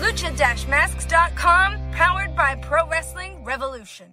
[0.00, 4.06] Lucha-masks.com, powered by Pro Wrestling Revolution.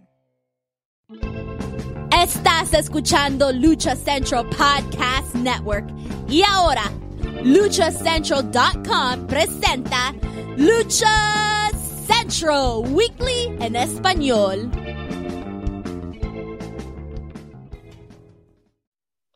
[2.11, 5.85] Estás escuchando Lucha Central Podcast Network.
[6.27, 6.83] Y ahora,
[7.43, 10.13] luchacentral.com presenta
[10.57, 11.69] Lucha
[12.05, 14.69] Central Weekly en español.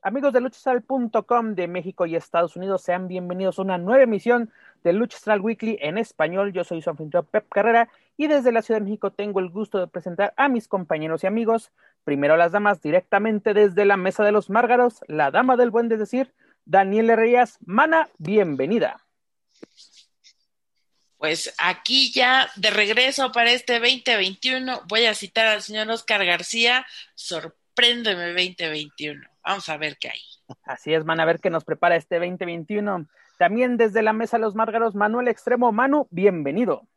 [0.03, 4.51] Amigos de luchastral.com de México y Estados Unidos, sean bienvenidos a una nueva emisión
[4.84, 6.53] de Luchastral Weekly en español.
[6.53, 9.80] Yo soy su anfitrión Pep Carrera y desde la Ciudad de México tengo el gusto
[9.80, 11.71] de presentar a mis compañeros y amigos.
[12.04, 15.98] Primero las damas directamente desde la Mesa de los Márgaros, la dama del buen de
[15.98, 16.34] decir,
[16.65, 17.57] Daniela Reyes.
[17.65, 19.05] Mana, bienvenida.
[21.18, 26.85] Pues aquí ya de regreso para este 2021 voy a citar al señor Oscar García,
[27.13, 29.21] sorpréndeme 2021.
[29.43, 30.21] Vamos a ver qué hay.
[30.63, 33.07] Así es, van a ver qué nos prepara este 2021.
[33.41, 35.71] También desde la Mesa de los Márgaros, Manuel Extremo.
[35.71, 36.87] Manu, bienvenido.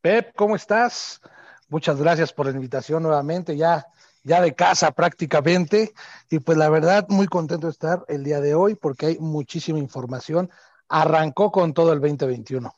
[0.00, 1.20] Pep, ¿cómo estás?
[1.68, 3.84] Muchas gracias por la invitación nuevamente, ya,
[4.22, 5.92] ya de casa prácticamente.
[6.30, 9.78] Y pues la verdad, muy contento de estar el día de hoy porque hay muchísima
[9.78, 10.48] información.
[10.88, 12.74] Arrancó con todo el 2021.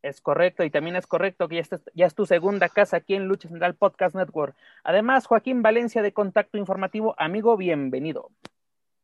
[0.00, 3.12] Es correcto, y también es correcto que ya, estás, ya es tu segunda casa aquí
[3.12, 4.56] en Lucha Central Podcast Network.
[4.82, 8.30] Además, Joaquín Valencia de Contacto Informativo, amigo, bienvenido.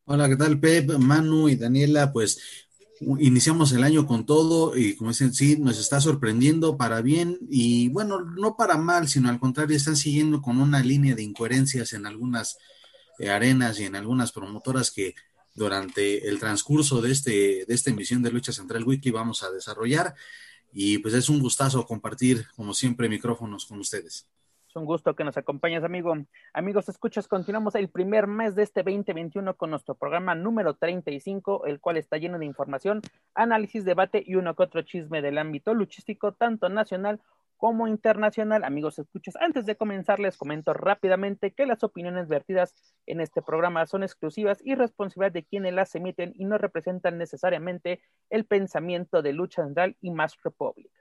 [0.07, 2.11] Hola, ¿qué tal, Pep, Manu y Daniela?
[2.11, 2.70] Pues
[3.01, 7.89] iniciamos el año con todo y como dicen, sí, nos está sorprendiendo para bien y
[7.89, 12.07] bueno, no para mal, sino al contrario, están siguiendo con una línea de incoherencias en
[12.07, 12.59] algunas
[13.19, 15.15] eh, arenas y en algunas promotoras que
[15.55, 20.15] durante el transcurso de, este, de esta emisión de Lucha Central Wiki vamos a desarrollar.
[20.73, 24.27] Y pues es un gustazo compartir, como siempre, micrófonos con ustedes.
[24.71, 26.15] Es un gusto que nos acompañes, amigo.
[26.53, 31.81] Amigos, escuchas, continuamos el primer mes de este 2021 con nuestro programa número 35, el
[31.81, 33.03] cual está lleno de información,
[33.35, 37.21] análisis, debate y uno que otro chisme del ámbito luchístico, tanto nacional
[37.57, 38.63] como internacional.
[38.63, 43.87] Amigos, escuchas, antes de comenzar les comento rápidamente que las opiniones vertidas en este programa
[43.87, 49.33] son exclusivas y responsabilidad de quienes las emiten y no representan necesariamente el pensamiento de
[49.33, 50.93] Lucha Central y Mass Republic.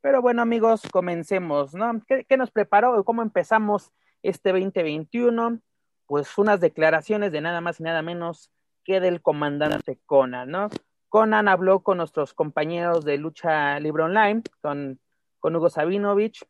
[0.00, 2.02] Pero bueno, amigos, comencemos, ¿no?
[2.06, 3.04] ¿Qué, nos preparó?
[3.04, 5.60] ¿Cómo empezamos este 2021?
[6.06, 8.50] Pues unas declaraciones de nada más y nada menos
[8.84, 10.68] que del comandante Conan, ¿no?
[11.08, 14.98] Conan habló con nuestros compañeros de Lucha Libre Online, con
[15.40, 16.46] con Hugo Sabinovich,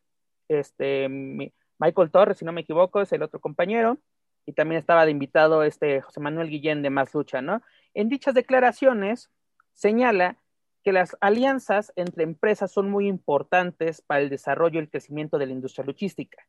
[0.47, 1.07] este,
[1.79, 3.97] Michael Torres, si no me equivoco, es el otro compañero,
[4.45, 7.61] y también estaba de invitado este José Manuel Guillén de Más Lucha, ¿no?
[7.93, 9.31] En dichas declaraciones
[9.73, 10.37] señala
[10.83, 15.45] que las alianzas entre empresas son muy importantes para el desarrollo y el crecimiento de
[15.45, 16.45] la industria luchística.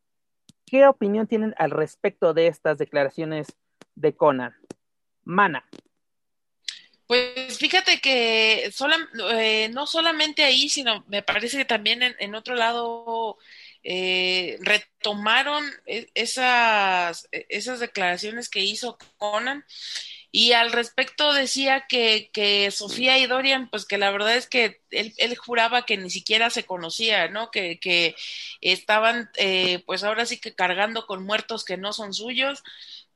[0.67, 3.49] ¿Qué opinión tienen al respecto de estas declaraciones
[3.95, 4.55] de Conan?
[5.25, 5.69] Mana.
[7.07, 8.97] Pues fíjate que sola,
[9.35, 13.37] eh, no solamente ahí, sino me parece que también en, otro lado
[13.83, 19.67] eh, retomaron e, esas, e, esas declaraciones que hizo Conan.
[20.35, 24.81] Y al respecto decía que, que, Sofía y Dorian, pues que la verdad es que
[24.91, 27.51] él, él juraba que ni siquiera se conocía, ¿no?
[27.51, 28.17] Que, que
[28.63, 32.63] estaban, eh, pues ahora sí que cargando con muertos que no son suyos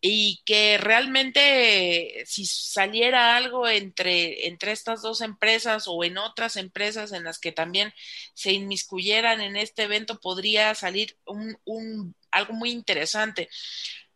[0.03, 7.13] y que realmente si saliera algo entre, entre estas dos empresas o en otras empresas
[7.13, 7.95] en las que también
[8.35, 13.49] se inmiscuyeran en este evento, podría salir un, un, algo muy interesante.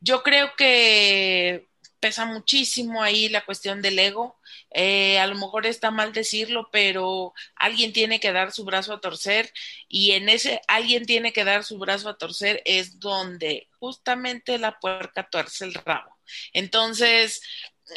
[0.01, 1.70] Yo creo que
[2.01, 4.39] pesa muchísimo ahí la cuestión del ego.
[4.73, 9.01] Eh, a lo mejor está mal decirlo, pero alguien tiene que dar su brazo a
[9.01, 9.53] torcer
[9.89, 14.79] y en ese alguien tiene que dar su brazo a torcer es donde justamente la
[14.81, 16.17] puerca tuerce el rabo.
[16.53, 17.43] Entonces,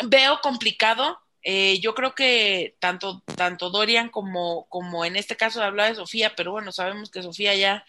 [0.06, 1.20] veo complicado.
[1.44, 6.36] Eh, yo creo que tanto, tanto Dorian como, como en este caso hablaba de Sofía,
[6.36, 7.86] pero bueno, sabemos que Sofía ya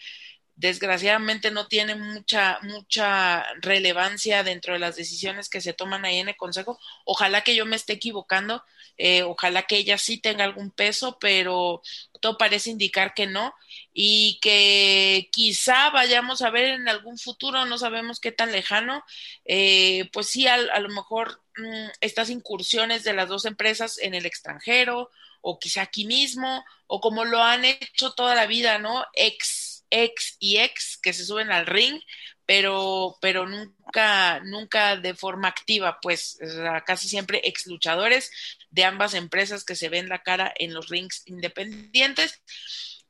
[0.55, 6.29] desgraciadamente no tiene mucha, mucha relevancia dentro de las decisiones que se toman ahí en
[6.29, 6.79] el Consejo.
[7.03, 8.63] Ojalá que yo me esté equivocando,
[8.97, 11.81] eh, ojalá que ella sí tenga algún peso, pero
[12.21, 13.53] todo parece indicar que no
[13.93, 19.03] y que quizá vayamos a ver en algún futuro, no sabemos qué tan lejano,
[19.45, 24.25] eh, pues sí, a, lo mejor mmm, estas incursiones de las dos empresas en el
[24.25, 25.11] extranjero
[25.41, 29.05] o quizá aquí mismo o como lo han hecho toda la vida, ¿no?
[29.13, 31.99] Ex ex y ex que se suben al ring,
[32.45, 36.37] pero, pero nunca, nunca de forma activa, pues
[36.85, 38.31] casi siempre ex luchadores
[38.69, 42.41] de ambas empresas que se ven la cara en los rings independientes.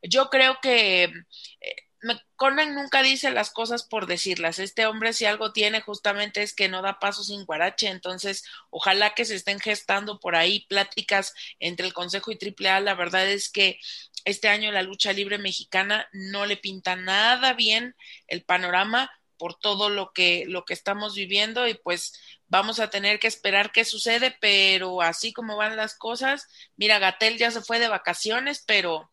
[0.02, 1.76] Yo creo que eh,
[2.36, 4.58] Conan nunca dice las cosas por decirlas.
[4.58, 7.88] Este hombre si algo tiene justamente es que no da paso sin guarache.
[7.88, 12.80] Entonces, ojalá que se estén gestando por ahí pláticas entre el Consejo y AAA.
[12.80, 13.78] La verdad es que
[14.26, 17.94] este año la lucha libre mexicana no le pinta nada bien
[18.26, 23.18] el panorama por todo lo que lo que estamos viviendo y pues vamos a tener
[23.18, 26.46] que esperar qué sucede, pero así como van las cosas,
[26.76, 29.10] mira, Gatel ya se fue de vacaciones, pero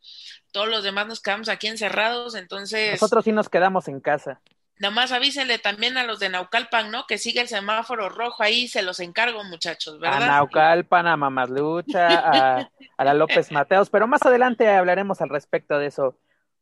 [0.52, 2.92] todos los demás nos quedamos aquí encerrados, entonces...
[2.92, 4.42] Nosotros sí nos quedamos en casa.
[4.80, 7.06] Nada más avísenle también a los de Naucalpan, ¿no?
[7.08, 10.24] Que sigue el semáforo rojo ahí, se los encargo, muchachos, ¿verdad?
[10.24, 15.78] A Naucalpan, a Mamaslucha, a, a la López Mateos, pero más adelante hablaremos al respecto
[15.78, 16.18] de eso.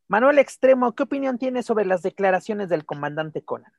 [0.07, 3.71] Manuel Extremo, ¿qué opinión tiene sobre las declaraciones del comandante Conan?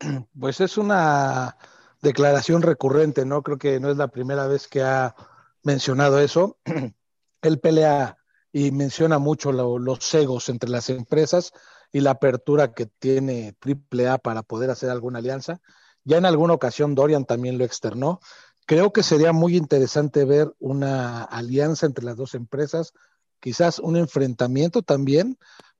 [0.38, 1.56] Pues es una
[2.00, 3.42] declaración recurrente, ¿no?
[3.42, 5.14] Creo que no es la primera vez que ha
[5.62, 6.58] mencionado eso.
[7.42, 8.18] Él pelea
[8.52, 11.52] y menciona mucho los cegos entre las empresas
[11.92, 15.60] y la apertura que tiene AAA para poder hacer alguna alianza.
[16.04, 18.20] Ya en alguna ocasión Dorian también lo externó.
[18.66, 22.92] Creo que sería muy interesante ver una alianza entre las dos empresas,
[23.40, 25.38] quizás un enfrentamiento también,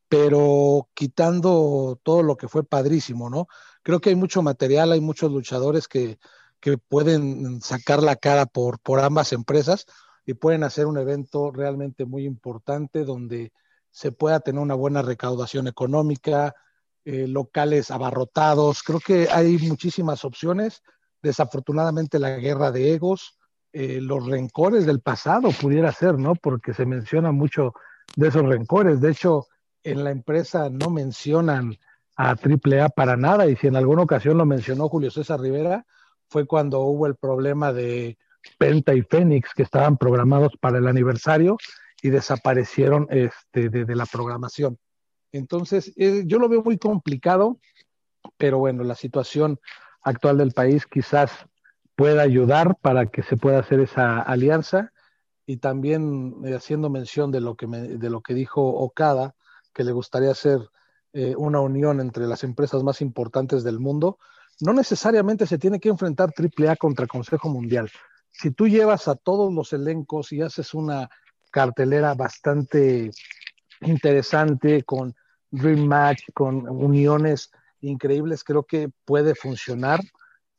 [0.09, 3.49] pero quitando todo lo que fue padrísimo, ¿no?
[3.83, 6.19] Creo que hay mucho material, hay muchos luchadores que,
[6.61, 9.87] que pueden sacar la cara por, por ambas empresas
[10.27, 13.53] y pueden hacer un evento realmente muy importante donde
[13.93, 16.57] se pueda tener una buena recaudación económica,
[17.05, 18.83] eh, locales abarrotados.
[18.83, 20.83] Creo que hay muchísimas opciones.
[21.23, 23.39] Desafortunadamente la guerra de egos,
[23.73, 26.35] eh, los rencores del pasado pudiera ser, ¿no?
[26.35, 27.75] Porque se menciona mucho
[28.17, 29.01] de esos rencores.
[29.01, 29.47] De hecho,
[29.85, 31.77] en la empresa no mencionan
[32.17, 35.87] a AAA para nada y si en alguna ocasión lo mencionó Julio César Rivera,
[36.29, 38.17] fue cuando hubo el problema de
[38.59, 41.59] Penta y Fénix que estaban programados para el aniversario
[42.03, 44.77] y desaparecieron este, de, la programación.
[45.31, 47.59] Entonces, eh, yo lo veo muy complicado,
[48.37, 49.61] pero bueno, la situación
[50.03, 51.31] actual del país quizás
[51.95, 54.93] pueda ayudar para que se pueda hacer esa alianza
[55.47, 59.35] y también eh, haciendo mención de lo que de lo que dijo Okada
[59.73, 60.59] que le gustaría hacer
[61.13, 64.19] eh, una unión entre las empresas más importantes del mundo
[64.61, 67.91] no necesariamente se tiene que enfrentar AAA contra Consejo Mundial
[68.31, 71.11] si tú llevas a todos los elencos y haces una
[71.53, 73.13] cartelera bastante
[73.81, 75.15] interesante con
[75.51, 80.01] Dream Match, con uniones increíbles, creo que puede funcionar.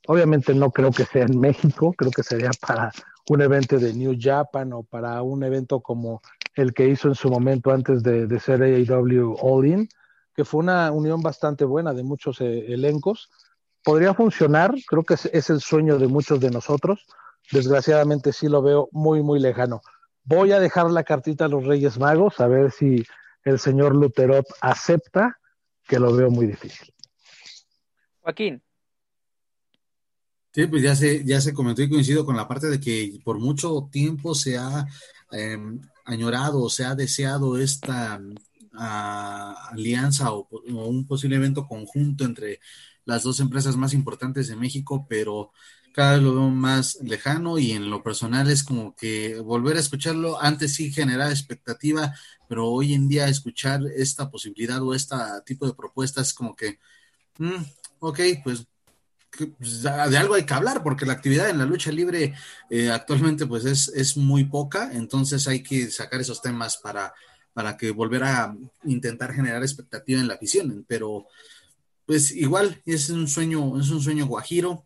[0.08, 2.92] Obviamente no creo que sea en México, creo que sería para
[3.30, 6.22] un evento de New Japan o para un evento como
[6.56, 9.90] el que hizo en su momento antes de, ser AEW All In,
[10.36, 13.32] que fue una unión bastante buena de muchos eh, elencos.
[13.84, 17.06] Podría funcionar, creo que es el sueño de muchos de nosotros
[17.52, 19.82] desgraciadamente sí lo veo muy, muy lejano.
[20.26, 23.04] Voy a dejar la cartita a los Reyes Magos a ver si
[23.44, 25.40] el señor Luterot acepta,
[25.86, 26.94] que lo veo muy difícil.
[28.22, 28.64] Joaquín.
[30.54, 33.40] Sí, pues ya se, ya se comentó y coincido con la parte de que por
[33.40, 34.86] mucho tiempo se ha
[35.32, 38.22] em, añorado, se ha deseado esta
[38.74, 42.60] ah, alianza o, o, un posible evento conjunto entre
[43.04, 45.52] las dos empresas más importantes de México, pero
[45.94, 49.80] cada vez lo veo más lejano y en lo personal es como que volver a
[49.80, 52.14] escucharlo, antes sí generaba expectativa,
[52.50, 56.80] pero hoy en día escuchar esta posibilidad o este tipo de propuestas es como que,
[57.38, 57.64] mm,
[58.00, 58.66] ok, pues,
[59.58, 62.34] pues de algo hay que hablar, porque la actividad en la lucha libre
[62.70, 67.14] eh, actualmente pues es, es muy poca, entonces hay que sacar esos temas para,
[67.54, 71.28] para que volver a intentar generar expectativa en la afición, pero
[72.06, 74.84] pues igual es un sueño, es un sueño guajiro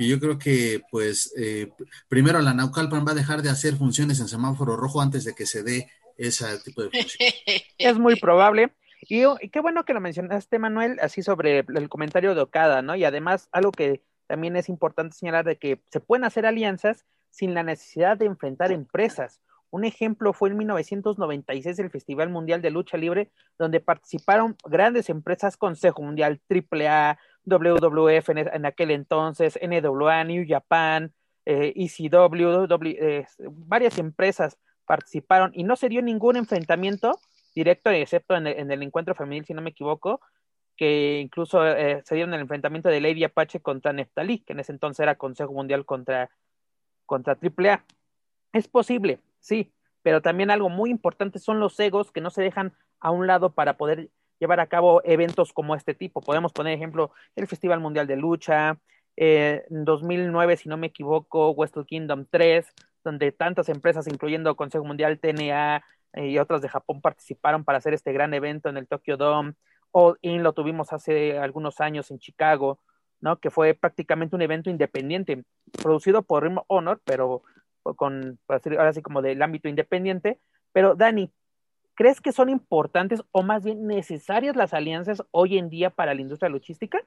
[0.00, 1.68] y yo creo que, pues, eh,
[2.08, 5.44] primero la Naucalpan va a dejar de hacer funciones en semáforo rojo antes de que
[5.44, 7.34] se dé ese tipo de funciones.
[7.78, 8.72] Es muy probable.
[9.02, 12.96] Y, qué bueno que lo mencionaste, Manuel, así sobre el comentario de Okada, ¿no?
[12.96, 17.52] Y además, algo que también es importante señalar de que se pueden hacer alianzas sin
[17.52, 19.42] la necesidad de enfrentar empresas.
[19.68, 25.58] Un ejemplo fue en 1996 el Festival Mundial de Lucha Libre, donde participaron grandes empresas,
[25.58, 31.12] Consejo Mundial, AAA, WWF en, aquel entonces, NWA, New Japan,
[31.46, 37.18] eh, ECW, eh, varias empresas participaron y no se dio ningún enfrentamiento
[37.54, 40.20] directo, excepto en el, encuentro femenil, si no me equivoco,
[40.76, 44.72] que incluso eh, se dieron el enfrentamiento de Lady Apache contra Neftalí, que en ese
[44.72, 46.30] entonces era Consejo Mundial contra,
[47.06, 47.84] contra AAA.
[48.52, 52.72] Es posible, sí, pero también algo muy importante son los egos que no se dejan
[53.00, 56.20] a un lado para poder llevar a cabo eventos como este tipo.
[56.20, 58.78] Podemos poner ejemplo el Festival Mundial de Lucha,
[59.16, 62.66] eh, en 2009, si no me equivoco, Wrestle Kingdom 3,
[63.04, 67.92] donde tantas empresas, incluyendo Consejo Mundial, TNA eh, y otras de Japón, participaron para hacer
[67.92, 69.54] este gran evento en el Tokyo Dome.
[69.92, 72.80] All In lo tuvimos hace algunos años en Chicago,
[73.20, 73.38] ¿no?
[73.38, 75.44] Que fue prácticamente un evento independiente,
[75.82, 77.42] producido por Rim Honor, pero
[77.82, 80.38] con, ahora sí como del ámbito independiente.
[80.72, 81.30] Pero Dani,
[82.00, 86.22] ¿crees que son importantes o más bien necesarias las alianzas hoy en día para la
[86.22, 86.98] industria luchística?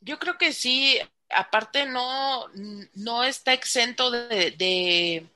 [0.00, 0.98] Yo creo que sí,
[1.28, 2.46] aparte no,
[2.94, 5.26] no está exento de, de,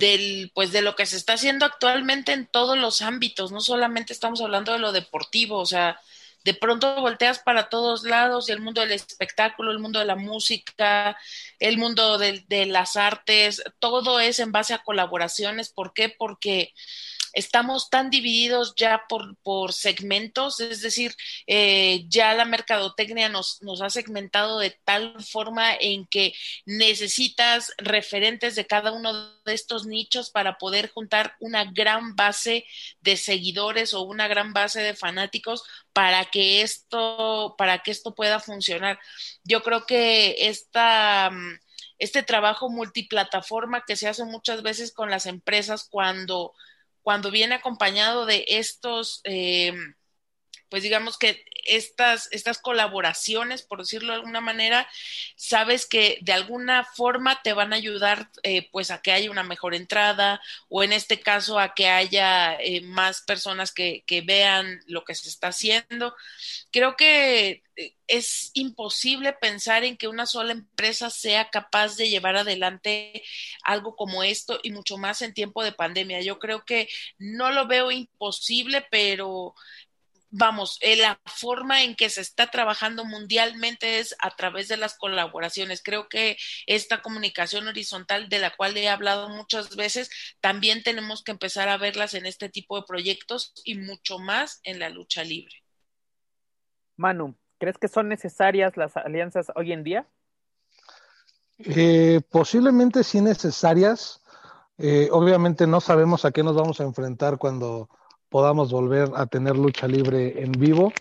[0.00, 4.12] del, pues de lo que se está haciendo actualmente en todos los ámbitos, no solamente
[4.12, 6.00] estamos hablando de lo deportivo, o sea,
[6.42, 11.16] de pronto volteas para todos lados, el mundo del espectáculo, el mundo de la música,
[11.60, 15.68] el mundo de, de las artes, todo es en base a colaboraciones.
[15.68, 16.08] ¿Por qué?
[16.08, 16.74] Porque
[17.32, 21.14] estamos tan divididos ya por, por segmentos, es decir,
[21.46, 26.34] eh, ya la mercadotecnia nos, nos ha segmentado de tal forma en que
[26.66, 29.12] necesitas referentes de cada uno
[29.44, 32.64] de estos nichos para poder juntar una gran base
[33.00, 35.62] de seguidores o una gran base de fanáticos
[35.92, 38.98] para que esto, para que esto pueda funcionar.
[39.44, 41.30] Yo creo que esta
[42.02, 46.52] este trabajo multiplataforma que se hace muchas veces con las empresas cuando
[47.02, 49.72] cuando viene acompañado de estos, eh,
[50.72, 54.88] pues digamos que estas, estas colaboraciones, por decirlo de alguna manera,
[55.36, 59.42] sabes que de alguna forma te van a ayudar eh, pues a que haya una
[59.42, 64.80] mejor entrada o en este caso a que haya eh, más personas que, que, vean
[64.86, 66.16] lo que se está haciendo.
[66.70, 72.36] Creo que eh, es imposible pensar en que una sola empresa sea capaz de llevar
[72.36, 73.22] adelante
[73.62, 76.20] algo como esto y mucho más en tiempo de pandemia.
[76.22, 76.88] Yo creo que
[77.18, 79.54] no lo veo imposible, pero
[80.32, 84.96] vamos, eh, la forma en que se está trabajando mundialmente es a través de las
[84.96, 85.82] colaboraciones.
[85.84, 86.36] Creo que
[86.66, 90.10] esta comunicación horizontal de la cual he hablado muchas veces,
[90.40, 94.80] también tenemos que empezar a verlas en este tipo de proyectos y mucho más en
[94.80, 95.54] la lucha libre.
[96.96, 100.08] Manu, ¿crees que son necesarias las alianzas hoy en día?
[101.58, 104.22] Eh, posiblemente sí necesarias.
[104.78, 107.90] Eh, obviamente no sabemos a qué nos vamos a enfrentar cuando
[108.32, 110.92] podamos volver a tener lucha libre en vivo.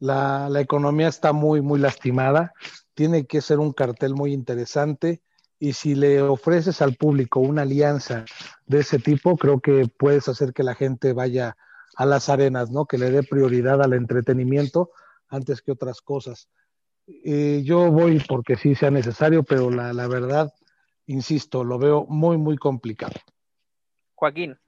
[0.00, 2.52] La, la, economía está muy, muy lastimada.
[2.94, 5.22] Tiene que ser un cartel muy interesante.
[5.60, 8.24] Y si le ofreces al público una alianza
[8.66, 11.56] de ese tipo, creo que puedes hacer que la gente vaya
[11.96, 12.86] a las arenas, ¿no?
[12.86, 14.90] Que le dé prioridad al entretenimiento
[15.28, 16.48] antes que otras cosas.
[17.06, 20.52] Eh, yo voy porque sí sea necesario, pero la, la verdad,
[21.06, 23.14] insisto, lo veo muy, muy complicado.
[24.16, 24.58] Joaquín.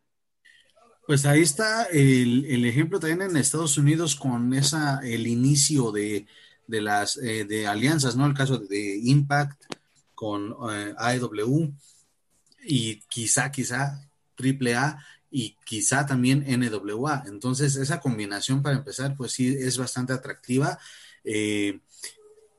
[1.07, 6.27] Pues ahí está el, el, ejemplo también en Estados Unidos con esa, el inicio de,
[6.67, 8.27] de las eh, de alianzas, ¿no?
[8.27, 9.63] El caso de Impact
[10.15, 11.73] con eh, AEW
[12.65, 14.99] y quizá, quizá AAA
[15.31, 17.23] y quizá también NWA.
[17.27, 20.79] Entonces, esa combinación para empezar, pues sí es bastante atractiva.
[21.23, 21.81] Eh,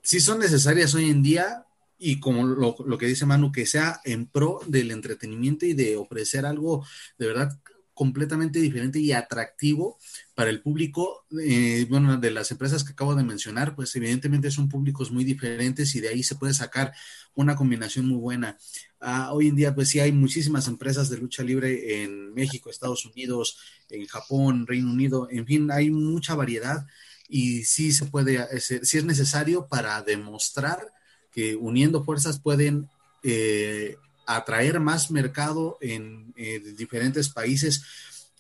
[0.01, 1.65] sí son necesarias hoy en día
[1.97, 5.97] y como lo, lo que dice Manu, que sea en pro del entretenimiento y de
[5.97, 6.85] ofrecer algo
[7.17, 7.59] de verdad
[7.97, 9.97] completamente diferente y atractivo
[10.35, 14.69] para el público, eh, bueno, de las empresas que acabo de mencionar, pues evidentemente son
[14.69, 16.93] públicos muy diferentes y de ahí se puede sacar
[17.33, 18.55] una combinación muy buena.
[19.01, 23.03] Uh, hoy en día, pues sí hay muchísimas empresas de lucha libre en México, Estados
[23.07, 23.57] Unidos,
[23.89, 26.85] en Japón, Reino Unido, en fin, hay mucha variedad
[27.27, 30.93] y sí se puede, sí es necesario para demostrar
[31.31, 32.89] que uniendo fuerzas pueden
[33.23, 33.95] eh,
[34.27, 37.83] atraer más mercado en eh, diferentes países.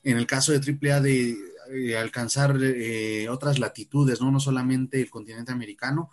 [0.03, 1.37] En el caso de AAA, de
[1.71, 4.31] eh, alcanzar eh, otras latitudes, ¿no?
[4.31, 6.11] no solamente el continente americano.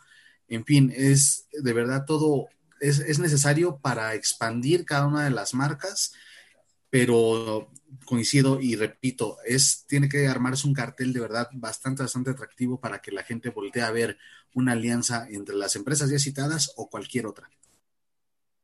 [0.48, 2.48] En fin, es de verdad todo,
[2.80, 6.12] es, es necesario para expandir cada una de las marcas,
[6.90, 7.70] pero
[8.04, 13.00] coincido y repito, es, tiene que armarse un cartel de verdad bastante, bastante atractivo para
[13.00, 14.18] que la gente voltee a ver
[14.54, 17.50] una alianza entre las empresas ya citadas o cualquier otra.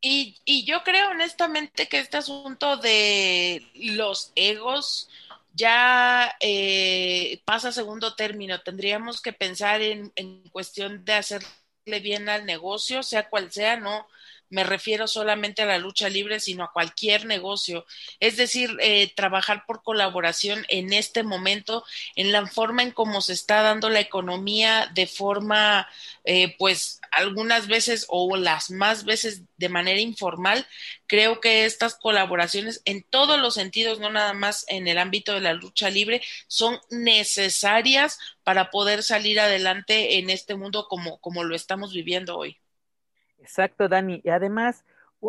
[0.00, 5.10] Y, y, yo creo honestamente que este asunto de los egos
[5.52, 8.60] ya eh, pasa a segundo término.
[8.62, 14.06] Tendríamos que pensar en, en, cuestión de hacerle bien al negocio, sea cual sea, no,
[14.50, 17.86] me refiero solamente a la lucha libre, sino a cualquier negocio.
[18.18, 21.84] Es decir, eh, trabajar por colaboración en este momento,
[22.16, 25.88] en la forma en cómo se está dando la economía de forma,
[26.24, 30.66] eh, pues, algunas veces o las más veces de manera informal,
[31.06, 35.40] creo que estas colaboraciones en todos los sentidos, no nada más en el ámbito de
[35.40, 41.54] la lucha libre, son necesarias para poder salir adelante en este mundo como, como lo
[41.54, 42.58] estamos viviendo hoy.
[43.40, 44.20] Exacto, Dani.
[44.22, 44.84] Y además,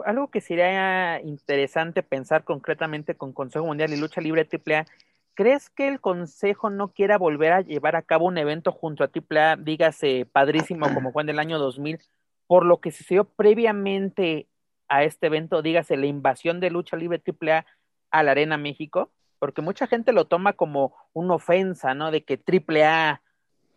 [0.06, 4.86] algo que sería interesante pensar concretamente con Consejo Mundial y Lucha Libre AAA,
[5.34, 9.10] ¿crees que el Consejo no quiera volver a llevar a cabo un evento junto a
[9.10, 12.00] AAA, dígase padrísimo como fue en el año 2000,
[12.48, 14.48] por lo que sucedió previamente
[14.88, 17.66] a este evento, dígase la invasión de Lucha Libre AAA
[18.12, 19.12] a la Arena México?
[19.40, 22.12] Porque mucha gente lo toma como una ofensa, ¿no?
[22.12, 23.21] De que AAA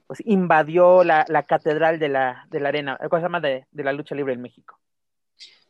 [0.06, 3.92] pues invadió la, la catedral de la, de la arena, cosa más de, de la
[3.92, 4.78] lucha libre en México.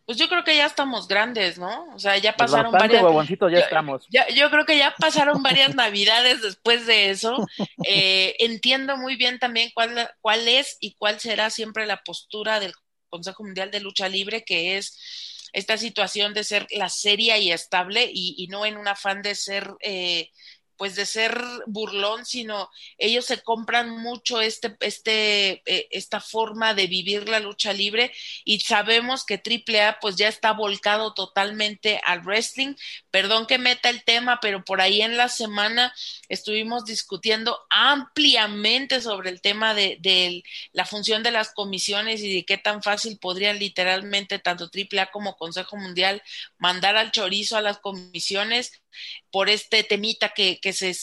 [0.07, 1.87] Pues yo creo que ya estamos grandes, ¿no?
[1.95, 3.03] O sea, ya pasaron varias.
[3.03, 4.07] ya yo, estamos.
[4.11, 7.47] Yo creo que ya pasaron varias navidades después de eso.
[7.89, 12.75] Eh, entiendo muy bien también cuál, cuál es y cuál será siempre la postura del
[13.09, 18.11] Consejo Mundial de Lucha Libre, que es esta situación de ser la seria y estable
[18.13, 20.31] y, y no en un afán de ser eh,
[20.77, 26.87] pues de ser burlón, sino ellos se compran mucho este, este, eh, esta forma de
[26.87, 28.13] vivir la lucha libre
[28.45, 32.75] y sabemos que AAA pues ya está volcado totalmente al wrestling.
[33.11, 35.95] Perdón que meta el tema, pero por ahí en la semana
[36.29, 42.45] estuvimos discutiendo ampliamente sobre el tema de, de la función de las comisiones y de
[42.45, 46.23] qué tan fácil podrían literalmente tanto AAA como Consejo Mundial
[46.59, 48.84] mandar al chorizo a las comisiones
[49.31, 50.95] por este temita que, que, se,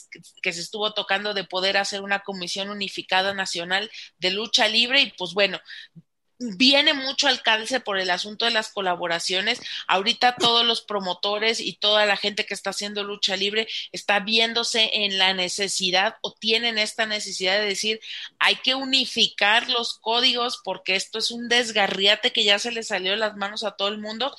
[0.41, 5.11] que se estuvo tocando de poder hacer una comisión unificada nacional de lucha libre y
[5.11, 5.59] pues bueno,
[6.41, 9.61] viene mucho al calce por el asunto de las colaboraciones.
[9.87, 14.89] Ahorita todos los promotores y toda la gente que está haciendo lucha libre está viéndose
[14.93, 17.99] en la necesidad o tienen esta necesidad de decir,
[18.39, 23.11] hay que unificar los códigos porque esto es un desgarriate que ya se le salió
[23.11, 24.35] de las manos a todo el mundo.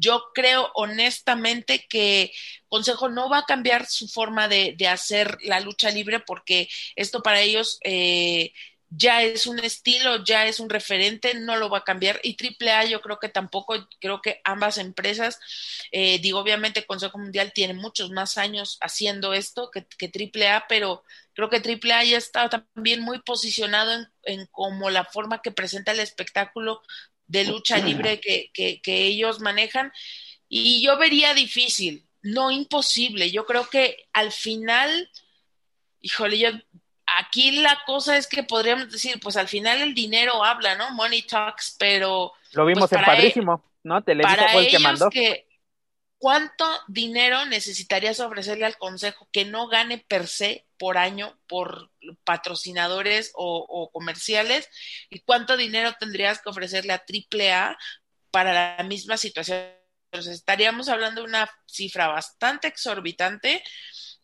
[0.00, 2.32] Yo creo honestamente que
[2.68, 7.22] Consejo no va a cambiar su forma de, de hacer la lucha libre porque esto
[7.22, 8.52] para ellos eh,
[8.90, 12.20] ya es un estilo, ya es un referente, no lo va a cambiar.
[12.24, 15.38] Y AAA yo creo que tampoco, creo que ambas empresas,
[15.92, 21.04] eh, digo, obviamente Consejo Mundial tiene muchos más años haciendo esto que, que AAA, pero
[21.34, 25.92] creo que AAA ya está también muy posicionado en, en como la forma que presenta
[25.92, 26.82] el espectáculo
[27.30, 29.92] de lucha libre que, que, que ellos manejan.
[30.48, 33.30] Y yo vería difícil, no imposible.
[33.30, 35.08] Yo creo que al final,
[36.00, 36.48] híjole, yo
[37.18, 40.90] aquí la cosa es que podríamos decir, pues al final el dinero habla, ¿no?
[40.90, 42.32] Money talks, pero.
[42.52, 44.02] Lo vimos pues en Padrísimo, ¿no?
[44.02, 45.08] Televisa para fue el que mandó.
[45.10, 45.46] que-
[46.20, 51.90] ¿Cuánto dinero necesitarías ofrecerle al consejo que no gane per se por año por
[52.24, 54.68] patrocinadores o, comerciales?
[55.08, 57.78] ¿Y cuánto dinero tendrías que ofrecerle a AAA
[58.30, 59.66] para la misma situación?
[60.12, 63.64] Entonces, estaríamos hablando de una cifra bastante exorbitante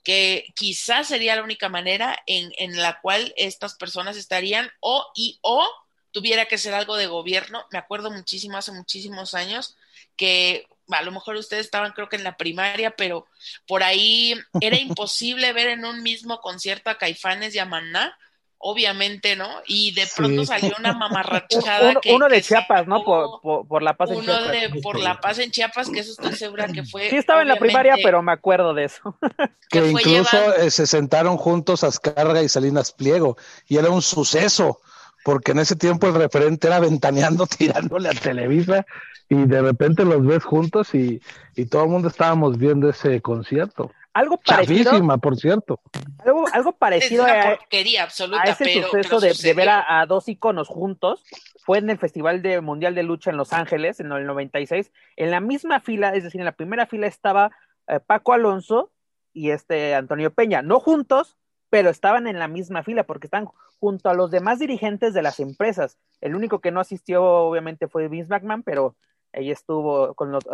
[0.04, 5.66] que quizás sería la única manera en la cual estas personas estarían o y o
[6.10, 7.64] tuviera que ser algo de gobierno.
[7.70, 9.78] Me acuerdo muchísimo hace muchísimos años
[10.16, 13.26] que a lo mejor ustedes estaban creo que en la primaria, pero
[13.66, 18.16] por ahí era imposible ver en un mismo concierto a Caifanes y a Maná,
[18.58, 19.48] obviamente, ¿no?
[19.66, 20.46] Y de pronto Sí.
[20.46, 23.04] salió una mamarrachada Uno, que, uno de que Chiapas, ¿no?
[23.04, 24.52] Por, por, por la paz en uno Chiapas.
[24.52, 27.10] de por la paz en Chiapas, que eso estoy segura que fue.
[27.10, 29.16] Sí estaba en la primaria, pero me acuerdo de eso.
[29.70, 33.36] que incluso eh, se sentaron juntos Azcárraga y Salinas Pliego
[33.68, 34.80] y era un suceso
[35.24, 38.86] porque en ese tiempo el referente era ventaneando tirándole a Televisa
[39.28, 41.20] y de repente los ves juntos y,
[41.54, 43.92] y todo el mundo estábamos viendo ese concierto.
[44.12, 45.78] Algo parecido, Chavísima, por cierto.
[46.24, 49.68] algo, algo es parecido una a, porquería absoluta, a ese pero, suceso pero de, ver
[49.68, 51.22] a, a dos iconos juntos
[51.66, 54.90] fue en el Festival de Mundial de Lucha en Los Ángeles en el 96.
[55.16, 57.50] En la misma fila, es decir, en la primera fila estaba
[57.88, 58.90] eh, Paco Alonso
[59.32, 61.36] y este Antonio Peña, no juntos,
[61.68, 65.40] pero estaban en la misma fila porque están junto a los demás dirigentes de las
[65.40, 65.98] empresas.
[66.20, 68.96] El único que no asistió, obviamente, fue Vince McMahon, pero
[69.36, 70.44] ahí estuvo con los,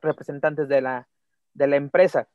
[0.00, 1.08] representantes de la,
[1.54, 2.28] de la empresa.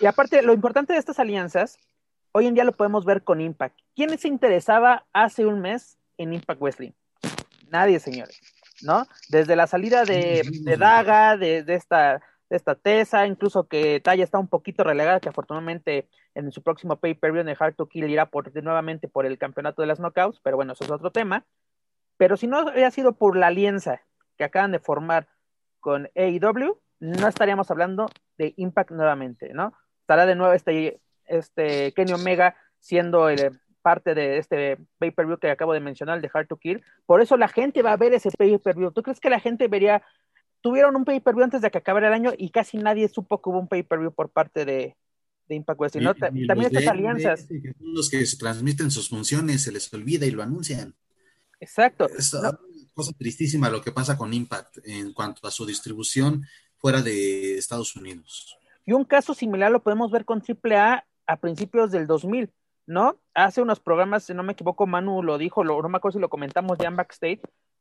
[0.00, 1.78] Y aparte, lo importante de estas alianzas,
[2.32, 3.78] hoy en día lo podemos ver con Impact.
[3.94, 6.92] ¿Quién se interesaba hace un mes en Impact Wrestling?
[7.68, 8.40] Nadie, señores,
[8.82, 9.06] ¿no?
[9.28, 14.24] Desde la salida de, de Daga, de, de esta de esta Tesa, incluso que Taya
[14.24, 18.10] está un poquito relegada, que afortunadamente en su próximo pay-per-view en el Hard to Kill
[18.10, 21.44] irá por, nuevamente por el campeonato de las knockouts, pero bueno, eso es otro tema.
[22.16, 24.02] Pero si no había sido por la alianza
[24.36, 25.28] que acaban de formar
[25.80, 28.06] con AEW, no estaríamos hablando
[28.38, 29.74] de Impact nuevamente, ¿no?
[30.00, 35.74] Estará de nuevo este, este Kenny Omega siendo el, parte de este pay-per-view que acabo
[35.74, 36.82] de mencionar, el de Hard to Kill.
[37.04, 38.92] Por eso la gente va a ver ese pay-per-view.
[38.92, 40.02] ¿Tú crees que la gente vería?
[40.62, 43.60] Tuvieron un pay-per-view antes de que acabara el año y casi nadie supo que hubo
[43.60, 44.96] un pay-per-view por parte de,
[45.48, 46.02] de Impact Wrestling.
[46.02, 46.14] ¿no?
[46.14, 47.46] También estas alianzas.
[47.78, 50.94] los que se transmiten sus funciones, se les olvida y lo anuncian.
[51.60, 52.08] Exacto.
[52.94, 57.96] Cosa tristísima lo que pasa con Impact en cuanto a su distribución fuera de Estados
[57.96, 58.56] Unidos.
[58.86, 62.50] Y un caso similar lo podemos ver con AAA a principios del 2000
[62.86, 63.18] ¿no?
[63.34, 66.20] Hace unos programas, si no me equivoco, Manu lo dijo, lo, no me acuerdo si
[66.20, 67.40] lo comentamos ya en backstage,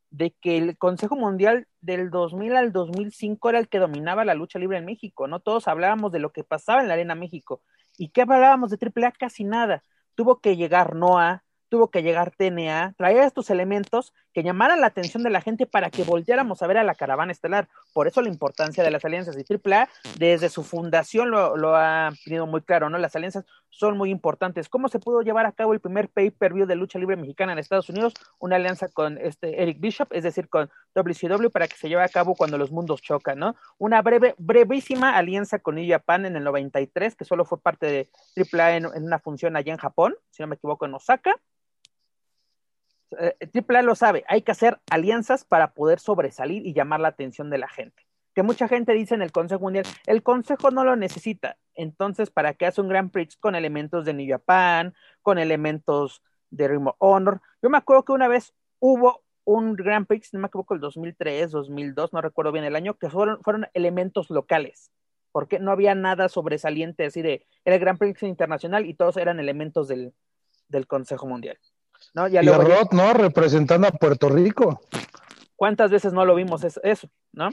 [0.09, 4.59] de que el Consejo Mundial del 2000 al 2005 era el que dominaba la lucha
[4.59, 5.39] libre en México, ¿no?
[5.39, 7.61] Todos hablábamos de lo que pasaba en la Arena México.
[7.97, 9.11] ¿Y qué hablábamos de AAA?
[9.13, 9.83] Casi nada.
[10.15, 11.42] Tuvo que llegar Noah,
[11.73, 15.89] tuvo que llegar TNA, traer estos elementos que llamaran la atención de la gente para
[15.89, 17.67] que volviéramos a ver a la caravana estelar.
[17.93, 19.35] Por eso la importancia de las alianzas.
[19.35, 22.99] Y AAA, desde su fundación lo, ha tenido muy claro, ¿no?
[22.99, 24.69] Las alianzas son muy importantes.
[24.69, 27.89] ¿Cómo se pudo llevar a cabo el primer pay-per-view de lucha libre mexicana en Estados
[27.89, 28.13] Unidos?
[28.37, 32.09] Una alianza con este Eric Bishop, es decir, con WCW, para que se lleve a
[32.09, 33.55] cabo cuando los mundos chocan, ¿no?
[33.79, 38.09] Una breve, brevísima alianza con New Japan en el 93, que solo fue parte de
[38.37, 41.35] AAA en, en una función allá en Japón, si no me equivoco, en Osaka
[43.51, 47.49] Triple A lo sabe, hay que hacer alianzas para poder sobresalir y llamar la atención
[47.49, 48.05] de la gente.
[48.33, 51.57] Que mucha gente dice en el Consejo Mundial, el Consejo no lo necesita.
[51.75, 56.67] Entonces, ¿para qué hace un Grand Prix con elementos de New Japan, con elementos de
[56.67, 57.41] Ring Honor?
[57.61, 61.51] Yo me acuerdo que una vez hubo un Grand Prix, no me equivoco, el 2003,
[61.51, 64.91] 2002, no recuerdo bien el año, que fueron, fueron elementos locales,
[65.31, 69.39] porque no había nada sobresaliente así de, era el Grand Prix internacional y todos eran
[69.39, 70.13] elementos del,
[70.69, 71.57] del Consejo Mundial.
[72.13, 72.27] ¿No?
[72.27, 73.13] y Rod, ¿no?
[73.13, 74.81] Representando a Puerto Rico.
[75.55, 77.49] ¿Cuántas veces no lo vimos eso, ¿no?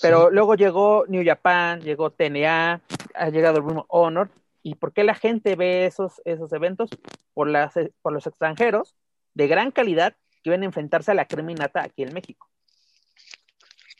[0.00, 2.80] Pero luego llegó New Japan, llegó TNA,
[3.14, 4.30] ha llegado Room Honor.
[4.62, 6.90] ¿Y por qué la gente ve esos, esos eventos?
[7.34, 8.94] Por, las, por los extranjeros
[9.34, 12.48] de gran calidad que vienen a enfrentarse a la criminata aquí en México.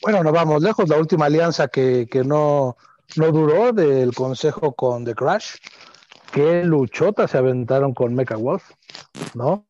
[0.03, 0.89] Bueno, nos vamos lejos.
[0.89, 2.77] La última alianza que, que no,
[3.17, 5.57] no duró del consejo con The Crash
[6.31, 8.71] qué luchota se aventaron con Mecha Wolf,
[9.35, 9.67] ¿no?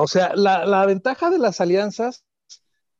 [0.00, 2.24] O sea, la, ventaja de las alianzas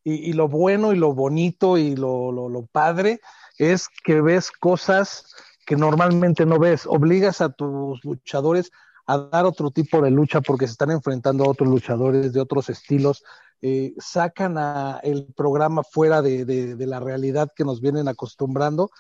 [0.03, 3.21] y, lo bueno y lo bonito y lo, lo, padre
[3.59, 5.35] es que ves cosas
[5.67, 6.87] que normalmente no ves.
[6.87, 8.71] Obligas a tus luchadores
[9.07, 12.69] a dar otro tipo de lucha porque se están enfrentando a otros luchadores de otros
[12.69, 13.23] estilos.
[13.63, 14.57] Eh, sacan
[15.03, 18.91] el programa fuera de, de, la realidad que nos vienen acostumbrando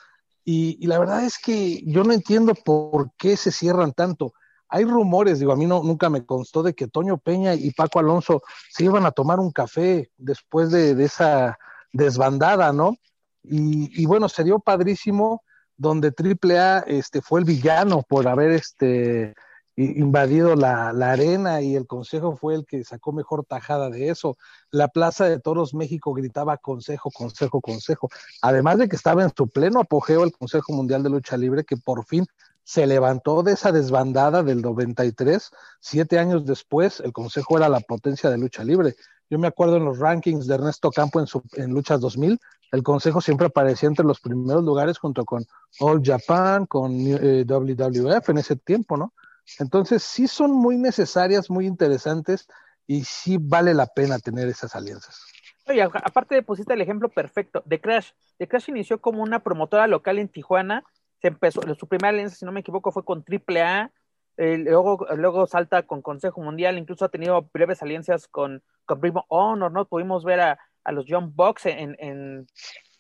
[0.44, 4.34] y, la verdad es que yo no entiendo por qué se cierran tanto.
[4.74, 8.00] Hay rumores, digo, a mí no, nunca me constó de que Toño Peña y Paco
[8.00, 11.56] Alonso se iban a tomar un café después de, esa
[11.92, 12.96] desbandada, ¿no?
[13.44, 15.42] Y, y, bueno, se dio padrísimo
[15.76, 19.34] donde AAA este, fue el villano por haber este,
[19.76, 24.36] invadido la, arena y el consejo fue el que sacó mejor tajada de eso.
[24.70, 28.08] La Plaza de Toros México gritaba consejo, consejo, consejo.
[28.42, 31.76] Además de que estaba en su pleno apogeo el Consejo Mundial de Lucha Libre, que
[31.76, 32.26] por fin
[32.64, 35.50] se levantó de esa desbandada del 93.
[35.80, 38.94] Siete años después, el Consejo era la potencia de lucha libre.
[39.30, 42.38] Yo me acuerdo en los rankings de Ernesto Campo en, su, en Luchas 2000,
[42.74, 45.44] el Consejo siempre aparecía entre los primeros lugares junto con
[45.78, 49.14] All Japan, con eh, WWF en ese tiempo, ¿no?
[49.60, 52.48] Entonces, sí son muy necesarias, muy interesantes
[52.86, 55.22] y sí vale la pena tener esas alianzas.
[55.66, 58.10] Oye, aparte pusiste el ejemplo perfecto de Crash.
[58.40, 60.82] De Crash inició como una promotora local en Tijuana.
[61.24, 63.90] Se empezó, su primera alianza, si no me equivoco, fue con AAA.
[64.36, 66.76] Eh, luego, luego salta con Consejo Mundial.
[66.76, 69.86] Incluso ha tenido breves alianzas con, con Primo Honor, ¿no?
[69.86, 70.58] Pudimos ver a,
[70.92, 72.46] los John Box en, en,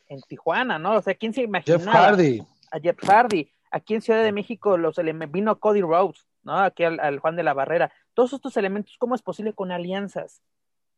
[0.06, 0.94] en, Tijuana, ¿no?
[0.94, 1.82] O sea, ¿quién se imaginaba?
[1.82, 2.42] Jeff Hardy.
[2.72, 3.52] A Jeff Hardy.
[3.70, 4.96] Aquí en Ciudad de México los
[5.28, 6.26] vino Cody Rhodes.
[6.44, 6.56] ¿no?
[6.56, 7.92] Aquí al, Juan de la Barrera.
[8.14, 10.40] Todos estos elementos, ¿cómo es posible con alianzas?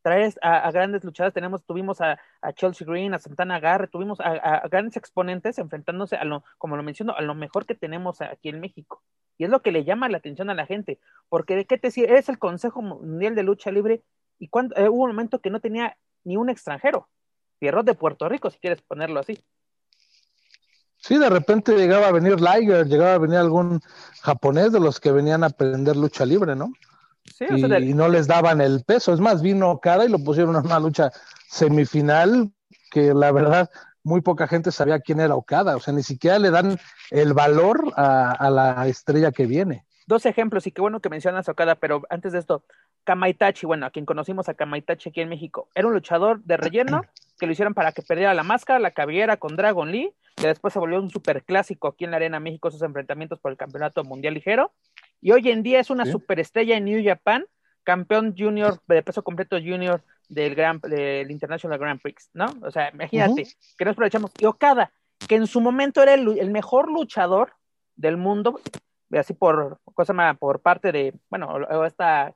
[0.06, 2.16] Traes a, grandes luchadas, tenemos, tuvimos a,
[2.54, 7.16] Chelsea Green, a Santana Garre, tuvimos a, grandes exponentes enfrentándose a lo, como lo menciono,
[7.16, 9.02] a lo mejor que tenemos aquí en México.
[9.36, 11.90] Y es lo que le llama la atención a la gente, porque de qué te
[11.90, 14.04] sirve, eres el Consejo Mundial de Lucha Libre,
[14.38, 17.08] y cuando, eh, hubo un momento que no tenía ni un extranjero,
[17.58, 19.44] Pierrot de Puerto Rico, si quieres ponerlo así.
[20.98, 23.80] Sí, de repente llegaba a venir Liger, llegaba a venir algún
[24.22, 26.70] japonés de los que venían a aprender lucha libre, ¿no?
[27.34, 29.12] Sí, y, no les daban el peso.
[29.12, 31.10] Es más, vino cara y lo pusieron en una lucha
[31.48, 32.50] semifinal
[32.90, 33.70] que la verdad
[34.06, 35.76] muy poca gente sabía quién era Okada.
[35.76, 36.78] O sea, ni siquiera le dan
[37.10, 39.84] el valor a, la estrella que viene.
[40.06, 42.64] Dos ejemplos, y qué bueno que mencionas a Okada, pero antes de esto,
[43.04, 47.02] Kamaitachi, bueno, a quien conocimos a Kamaitachi aquí en México, era un luchador de relleno
[47.38, 50.72] que lo hicieron para que perdiera la máscara, la cabellera con Dragon Lee, que después
[50.72, 54.04] se volvió un super clásico aquí en la Arena México, esos enfrentamientos por el Campeonato
[54.04, 54.72] Mundial Ligero.
[55.20, 57.44] Y hoy en día es una superestrella en New Japan,
[57.84, 62.46] campeón junior de peso completo junior del Grand, del International Grand Prix, ¿no?
[62.62, 64.30] O sea, imagínate, que nos aprovechamos.
[64.38, 64.92] Y Okada,
[65.28, 67.52] que en su momento era el, mejor luchador
[67.94, 68.60] del mundo,
[69.12, 72.34] así por cosa por parte de, bueno, esta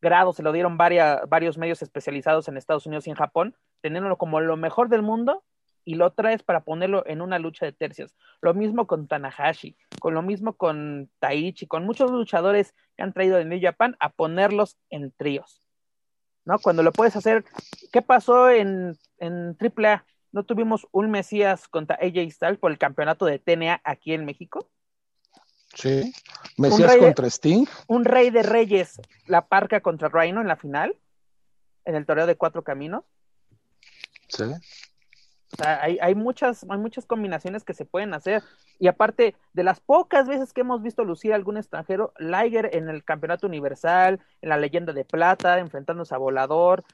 [0.00, 4.16] grado se lo dieron varias, varios medios especializados en Estados Unidos y en Japón, teniéndolo
[4.16, 5.42] como lo mejor del mundo
[5.88, 8.14] y lo traes para ponerlo en una lucha de tercias.
[8.42, 13.38] Lo mismo con Tanahashi, con lo mismo con Taichi, con muchos luchadores que han traído
[13.38, 15.62] de New Japan a ponerlos en tríos.
[16.44, 16.58] ¿No?
[16.58, 17.42] Cuando lo puedes hacer,
[17.90, 20.04] ¿qué pasó en, en AAA?
[20.30, 24.68] ¿No tuvimos un Mesías contra AJ Styles por el campeonato de TNA aquí en México?
[25.72, 26.12] Sí.
[26.58, 27.64] Mesías contra Sting.
[27.86, 30.94] Un rey de reyes, la parca contra Rhino en la final,
[31.86, 33.04] en el torneo de cuatro caminos.
[34.28, 34.44] Sí.
[35.52, 38.42] O sea, hay, hay, muchas, hay muchas combinaciones que se pueden hacer.
[38.78, 42.88] Y aparte, de las pocas veces que hemos visto lucir a algún extranjero, Liger en
[42.88, 46.84] el Campeonato Universal, en la Leyenda de Plata, enfrentándose a Volador,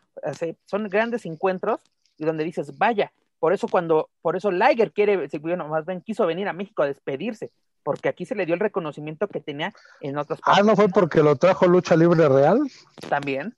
[0.67, 1.81] son grandes encuentros
[2.17, 6.27] y donde dices, vaya, por eso cuando, por eso Liger quiere, bueno, más bien quiso
[6.27, 7.51] venir a México a despedirse,
[7.83, 10.63] porque aquí se le dio el reconocimiento que tenía en otras partes.
[10.63, 12.61] Ah, ¿no fue porque lo trajo Lucha Libre Real?
[13.09, 13.55] También.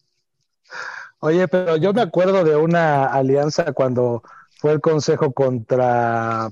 [1.21, 4.23] Oye, pero yo me acuerdo de una alianza cuando
[4.59, 6.51] fue el consejo contra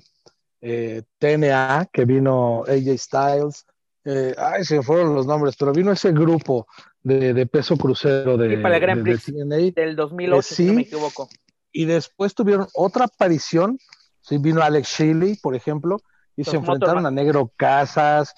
[0.61, 3.67] eh, TNA, que vino AJ Styles.
[4.05, 6.67] Eh, ay, se fueron los nombres, pero vino ese grupo
[7.03, 9.33] de, peso crucero de, para el Grand Prix
[9.75, 11.29] del 2008, si no me equivoco.
[11.73, 13.79] Y después tuvieron otra aparición,
[14.21, 15.99] sí, vino Alex Shelley, por ejemplo,
[16.37, 18.35] y se enfrentaron a Negro Casas,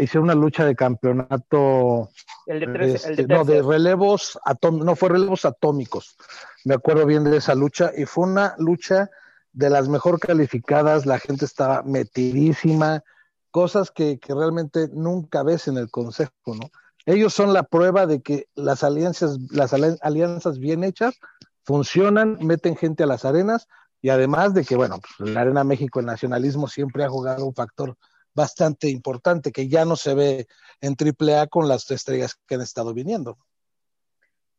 [0.00, 2.10] hicieron una lucha de campeonato
[2.46, 4.38] el de, este, no de relevos
[4.72, 6.16] no fue relevos atómicos.
[6.64, 9.10] Me acuerdo bien de esa lucha y fue una lucha
[9.52, 13.02] de las mejor calificadas la gente estaba metidísima
[13.50, 16.70] cosas que, que realmente nunca ves en el consejo no
[17.06, 21.18] ellos son la prueba de que las alianzas las alianzas bien hechas
[21.64, 23.66] funcionan meten gente a las arenas
[24.00, 27.54] y además de que, bueno, pues, la Arena México, el nacionalismo siempre ha jugado un
[27.54, 27.96] factor
[28.34, 30.46] bastante importante que ya no se ve
[30.80, 33.36] en AAA con las estrellas que han estado viniendo.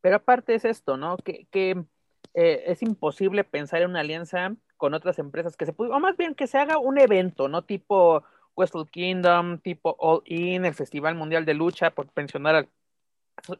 [0.02, 1.17] Pero aparte es esto, ¿no?
[1.17, 1.86] Que, que
[2.34, 6.17] eh, es imposible pensar en una alianza con otras empresas que se puede, o más
[6.17, 7.63] bien que se haga un evento, ¿no?
[7.63, 8.23] Tipo
[8.56, 12.69] Wrestle Kingdom, tipo All In, el Festival Mundial de Lucha, por pensionar al...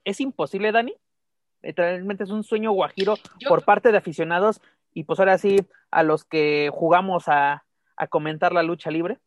[0.03, 0.93] ¿Es imposible, Dani?
[1.61, 3.15] Literalmente es un sueño guajiro
[3.47, 4.61] por parte de aficionados
[4.99, 5.55] y pues ahora sí,
[5.91, 7.63] a los que jugamos a,
[8.09, 9.17] comentar la lucha libre.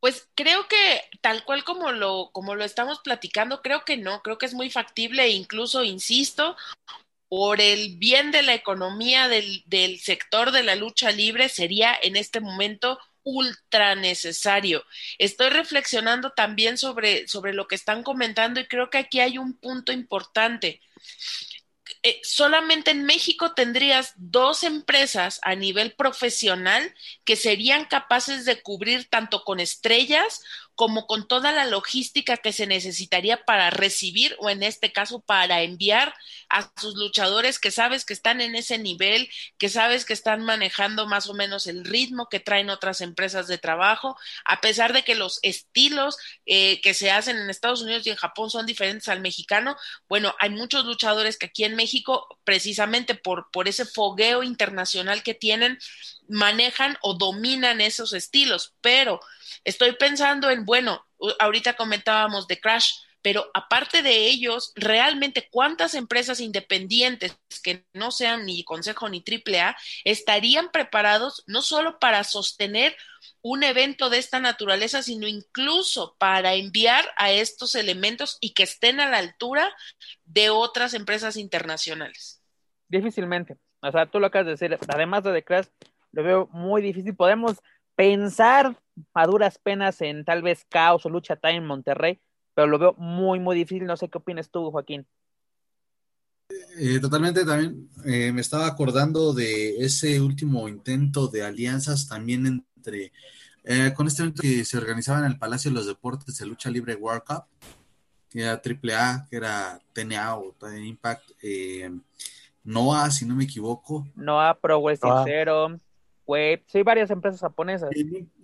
[0.00, 4.36] Pues creo que tal cual como lo, como lo estamos platicando, creo que no, creo
[4.36, 6.56] que es muy factible e incluso, insisto,
[7.28, 12.16] por el bien de la economía del, del sector de la lucha libre, sería en
[12.16, 14.84] este momento ultra necesario.
[15.18, 19.54] Estoy reflexionando también sobre, sobre lo que están comentando y creo que aquí hay un
[19.54, 20.82] punto importante.
[22.06, 29.08] Eh, solamente en México tendrías dos empresas a nivel profesional que serían capaces de cubrir
[29.08, 30.42] tanto con estrellas
[30.74, 35.62] como con toda la logística que se necesitaría para recibir o en este caso para
[35.62, 36.14] enviar
[36.48, 41.06] a sus luchadores que sabes que están en ese nivel, que sabes que están manejando
[41.06, 45.14] más o menos el ritmo que traen otras empresas de trabajo, a pesar de que
[45.14, 49.20] los estilos eh, que se hacen en Estados Unidos y en Japón son diferentes al
[49.20, 49.76] mexicano,
[50.08, 51.93] bueno, hay muchos luchadores que aquí en México,
[52.44, 55.78] precisamente por, por ese fogueo internacional que tienen,
[56.28, 59.20] manejan o dominan esos estilos, pero
[59.64, 61.04] estoy pensando en, bueno,
[61.38, 68.44] ahorita comentábamos de Crash, pero aparte de ellos, realmente cuántas empresas independientes que no sean
[68.44, 72.94] ni Consejo ni AAA estarían preparados no solo para sostener
[73.44, 79.00] un evento de esta naturaleza, sino incluso para enviar a estos elementos y que estén
[79.00, 79.70] a la altura
[80.24, 82.40] de otras empresas internacionales.
[82.88, 83.58] Difícilmente.
[83.80, 85.66] O sea, tú lo acabas de decir, además de The Crash,
[86.12, 87.14] lo veo muy difícil.
[87.14, 87.58] Podemos
[87.94, 88.80] pensar
[89.12, 92.22] a duras penas en tal vez caos o lucha time en Monterrey,
[92.54, 93.84] pero lo veo muy, muy difícil.
[93.84, 95.06] No sé qué opinas tú, Joaquín.
[96.78, 103.12] Eh, totalmente también eh, me estaba acordando de ese último intento de alianzas también entre
[103.64, 106.70] eh, con este evento que se organizaba en el Palacio de los Deportes de Lucha
[106.70, 107.44] Libre World Cup,
[108.28, 111.30] que era AAA, que era TNA o Impact,
[112.64, 114.06] NOAA, si no me equivoco.
[114.16, 115.80] NOAA, Pro Wrestling Zero,
[116.26, 117.90] Wave, sí, varias empresas japonesas.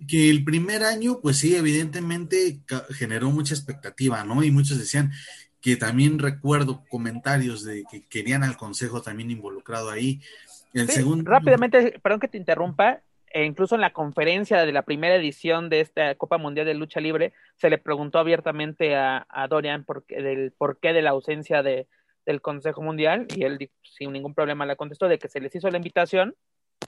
[0.07, 4.43] Que, el primer año, pues sí, evidentemente generó mucha expectativa, ¿no?
[4.43, 5.11] Y muchos decían,
[5.61, 10.21] que también recuerdo comentarios de que querían al consejo también involucrado ahí.
[10.73, 11.29] El segundo...
[11.29, 13.01] Rápidamente, perdón que te interrumpa,
[13.33, 16.99] e incluso en la conferencia de la primera edición de esta Copa Mundial de Lucha
[16.99, 21.87] Libre, se le preguntó abiertamente a, Dorian por, del porqué de la ausencia de,
[22.25, 25.69] del Consejo Mundial y él sin ningún problema le contestó de que se les hizo
[25.69, 26.35] la invitación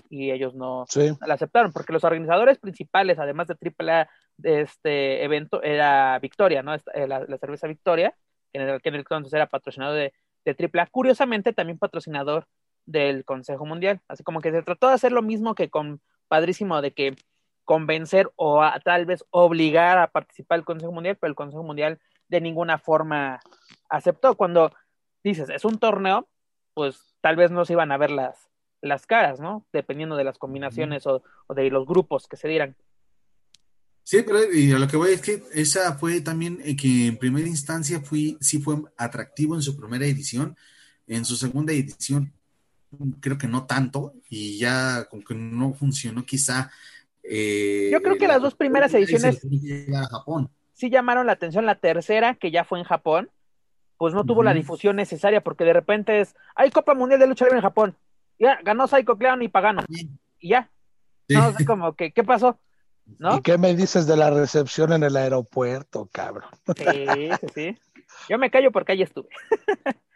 [0.10, 0.86] y ellos no
[1.26, 6.76] la aceptaron, porque los organizadores principales, además de AAA de este evento, era Victoria, ¿no?
[6.76, 8.16] Eh, la, cerveza Victoria,
[8.52, 10.14] que en el que entonces era patrocinador de,
[10.46, 12.48] de AAA, curiosamente también patrocinador
[12.86, 16.02] del Consejo Mundial, así como que se trató de hacer lo mismo que con
[16.34, 17.16] Padrísimo de que
[17.64, 22.42] convencer o tal vez obligar a participar el Consejo Mundial, pero el Consejo Mundial de
[22.42, 23.40] ninguna forma
[23.88, 24.36] aceptó.
[24.36, 24.72] Cuando
[25.24, 26.28] dices, es un torneo,
[26.74, 28.50] pues tal vez no se iban a ver las,
[28.82, 29.68] las caras, ¿no?
[29.72, 32.76] Dependiendo de las combinaciones o, de los grupos que se dieran.
[34.02, 37.18] Sí, pero y a lo que voy es que esa fue también eh, que en
[37.18, 40.58] primera instancia fui, sí fue atractivo en su primera edición,
[41.06, 42.34] en su segunda edición
[43.20, 46.72] creo que no tanto, y ya como que no funcionó quizá.
[47.24, 49.40] Eh, Yo creo que las dos primeras ediciones
[50.10, 50.50] Japón.
[50.74, 53.30] sí llamaron la atención, la tercera, que ya fue en Japón,
[53.98, 57.46] pues no tuvo la difusión necesaria, porque de repente es, hay Copa Mundial de Lucha
[57.46, 57.96] Libre en Japón,
[58.40, 60.70] ya, ganó Psycho Clown y Pagano, y ya.
[61.30, 62.60] No sé como que, ¿qué pasó?
[63.18, 63.38] ¿No?
[63.38, 66.50] ¿Y qué me dices de la recepción en el aeropuerto, cabrón?
[66.78, 67.06] Sí,
[67.40, 67.78] sí, sí.
[68.30, 69.30] Yo me callo porque ahí estuve.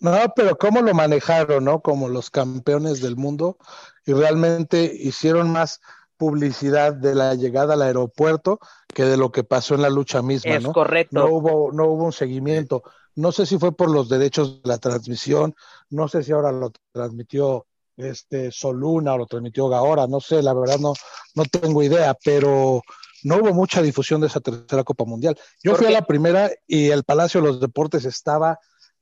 [0.00, 1.80] No, pero cómo lo manejaron, ¿no?
[1.80, 3.58] Como los campeones del mundo
[4.06, 5.80] y realmente hicieron más
[6.16, 8.58] publicidad de la llegada al aeropuerto
[8.88, 11.18] que de lo que pasó en la lucha misma, es correcto.
[11.18, 12.82] No hubo, no hubo un seguimiento.
[13.16, 15.54] No sé si fue por los derechos de la transmisión,
[15.90, 20.52] no sé si ahora lo transmitió este Soluna o lo transmitió Gaora, no sé, la
[20.52, 20.94] verdad no,
[21.34, 22.82] no tengo idea, pero
[23.22, 25.38] no hubo mucha difusión de esa tercera Copa Mundial.
[25.62, 28.58] Yo fui a la primera y el Palacio de los Deportes estaba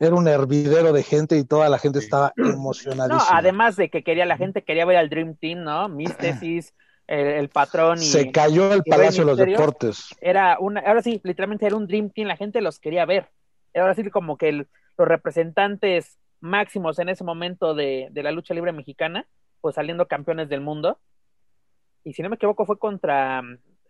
[0.07, 3.31] era un hervidero de gente y toda la gente estaba emocionadísima.
[3.31, 5.89] No, además de que quería la gente quería ver al Dream Team, ¿no?
[5.89, 6.75] Místesis,
[7.07, 10.15] el, patrón y se cayó el Palacio de los Deportes.
[10.21, 13.29] Era una, ahora sí, literalmente era un Dream Team, la gente los quería ver.
[13.75, 18.73] Ahora sí como que los representantes máximos en ese momento de, de la lucha libre
[18.73, 19.27] mexicana,
[19.61, 20.99] pues saliendo campeones del mundo.
[22.05, 23.43] Y si no me equivoco fue contra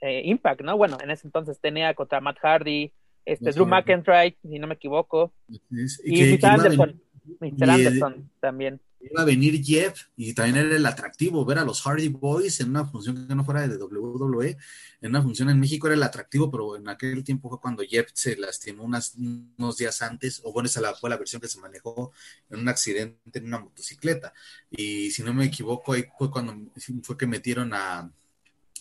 [0.03, 0.77] eh, Impact, ¿no?
[0.77, 2.93] Bueno, en ese entonces tenía contra Matt Hardy,
[3.25, 5.33] este, Drew McIntyre, si no me equivoco.
[5.49, 6.47] y Mr.
[6.47, 7.01] Anderson,
[7.41, 7.71] Mr.
[7.71, 8.81] Anderson también.
[9.01, 12.71] Iba a venir Jeff y también era el atractivo ver a los Hardy Boys en
[12.71, 14.57] una función que no fuera de WWE,
[15.01, 18.11] en una función en México era el atractivo, pero en aquel tiempo fue cuando Jeff
[18.15, 22.13] se lastimó unas, unos días antes, o bueno, esa fue la versión que se manejó
[22.49, 24.33] en un accidente en una motocicleta.
[24.71, 26.55] Y si no me equivoco, ahí fue cuando
[27.03, 28.09] fue que metieron a,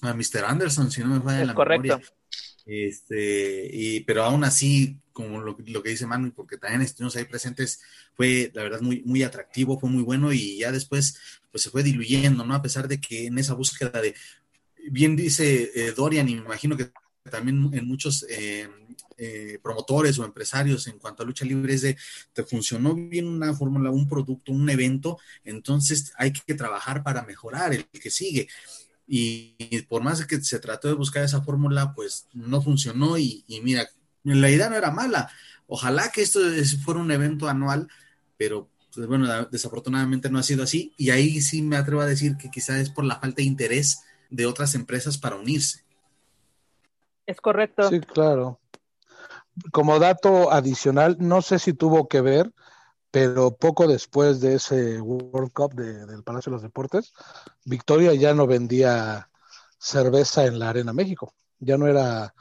[0.02, 0.46] a Mr.
[0.46, 1.98] Anderson, si no me falla la correcto.
[1.98, 2.21] memoria.
[2.66, 7.82] Este, y, pero aún así, como lo, que dice Manu, porque también estuvimos ahí presentes,
[8.16, 11.18] fue la verdad muy, muy atractivo, fue muy bueno y ya después
[11.52, 12.54] pues se fue diluyendo, ¿no?
[12.54, 14.16] A pesar de que en esa búsqueda de,
[14.90, 16.92] bien dice eh, Dorian, y me imagino que
[17.30, 18.68] también en muchos eh,
[19.18, 21.98] eh, promotores o empresarios en cuanto a lucha libre es de,
[22.34, 27.74] te funcionó bien una fórmula, un producto, un evento, entonces hay que trabajar para mejorar
[27.74, 28.48] el que sigue.
[29.14, 33.86] Y, por más que se trató de buscar esa fórmula, pues no funcionó y, mira,
[34.24, 35.30] la idea no era mala.
[35.68, 36.40] Ojalá que esto
[36.86, 37.90] fuera un evento anual,
[38.38, 40.94] pero pues, bueno, desafortunadamente no ha sido así.
[40.96, 44.02] Y ahí sí me atrevo a decir que quizás es por la falta de interés
[44.30, 45.84] de otras empresas para unirse.
[47.26, 47.90] Es correcto.
[47.90, 48.62] Sí, claro.
[49.74, 52.54] Como dato adicional, no sé si tuvo que ver
[53.12, 57.14] pero poco después de ese World Cup del Palacio de los Deportes,
[57.66, 59.30] Victoria ya no vendía
[59.78, 62.34] cerveza en la Arena México, ya no era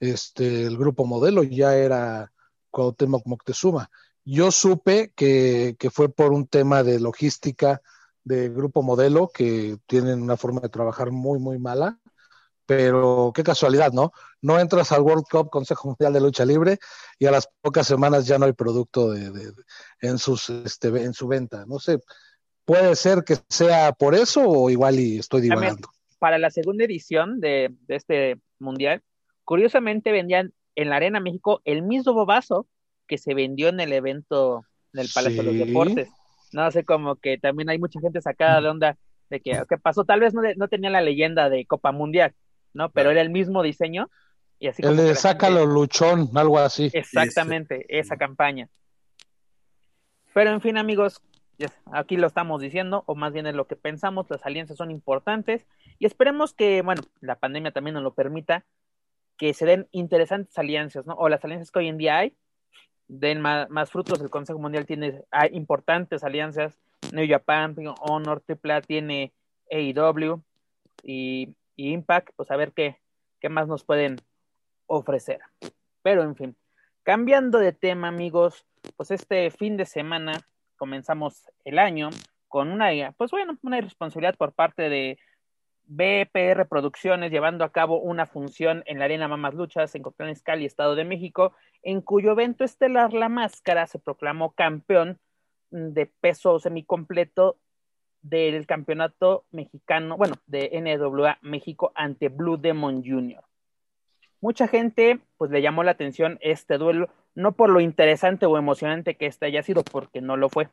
[0.00, 2.32] este el grupo modelo, ya era
[2.70, 3.90] Cuauhtémoc Moctezuma.
[4.24, 7.80] Yo supe que, que fue por un tema de logística
[8.24, 12.00] de grupo modelo, que tienen una forma de trabajar muy, muy mala,
[12.66, 14.12] pero qué casualidad, ¿no?
[14.46, 16.78] No entras al World Cup Consejo Mundial de Lucha Libre
[17.18, 19.32] y a las pocas semanas ya no hay producto de,
[20.00, 21.64] en, sus, este, en su venta.
[21.66, 21.98] No sé,
[22.64, 25.88] puede ser que sea por eso o igual y estoy divagando.
[26.20, 29.02] Para la segunda edición de, este mundial,
[29.42, 32.68] curiosamente vendían en la Arena México el mismo bobazo
[33.08, 36.08] que se vendió en el evento del Palacio de los Deportes.
[36.52, 38.96] No sé, como que también hay mucha gente sacada de onda
[39.28, 40.04] de que, ¿qué pasó?
[40.04, 42.32] Tal vez no, no tenía la leyenda de Copa Mundial,
[42.74, 42.92] ¿no?
[42.92, 44.08] Pero era el mismo diseño.
[44.58, 46.90] Y así el de Sácalo Luchón, algo así.
[46.92, 48.68] Exactamente, esa campaña.
[50.32, 51.22] Pero en fin, amigos,
[51.92, 55.66] aquí lo estamos diciendo, o más bien es lo que pensamos, las alianzas son importantes
[55.98, 58.64] y esperemos que, bueno, la pandemia también nos lo permita,
[59.38, 61.14] que se den interesantes alianzas, ¿no?
[61.14, 62.34] O las alianzas que hoy en día hay,
[63.08, 64.20] den más, frutos.
[64.20, 66.78] El Consejo Mundial tiene importantes alianzas.
[67.12, 69.32] New Japan, Honor, AAA tiene
[69.70, 70.42] AEW
[71.02, 72.98] y, Impact, pues a ver qué,
[73.40, 74.16] qué más nos pueden
[74.86, 75.40] ofrecer.
[76.02, 76.56] Pero en fin,
[77.02, 78.64] cambiando de tema, amigos,
[78.96, 80.40] pues este fin de semana
[80.76, 82.10] comenzamos el año
[82.48, 85.18] con una, pues bueno, una irresponsabilidad por parte de
[85.88, 90.64] BPR Producciones llevando a cabo una función en la Arena Mamas Luchas en Cotlán Escali,
[90.64, 95.18] Estado de México, en cuyo evento estelar La Máscara se proclamó campeón
[95.70, 97.58] de peso semicompleto
[98.22, 103.44] del campeonato mexicano, bueno, de NWA México ante Blue Demon Jr.
[104.40, 109.16] Mucha gente pues le llamó la atención este duelo, no por lo interesante o emocionante
[109.16, 110.68] que este haya sido, porque no lo fue.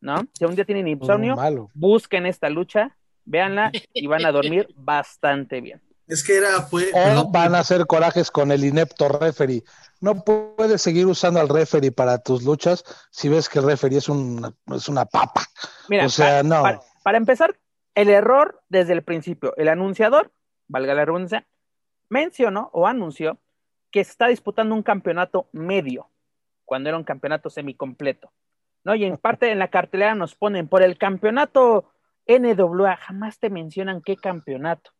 [0.00, 0.26] ¿No?
[0.32, 1.36] Si un día tienen insomnio,
[1.74, 5.80] busquen esta lucha, véanla y van a dormir bastante bien.
[6.08, 6.90] Es que era, fue.
[6.94, 9.62] O van a hacer corajes con el inepto referee.
[10.00, 14.08] No puedes seguir usando al referee para tus luchas si ves que el referee es,
[14.08, 15.42] un, es una papa.
[15.88, 16.62] Mira, o sea, no.
[17.02, 17.58] Para, empezar,
[17.94, 19.52] el error desde el principio.
[19.56, 20.32] El anunciador,
[20.66, 21.46] valga la redundancia,
[22.08, 23.38] mencionó o anunció
[23.90, 26.08] que está disputando un campeonato medio,
[26.64, 28.30] cuando era un campeonato semicompleto.
[28.84, 28.94] ¿no?
[28.94, 31.90] Y en parte en la cartelera nos ponen por el campeonato
[32.26, 34.90] NWA, jamás te mencionan qué campeonato.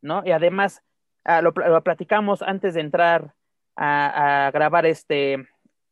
[0.00, 0.22] ¿no?
[0.24, 0.82] Y además,
[1.24, 3.34] ah, lo, platicamos antes de entrar
[3.76, 5.46] a, grabar este,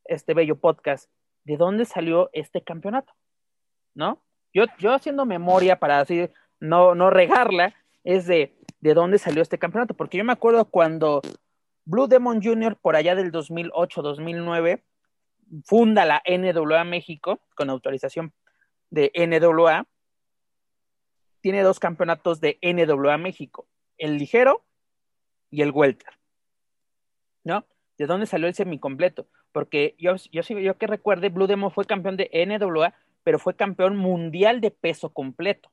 [0.05, 1.09] este bello podcast,
[1.43, 3.13] ¿de dónde salió este campeonato?
[3.93, 4.21] ¿No?
[4.53, 9.59] Yo, yo haciendo memoria para así no, no regarla, es de, de dónde salió este
[9.59, 11.21] campeonato, porque yo me acuerdo cuando
[11.85, 12.77] Blue Demon Jr.
[12.77, 14.83] por allá del 2008-2009
[15.65, 18.33] funda la NWA México con autorización
[18.89, 19.85] de NWA,
[21.41, 23.67] tiene dos campeonatos de NWA México
[23.99, 24.63] el ligero
[25.51, 26.13] y el welter.
[27.43, 27.65] ¿No?
[27.97, 29.27] ¿De dónde salió el semicompleto?
[29.51, 33.97] Porque yo, yo, yo que recuerde, Blue Demon fue campeón de NWA, pero fue campeón
[33.97, 35.71] mundial de peso completo.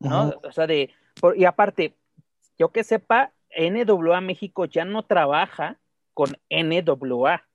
[0.00, 0.34] ¿No?
[0.42, 0.90] O sea, de.
[1.36, 1.94] y aparte,
[2.58, 5.78] yo que sepa, NWA México ya no trabaja
[6.14, 7.46] con NWA.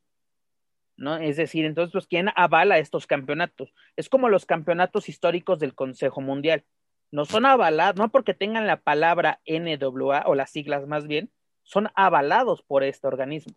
[0.98, 1.18] ¿No?
[1.18, 3.74] Es decir, entonces, pues, ¿quién avala estos campeonatos?
[3.98, 6.64] Es como los campeonatos históricos del Consejo Mundial
[7.12, 11.32] no son avalados, no porque tengan la palabra NWA o las siglas más bien,
[11.64, 13.56] son avalados por este organismo.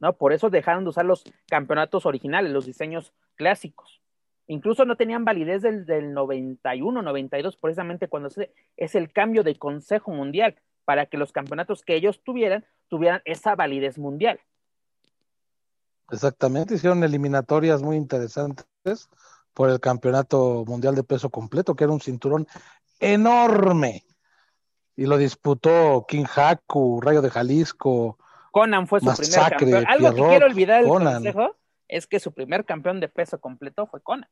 [0.00, 0.16] ¿No?
[0.16, 4.00] Por eso dejaron de usar los campeonatos originales, los diseños clásicos.
[4.46, 8.28] Incluso no tenían validez del, del 91, 92, precisamente cuando
[8.76, 13.54] es el cambio de Consejo Mundial, para que los campeonatos que ellos tuvieran, tuvieran esa
[13.54, 14.40] validez mundial.
[16.10, 18.66] Exactamente, hicieron eliminatorias muy interesantes
[19.54, 22.46] por el Campeonato Mundial de Peso Completo, que era un cinturón
[23.00, 24.04] enorme.
[24.96, 28.18] Y lo disputó King Haku, Rayo de Jalisco.
[28.52, 29.84] Conan fue su primer campeón.
[29.88, 31.56] Algo que quiero olvidar del consejo
[31.88, 34.28] es que su primer campeón de peso completo fue Conan.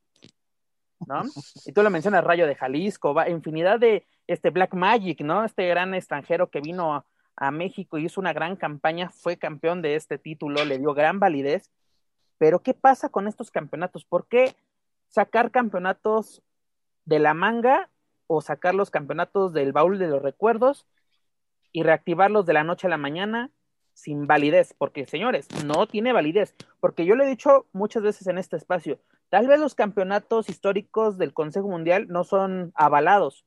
[1.06, 1.22] ¿no?
[1.66, 5.44] Y tú lo mencionas, Rayo de Jalisco, va, infinidad de este Black Magic, ¿no?
[5.44, 9.82] Este gran extranjero que vino a, a México y hizo una gran campaña, fue campeón
[9.82, 11.70] de este título, le dio gran validez.
[12.38, 14.04] Pero, ¿qué pasa con estos campeonatos?
[14.04, 14.56] ¿Por qué
[15.08, 16.42] sacar campeonatos
[17.04, 17.90] de la manga
[18.26, 20.86] o sacar los campeonatos del baúl de los recuerdos
[21.72, 23.50] y reactivarlos de la noche a la mañana
[23.94, 28.38] sin validez, porque señores, no tiene validez, porque yo lo he dicho muchas veces en
[28.38, 33.44] este espacio, tal vez los campeonatos históricos del Consejo Mundial no son avalados,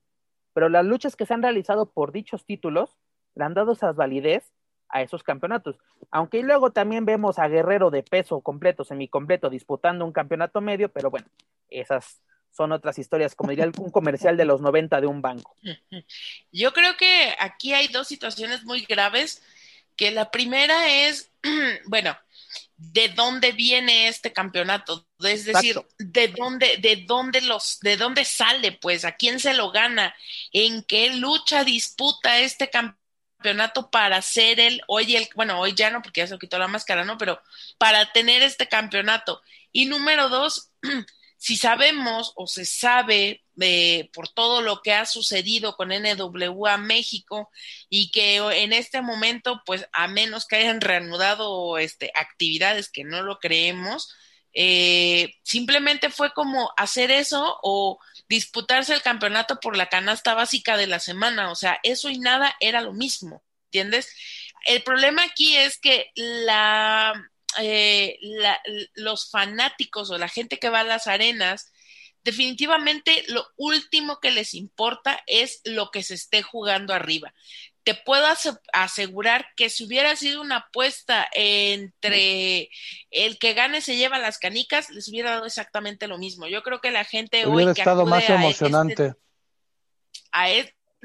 [0.53, 2.97] pero las luchas que se han realizado por dichos títulos
[3.35, 4.53] le han dado esa validez
[4.89, 5.77] a esos campeonatos.
[6.11, 11.09] Aunque luego también vemos a Guerrero de peso completo, semicompleto, disputando un campeonato medio, pero
[11.09, 11.27] bueno,
[11.69, 12.21] esas
[12.51, 15.55] son otras historias, como diría un comercial de los 90 de un banco.
[16.51, 19.43] Yo creo que aquí hay dos situaciones muy graves,
[19.95, 21.31] que la primera es,
[21.85, 22.17] bueno,
[22.77, 28.73] de dónde viene este campeonato, es decir, de dónde, de dónde los, de dónde sale,
[28.73, 30.15] pues, a quién se lo gana,
[30.51, 33.05] en qué lucha disputa este campeonato
[33.45, 36.67] campeonato para ser el, hoy el, bueno, hoy ya no porque ya se quitó la
[36.67, 37.17] máscara, ¿no?
[37.17, 37.39] Pero
[37.77, 39.41] para tener este campeonato.
[39.71, 40.71] Y número dos,
[41.45, 47.51] si sabemos o se sabe de, por todo lo que ha sucedido con NWA México
[47.87, 53.21] y que en este momento, pues a menos que hayan reanudado este, actividades que no
[53.21, 54.11] lo creemos,
[54.53, 60.87] eh, simplemente fue como hacer eso o disputarse el campeonato por la canasta básica de
[60.87, 64.11] la semana, o sea, eso y nada era lo mismo, ¿entiendes?
[64.65, 67.13] El problema aquí es que la,
[67.59, 68.17] eh,
[68.93, 71.71] los fanáticos o la gente que va a las arenas
[72.25, 77.33] definitivamente lo último que les importa es lo que se esté jugando arriba.
[77.83, 78.25] Te puedo
[78.73, 82.71] asegurar que si hubiera sido una apuesta entre
[83.11, 86.47] el que gane se lleva las canicas, les hubiera dado exactamente lo mismo.
[86.47, 89.13] Yo creo que la gente hubiera hoy estado más este emocionante.
[90.31, 90.49] a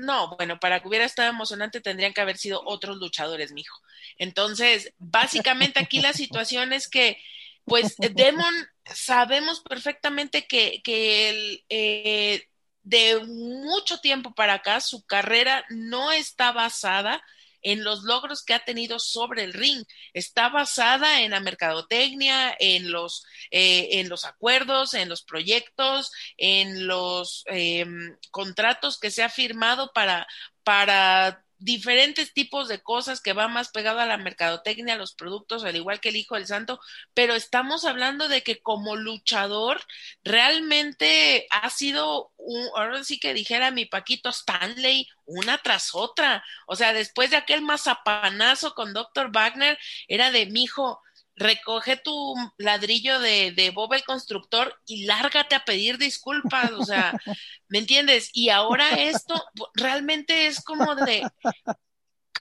[0.01, 3.81] no, bueno, para que hubiera estado emocionante tendrían que haber sido otros luchadores, mijo.
[4.19, 7.19] Entonces, básicamente aquí la situación es que,
[7.65, 12.49] pues, Demon sabemos perfectamente que, que eh,
[12.83, 17.23] de mucho tiempo para acá su carrera no está basada
[17.63, 19.85] en los logros que ha tenido sobre el ring.
[20.13, 26.87] Está basada en la mercadotecnia, en los, eh, en los acuerdos, en los proyectos, en
[26.87, 27.87] los eh,
[28.31, 30.27] contratos que se ha firmado para,
[30.65, 35.63] para diferentes tipos de cosas que va más pegado a la mercadotecnia, a los productos,
[35.63, 36.81] al igual que el Hijo del Santo,
[37.15, 39.81] pero estamos hablando de que como luchador
[40.25, 46.45] realmente ha sido, un, ahora sí que dijera mi Paquito Stanley, una tras otra.
[46.67, 49.31] O sea, después de aquel mazapanazo con Dr.
[49.31, 51.03] Wagner, era de mi hijo,
[51.37, 57.13] recoge tu ladrillo de, de, Bob el constructor y lárgate a pedir disculpas, o sea,
[57.69, 58.31] ¿me entiendes?
[58.33, 59.43] Y ahora esto
[59.75, 61.27] realmente es como de,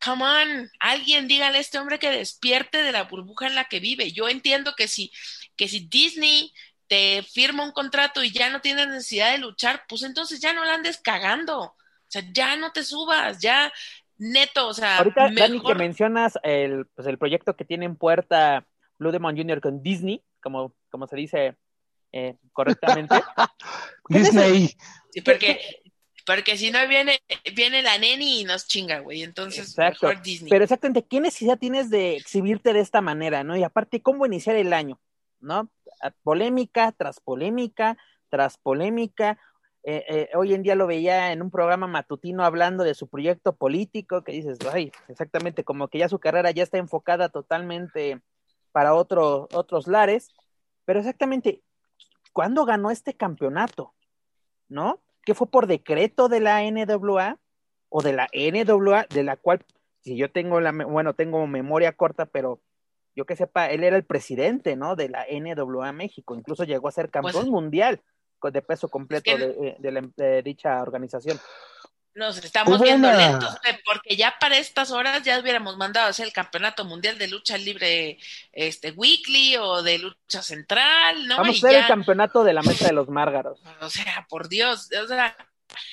[0.04, 3.80] come on, alguien dígale a este hombre que despierte de la burbuja en la que
[3.80, 4.12] vive.
[4.12, 5.12] Yo entiendo que si,
[5.56, 6.54] que si Disney
[6.88, 10.66] te firma un contrato y ya no tienes necesidad de luchar, pues entonces ya no
[10.66, 11.62] la andes cagando.
[11.62, 11.76] O
[12.08, 13.72] sea, ya no te subas, ya
[14.18, 14.98] neto, o sea.
[14.98, 18.66] Ahorita, Dani, que mencionas el, pues el proyecto que tiene en puerta
[19.00, 19.62] Blue Demon Jr.
[19.62, 21.58] con Disney, como, como se dice
[22.12, 23.16] eh, correctamente.
[24.10, 24.76] Disney.
[25.12, 25.60] Sí, porque,
[26.26, 27.20] porque si no viene,
[27.56, 29.24] viene la neni y nos chinga, güey.
[29.24, 30.08] Entonces, Exacto.
[30.08, 30.50] mejor Disney.
[30.50, 33.56] Pero exactamente, ¿qué necesidad tienes de exhibirte de esta manera, no?
[33.56, 35.00] Y aparte, ¿cómo iniciar el año?
[35.40, 35.70] ¿No?
[36.24, 37.98] Polémica tras polémica,
[38.30, 39.40] tras polémica.
[39.84, 43.56] Eh, eh, hoy en día lo veía en un programa matutino hablando de su proyecto
[43.56, 48.22] político, que dices, ay, exactamente, como que ya su carrera ya está enfocada totalmente
[48.72, 50.30] para otro, otros lares,
[50.86, 51.62] pero exactamente,
[52.34, 53.94] ¿cuándo ganó este campeonato?
[54.68, 55.00] ¿No?
[55.24, 57.38] ¿Que fue por decreto de la NWA
[57.90, 59.66] o de la NWA, de la cual,
[60.02, 62.62] si yo tengo la, bueno, tengo memoria corta, pero
[63.16, 64.96] yo que sepa, él era el presidente, ¿no?
[64.96, 68.02] De la NWA México, incluso llegó a ser campeón pues, mundial
[68.50, 69.48] de peso completo es que...
[69.48, 71.38] de, de, la, de dicha organización.
[72.16, 73.56] Nos estamos viendo lentos,
[73.86, 77.58] porque ya para estas horas ya hubiéramos mandado a hacer el campeonato mundial de lucha
[77.58, 78.18] libre
[78.52, 81.38] este weekly o de lucha central, ¿no?
[81.38, 81.80] Vamos a hacer ya...
[81.82, 83.62] el campeonato de la mesa de los márgaros.
[83.80, 85.38] O sea, por Dios, o sea,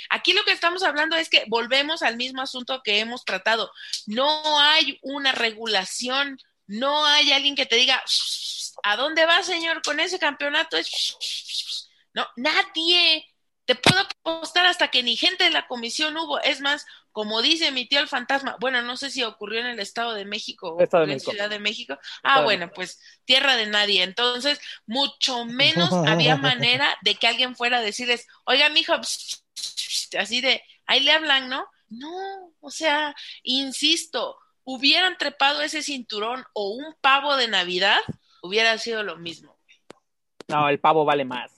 [0.08, 3.70] aquí lo que estamos hablando es que volvemos al mismo asunto que hemos tratado.
[4.06, 8.02] No hay una regulación, no hay alguien que te diga,
[8.82, 10.76] ¿a dónde va, señor, con ese campeonato?
[12.14, 13.26] No, nadie
[13.66, 16.40] te puedo apostar hasta que ni gente de la comisión hubo.
[16.40, 19.80] Es más, como dice mi tío el fantasma, bueno, no sé si ocurrió en el
[19.80, 21.32] Estado de México o Estado en México.
[21.32, 21.98] Ciudad de México.
[22.22, 24.04] Ah, bueno, pues tierra de nadie.
[24.04, 30.62] Entonces, mucho menos había manera de que alguien fuera a decirles, oiga, mijo, así de,
[30.86, 31.66] ahí le hablan, ¿no?
[31.88, 37.98] No, o sea, insisto, hubieran trepado ese cinturón o un pavo de Navidad,
[38.42, 39.56] hubiera sido lo mismo.
[40.48, 41.55] No, el pavo vale más.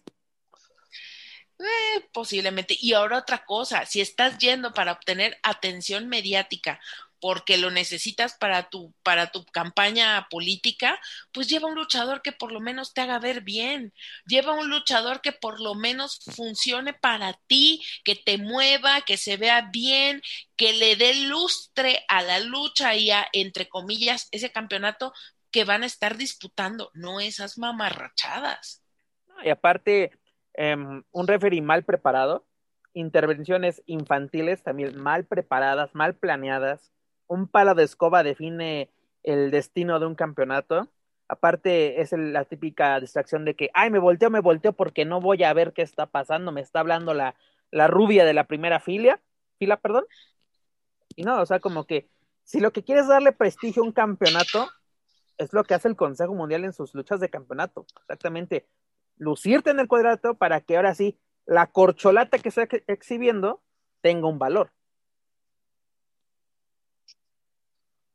[1.58, 2.76] Eh, posiblemente.
[2.80, 6.80] Y ahora otra cosa, si estás yendo para obtener atención mediática
[7.20, 11.00] porque lo necesitas para tu, para tu campaña política,
[11.32, 13.92] pues lleva un luchador que por lo menos te haga ver bien,
[14.26, 19.36] lleva un luchador que por lo menos funcione para ti, que te mueva, que se
[19.36, 20.22] vea bien,
[20.56, 25.12] que le dé lustre a la lucha y a, entre comillas, ese campeonato
[25.50, 28.82] que van a estar disputando, no esas mamarrachadas.
[29.42, 30.17] Y aparte,
[30.58, 32.44] um, un referee mal preparado,
[32.92, 36.92] intervenciones infantiles también mal preparadas, mal planeadas,
[37.26, 38.90] un palo de escoba define
[39.22, 40.88] el destino de un campeonato.
[41.28, 45.44] Aparte, es la típica distracción de que, ay, me volteo, me volteo porque no voy
[45.44, 47.34] a ver qué está pasando, me está hablando la,
[47.70, 49.20] la rubia de la primera fila,
[49.58, 50.06] fila, perdón.
[51.14, 52.08] Y no, o sea, como que
[52.44, 54.70] si lo que quieres es darle prestigio a un campeonato,
[55.36, 57.84] es lo que hace el Consejo Mundial en sus luchas de campeonato.
[58.00, 58.66] Exactamente,
[59.18, 63.62] lucirte en el cuadrato para que ahora sí la corcholata que está exhibiendo
[64.00, 64.70] tenga un valor.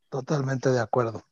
[0.08, 1.24] Totalmente de acuerdo.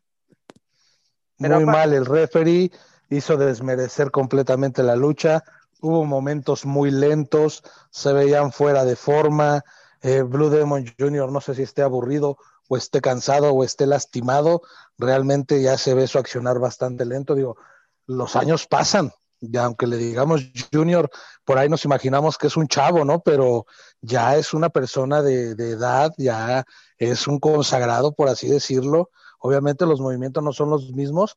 [1.39, 2.71] Pero Muy mal el referee,
[3.09, 5.45] hizo desmerecer completamente la lucha.
[5.81, 9.65] Hubo momentos muy lentos, se veían fuera de forma.
[10.03, 11.31] Eh, Blue Demon Jr.
[11.31, 12.37] no sé si esté aburrido
[12.69, 14.63] o esté cansado o esté lastimado.
[14.99, 17.35] Realmente ya se ve su accionar bastante lento.
[17.35, 17.57] Digo,
[18.07, 19.13] los años pasan
[19.45, 21.11] Ya aunque le digamos junior,
[21.45, 23.21] por ahí nos imaginamos que es un chavo, ¿no?
[23.21, 23.67] Pero
[24.01, 26.65] ya es una persona de, de edad, ya
[26.97, 29.11] es un consagrado, por así decirlo.
[29.41, 31.37] Obviamente los movimientos no son los mismos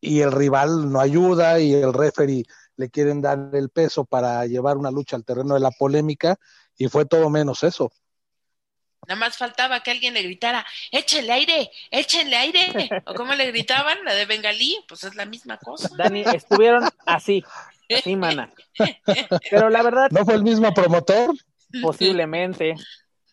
[0.00, 2.44] y el rival no ayuda y el referee
[2.76, 6.36] le quieren dar el peso para llevar una lucha al terreno de la polémica
[6.76, 7.92] y fue todo menos eso.
[9.06, 12.90] Nada más faltaba que alguien le gritara, échenle aire, échenle aire.
[13.06, 15.88] O como le gritaban, la de Bengalí, pues es la misma cosa.
[15.96, 17.44] Dani, estuvieron así,
[17.94, 18.52] así, mana.
[19.50, 20.10] Pero la verdad.
[20.10, 21.34] ¿No fue el mismo promotor?
[21.82, 22.74] Posiblemente.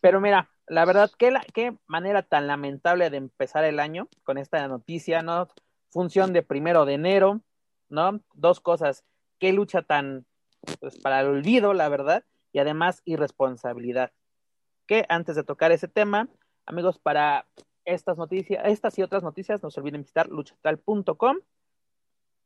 [0.01, 4.37] Pero mira, la verdad, qué, la, qué manera tan lamentable de empezar el año con
[4.37, 5.47] esta noticia, ¿no?
[5.89, 7.41] Función de primero de enero,
[7.89, 8.21] ¿no?
[8.33, 9.03] Dos cosas.
[9.39, 10.25] Qué lucha tan,
[10.79, 14.11] pues, para el olvido, la verdad, y además irresponsabilidad
[14.91, 16.27] que antes de tocar ese tema,
[16.65, 17.45] amigos, para
[17.85, 21.37] estas noticias, estas y otras noticias, no se olviden visitar luchatal.com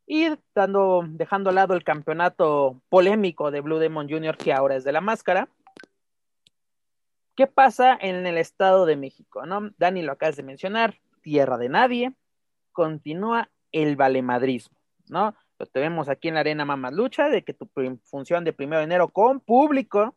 [0.06, 4.91] y dejando al lado el campeonato polémico de Blue Demon Jr., que ahora es de
[4.91, 5.50] la máscara.
[7.36, 9.48] ¿Qué pasa en el Estado de México?
[9.48, 9.72] ¿no?
[9.80, 12.14] Dani lo acabas de mencionar, tierra de nadie,
[12.74, 14.78] continúa el valemadrismo,
[15.08, 15.34] ¿no?
[15.58, 17.68] Lo tenemos aquí en la Arena Mamá Lucha, de que tu
[18.04, 20.16] función de primero de enero con público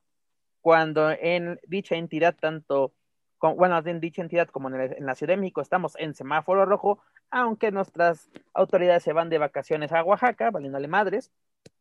[0.61, 2.92] cuando en dicha entidad, tanto,
[3.40, 7.00] bueno, en dicha entidad como en, la Ciudad de México estamos en semáforo rojo,
[7.30, 11.30] aunque nuestras autoridades se van de vacaciones a Oaxaca, valiéndole madres,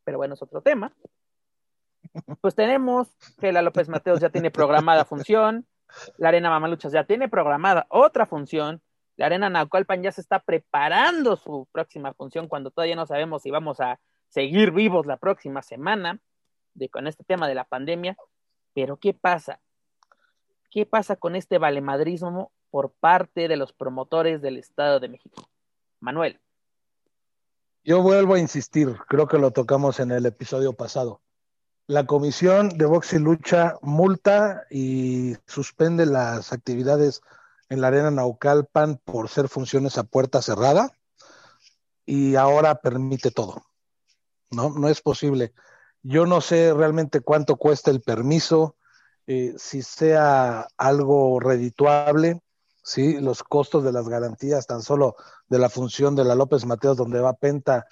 [0.04, 0.94] pero bueno, es otro tema.
[2.42, 3.10] Pues tenemos
[3.40, 5.66] que la López Mateos ya tiene programada función,
[6.18, 8.82] la Arena Mamaluchas ya tiene programada otra función,
[9.18, 13.52] la Arena Naucalpan ya se está preparando su próxima función cuando todavía no sabemos si
[13.52, 14.00] vamos a
[14.30, 16.20] seguir vivos la próxima semana
[16.76, 18.16] de, con este tema de la pandemia.
[18.78, 19.60] Pero ¿qué pasa?
[20.70, 25.50] ¿Qué pasa con este valemadrismo por parte de los promotores del Estado de México?
[26.00, 26.40] Manuel.
[27.84, 31.22] Yo vuelvo a insistir, creo que lo tocamos en el episodio pasado.
[31.88, 37.22] La Comisión de Box y Lucha multa y suspende las actividades
[37.70, 40.92] en la Arena Naucalpan por ser funciones a puerta cerrada
[42.06, 43.64] y ahora permite todo.
[44.52, 45.56] No, no es posible.
[46.10, 48.78] Yo no sé realmente cuánto cuesta el permiso,
[49.26, 52.42] eh, si sea algo redituable,
[52.82, 53.20] ¿sí?
[53.20, 55.18] los costos de las garantías, tan solo
[55.50, 57.88] de la función de la López Mateos donde va Penta,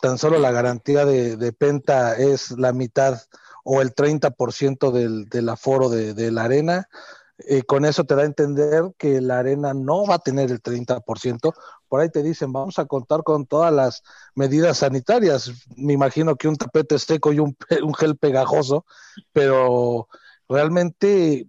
[0.00, 3.20] tan solo la garantía de, Penta es la mitad
[3.62, 6.88] o el 30% del, del aforo de la arena.
[7.48, 10.62] Eh, con eso te da a entender que la arena no va a tener el
[10.62, 11.54] 30%.
[11.88, 14.02] Por ahí te dicen, vamos a contar con todas las
[14.34, 15.50] medidas sanitarias.
[15.76, 18.84] Me imagino que un tapete seco y un, un gel pegajoso,
[19.32, 20.08] pero
[20.48, 21.46] realmente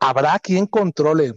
[0.00, 1.34] habrá quien controle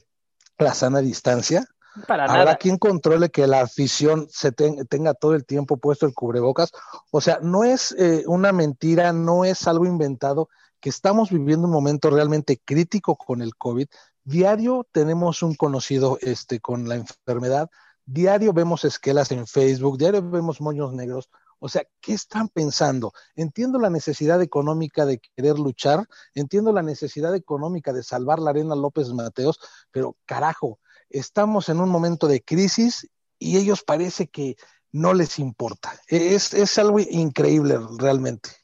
[0.58, 1.66] la sana distancia.
[2.08, 2.56] Para Habrá nada.
[2.56, 6.72] quien controle que la afición se ten, tenga todo el tiempo puesto el cubrebocas.
[7.12, 10.48] O sea, no es eh, una mentira, no es algo inventado,
[10.82, 13.88] que estamos viviendo un momento realmente crítico con el COVID.
[14.24, 17.70] Diario tenemos un conocido este, con la enfermedad,
[18.06, 21.30] diario vemos esquelas en Facebook, diario vemos moños negros.
[21.60, 23.14] O sea, ¿qué están pensando?
[23.36, 28.76] Entiendo la necesidad económica de querer luchar, entiendo la necesidad económica de salvar la arena
[28.76, 29.60] López Mateos,
[29.92, 30.80] pero carajo,
[31.10, 33.08] estamos en un momento de crisis
[33.38, 34.56] y ellos parece que
[34.92, 35.94] no les importa.
[36.08, 38.61] Es, es algo increíble realmente.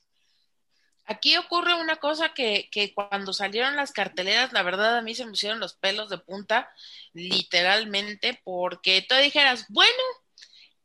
[1.07, 5.23] Aquí ocurre una cosa que, que, cuando salieron las carteleras, la verdad a mí se
[5.23, 6.69] me pusieron los pelos de punta,
[7.13, 10.03] literalmente, porque tú dijeras, bueno,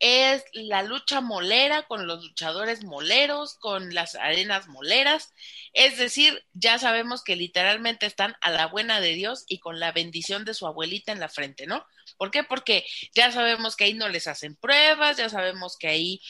[0.03, 5.33] es la lucha molera con los luchadores moleros, con las arenas moleras,
[5.73, 9.93] es decir, ya sabemos que literalmente están a la buena de Dios y con la
[9.93, 11.87] bendición de su abuelita en la frente, ¿no?
[12.16, 12.43] ¿Por qué?
[12.43, 16.20] Porque ya sabemos que ahí no les hacen pruebas, ya sabemos que ahí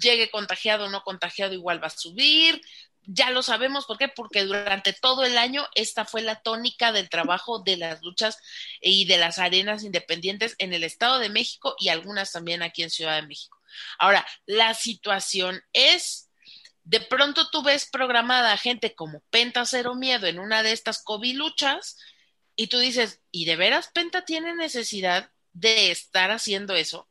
[0.00, 2.62] llegue contagiado o no contagiado igual va a subir,
[3.04, 4.08] ya lo sabemos, ¿por qué?
[4.08, 8.38] Porque durante todo el año esta fue la tónica del trabajo de las luchas
[8.80, 12.90] y de las arenas independientes en el Estado de México y algunas también aquí en
[12.90, 13.58] Ciudad de México.
[13.98, 16.30] Ahora, la situación es,
[16.84, 21.34] de pronto tú ves programada gente como Penta Cero Miedo en una de estas COVID
[21.34, 21.98] luchas
[22.54, 27.08] y tú dices, ¿y de veras Penta tiene necesidad de estar haciendo eso?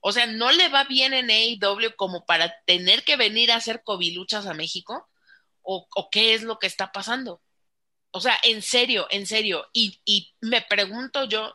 [0.00, 3.82] O sea, ¿no le va bien en AEW como para tener que venir a hacer
[3.84, 5.08] COVID luchas a México?
[5.62, 7.42] O, qué es lo que está pasando.
[8.10, 9.68] O sea, en serio, en serio.
[9.72, 11.54] Y, y, me pregunto yo,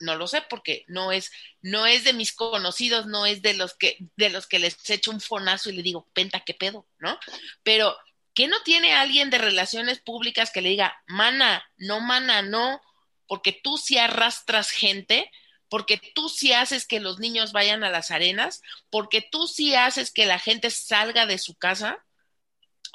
[0.00, 1.30] no lo sé porque no es,
[1.62, 5.10] no es de mis conocidos, no es de los que, de los que les echo
[5.10, 7.18] un fonazo y le digo, penta, qué pedo, ¿no?
[7.62, 7.96] Pero,
[8.34, 12.80] ¿qué no tiene alguien de relaciones públicas que le diga, mana, no, mana, no?
[13.26, 15.30] Porque tú sí arrastras gente
[15.68, 20.12] porque tú sí haces que los niños vayan a las arenas, porque tú sí haces
[20.12, 22.04] que la gente salga de su casa.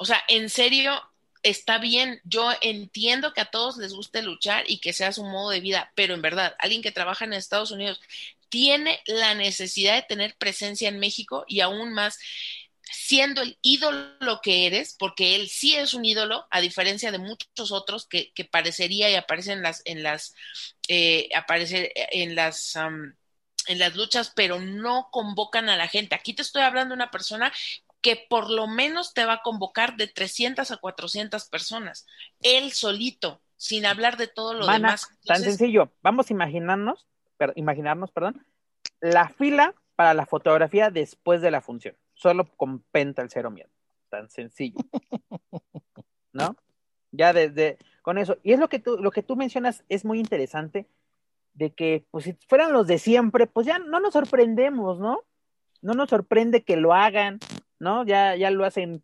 [0.02, 1.00] O sea, en serio,
[1.44, 5.50] está bien, yo entiendo que a todos les guste luchar y que sea su modo
[5.50, 8.00] de vida, pero en verdad, alguien que trabaja en Estados Unidos
[8.48, 12.18] tiene la necesidad de tener presencia en México y aún más
[12.90, 17.70] siendo el ídolo que eres, porque él sí es un ídolo, a diferencia de muchos
[17.70, 20.34] otros que, parecería y aparecen en las, en las,
[20.88, 26.16] eh, aparece en las, en las luchas, pero no convocan a la gente.
[26.16, 27.52] Aquí te estoy hablando de una persona
[28.02, 32.06] que por lo menos te va a convocar de 300 a 400 personas,
[32.42, 35.08] él solito, sin hablar de todo lo demás.
[35.24, 37.06] tan sencillo, vamos a imaginarnos,
[37.54, 38.44] imaginarnos, perdón,
[39.00, 43.70] la fila para la fotografía después de la función, solo con Penta el cero miedo,
[44.10, 44.80] tan sencillo,
[46.32, 46.56] ¿no?
[47.12, 50.18] Ya desde con eso, y es lo que tú, lo que tú mencionas es muy
[50.18, 50.88] interesante,
[51.54, 55.20] de que pues si fueran los de siempre, pues ya no nos sorprendemos, ¿no?
[55.82, 57.38] No nos sorprende que lo hagan,
[57.82, 58.06] ¿no?
[58.06, 59.02] Ya, ya lo hacen,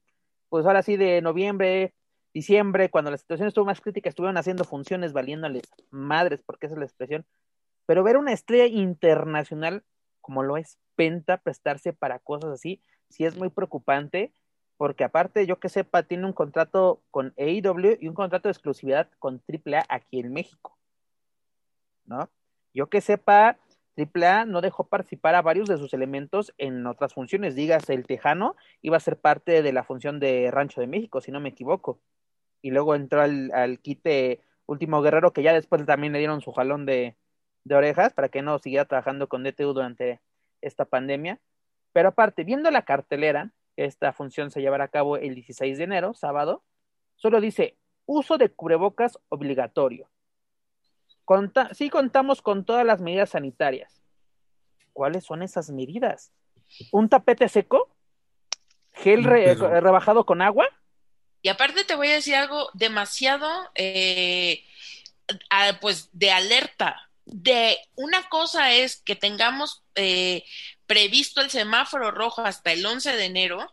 [0.49, 1.95] pues ahora sí, de noviembre,
[2.33, 6.79] diciembre, cuando la situación estuvo más crítica, estuvieron haciendo funciones valiéndoles madres, porque esa es
[6.79, 7.27] la expresión.
[7.87, 9.83] Pero ver una estrella internacional
[10.21, 14.33] como lo es Penta prestarse para cosas así, sí es muy preocupante,
[14.77, 19.09] porque aparte, yo que sepa, tiene un contrato con AEW y un contrato de exclusividad
[19.19, 20.77] con AAA aquí en México,
[22.05, 22.29] ¿no?
[22.75, 23.57] Yo que sepa,
[23.99, 27.55] AAA no dejó participar a varios de sus elementos en otras funciones.
[27.55, 31.33] Digas, el Tejano iba a ser parte de la función de Rancho de México, si
[31.33, 32.01] no me equivoco.
[32.63, 36.53] Y luego entró al, al quite Último Guerrero, que ya después también le dieron su
[36.53, 37.17] jalón de,
[37.65, 40.21] de orejas para que no siguiera trabajando con DTU durante
[40.61, 41.41] esta pandemia.
[41.93, 46.15] Pero aparte, viendo la cartelera, esta función se llevará a cabo el 16 de enero,
[46.15, 46.63] sábado,
[47.17, 47.77] solo dice
[48.07, 50.09] uso de cubrebocas obligatorio
[51.73, 54.03] sí contamos con todas las medidas sanitarias.
[54.93, 56.33] ¿Cuáles son esas medidas?
[56.91, 57.95] ¿Un tapete seco?
[58.93, 60.67] ¿Gel rebajado con agua?
[61.43, 64.65] Y aparte te voy a decir algo demasiado, eh,
[65.81, 67.09] pues, de alerta.
[67.25, 70.45] De una cosa es que tengamos eh,
[70.87, 73.73] previsto el semáforo rojo hasta el 11 de enero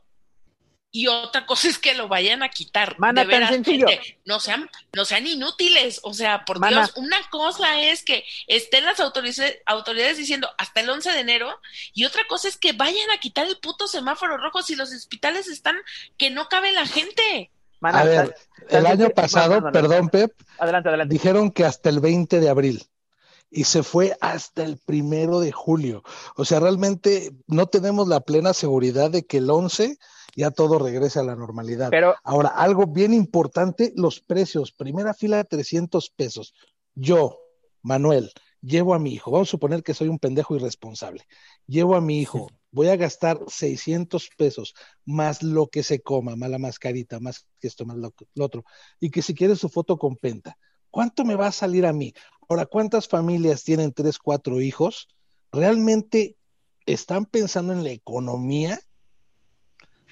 [0.95, 2.97] y otra cosa es que lo vayan a quitar.
[2.99, 3.85] Mana, tan sencillo.
[4.23, 5.99] no sean, no sean inútiles.
[6.03, 10.89] O sea, por Dios, una cosa es que estén las autoridades, autoridades diciendo hasta el
[10.89, 11.59] 11 de enero,
[11.93, 15.49] y otra cosa es que vayan a quitar el puto semáforo rojo si los hospitales
[15.49, 15.75] están
[16.17, 17.51] que no cabe la gente.
[17.81, 18.33] a ver,
[18.69, 21.13] el año pasado, perdón, Pep, adelante, adelante.
[21.13, 22.87] dijeron que hasta el 20 de abril
[23.51, 26.05] y se fue hasta el primero de julio.
[26.37, 29.97] O sea, realmente no tenemos la plena seguridad de que el 11
[30.35, 31.89] ya todo regrese a la normalidad.
[31.89, 34.71] Pero, Ahora, algo bien importante, los precios.
[34.71, 36.53] Primera fila de 300 pesos.
[36.93, 37.39] Yo,
[37.81, 38.31] Manuel,
[38.65, 41.27] llevo a mi hijo, vamos a suponer que soy un pendejo irresponsable,
[41.67, 44.73] llevo a mi hijo, voy a gastar 600 pesos
[45.05, 48.65] más lo que se coma, más la mascarita, más que esto, más lo, otro,
[48.99, 50.57] y que si quiere su foto con penta,
[50.89, 52.13] ¿cuánto me va a salir a mí?
[52.49, 55.07] Ahora, ¿cuántas familias tienen tres, cuatro hijos?
[55.51, 56.35] ¿Realmente
[56.85, 58.79] están pensando en la economía?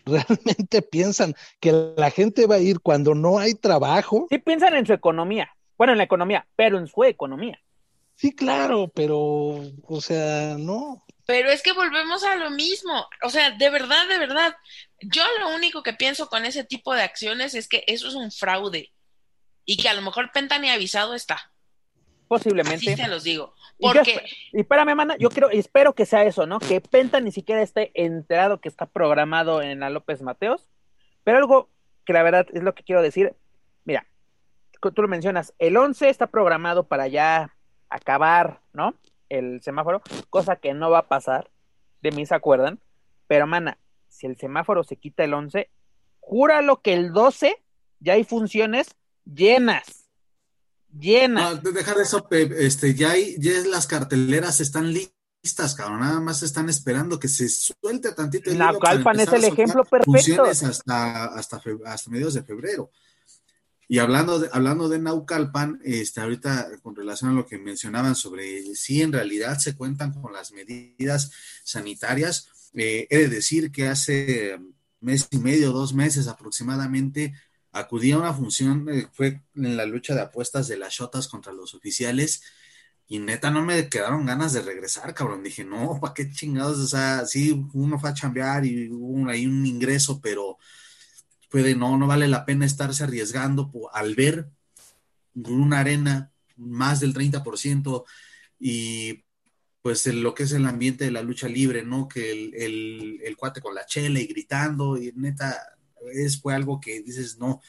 [0.27, 4.27] realmente piensan que la gente va a ir cuando no hay trabajo.
[4.29, 7.59] Sí piensan en su economía, bueno, en la economía, pero en su economía.
[8.15, 11.03] Sí, claro, pero, o sea, no.
[11.25, 14.55] Pero es que volvemos a lo mismo, o sea, de verdad, de verdad,
[15.01, 18.31] yo lo único que pienso con ese tipo de acciones es que eso es un
[18.31, 18.91] fraude
[19.65, 21.52] y que a lo mejor Penta ni avisado está.
[22.33, 22.93] Posiblemente.
[22.93, 23.53] Así se los digo.
[23.79, 24.25] Porque...
[24.51, 26.57] Y, espérame, mana, yo creo, espero que sea eso, ¿no?
[26.57, 30.67] Que Penta ni siquiera esté enterado que está programado en la López Mateos.
[31.23, 31.69] Pero algo
[32.05, 33.35] que la verdad es lo que quiero decir.
[33.85, 34.07] Mira,
[34.81, 37.55] tú lo mencionas, el 11 está programado para ya
[37.87, 38.95] acabar, ¿no?
[39.29, 41.51] El semáforo, cosa que no va a pasar,
[42.01, 42.79] de mí se acuerdan.
[43.27, 43.77] Pero, mana,
[44.07, 45.69] si el semáforo se quita el 11,
[46.19, 47.61] júralo que el 12
[47.99, 50.02] ya hay funciones llenas
[50.99, 51.55] llena.
[51.55, 56.43] No, deja de eso, este, ya, hay, ya las carteleras están listas, cabrón, nada más
[56.43, 58.49] están esperando que se suelte tantito.
[58.49, 60.43] El Naucalpan es el ejemplo perfecto.
[60.45, 62.91] Hasta, hasta, hasta mediados de febrero.
[63.87, 68.75] Y hablando de, hablando de Naucalpan, este, ahorita con relación a lo que mencionaban sobre
[68.75, 71.31] si en realidad se cuentan con las medidas
[71.63, 74.57] sanitarias, eh, he de decir que hace
[74.99, 77.33] mes y medio, dos meses aproximadamente,
[77.73, 81.51] acudí a una función, eh, fue en la lucha de apuestas de las Shotas contra
[81.51, 82.43] los oficiales,
[83.07, 85.43] y neta no me quedaron ganas de regresar, cabrón.
[85.43, 86.79] Dije, no, ¿para qué chingados?
[86.79, 90.57] O sea, sí, uno fue a chambear y hubo ahí un ingreso, pero
[91.49, 94.49] puede, no, no vale la pena estarse arriesgando al ver
[95.35, 98.05] una arena más del 30%
[98.59, 99.23] y
[99.81, 102.07] pues lo que es el ambiente de la lucha libre, ¿no?
[102.07, 105.75] Que el, el, el cuate con la chela y gritando, y neta,
[106.09, 107.61] es, fue algo que dices, no,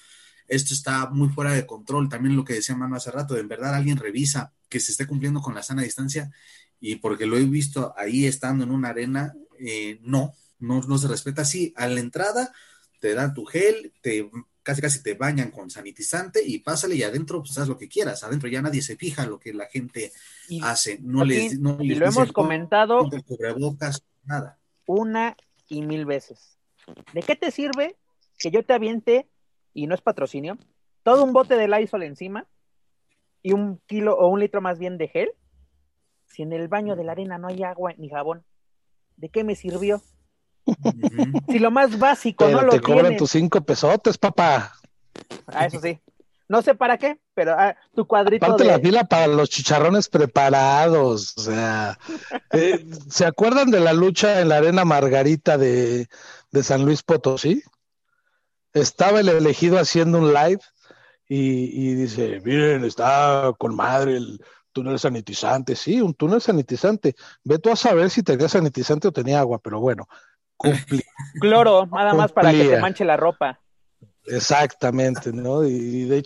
[0.48, 2.08] esto está muy fuera de control.
[2.08, 5.40] También lo que decía Mano hace rato, en verdad alguien revisa que se esté cumpliendo
[5.40, 6.30] con la sana distancia
[6.80, 11.08] y porque lo he visto ahí estando en una arena, eh, no, no, no se
[11.08, 11.72] respeta así.
[11.76, 12.52] A la entrada
[13.00, 14.30] te dan tu gel, te
[14.62, 18.24] casi casi te bañan con sanitizante y pásale y adentro pues haz lo que quieras,
[18.24, 20.10] adentro ya nadie se fija lo que la gente
[20.62, 23.08] hace, no les, no y lo hemos comentado
[24.24, 24.58] nada.
[24.86, 25.36] Una
[25.68, 26.58] y mil veces.
[27.12, 27.96] ¿De qué te sirve
[28.38, 29.28] que yo te aviente
[29.72, 30.58] y no es patrocinio,
[31.02, 32.46] todo un bote de Lysol encima
[33.42, 35.30] y un kilo o un litro más bien de gel,
[36.26, 38.44] si en el baño de la arena no hay agua ni jabón,
[39.16, 40.02] ¿de qué me sirvió?
[41.48, 44.72] si lo más básico no lo te cobran tus cinco pesotes, papá.
[45.46, 46.00] Ah, eso sí.
[46.48, 51.34] No sé para qué, pero ah, tu cuadrito Aparte la fila para los chicharrones preparados,
[51.38, 51.98] o sea,
[52.52, 56.08] eh, ¿se acuerdan de la lucha en la arena Margarita de,
[56.50, 57.62] de San Luis Potosí?
[58.74, 60.60] Estaba el elegido haciendo un live
[61.26, 65.74] y, dice, miren, está con madre el túnel sanitizante.
[65.74, 67.14] Sí, un túnel sanitizante.
[67.44, 70.06] Ve tú a saber si tenía sanitizante o tenía agua, pero bueno,
[70.56, 71.02] cumplía.
[71.40, 73.60] Cloro, nada más para que te manche la ropa.
[74.26, 75.64] Exactamente, ¿no?
[75.64, 76.18] Y, de,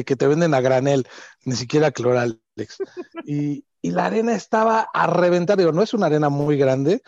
[0.00, 1.06] y que te venden a granel,
[1.44, 2.38] ni siquiera cloralex.
[3.24, 7.02] Y, y la arena estaba a reventar, digo, no es una arena muy grande,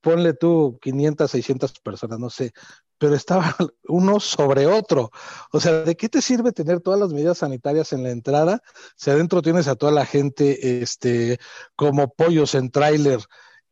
[0.00, 2.52] ponle tú 500, 600 personas, no sé,
[2.98, 3.56] pero estaba
[3.88, 5.10] uno sobre otro.
[5.52, 8.62] O sea, ¿de qué te sirve tener todas las medidas sanitarias en la entrada
[8.96, 11.38] si adentro tienes a toda la gente este,
[11.74, 13.20] como pollos en tráiler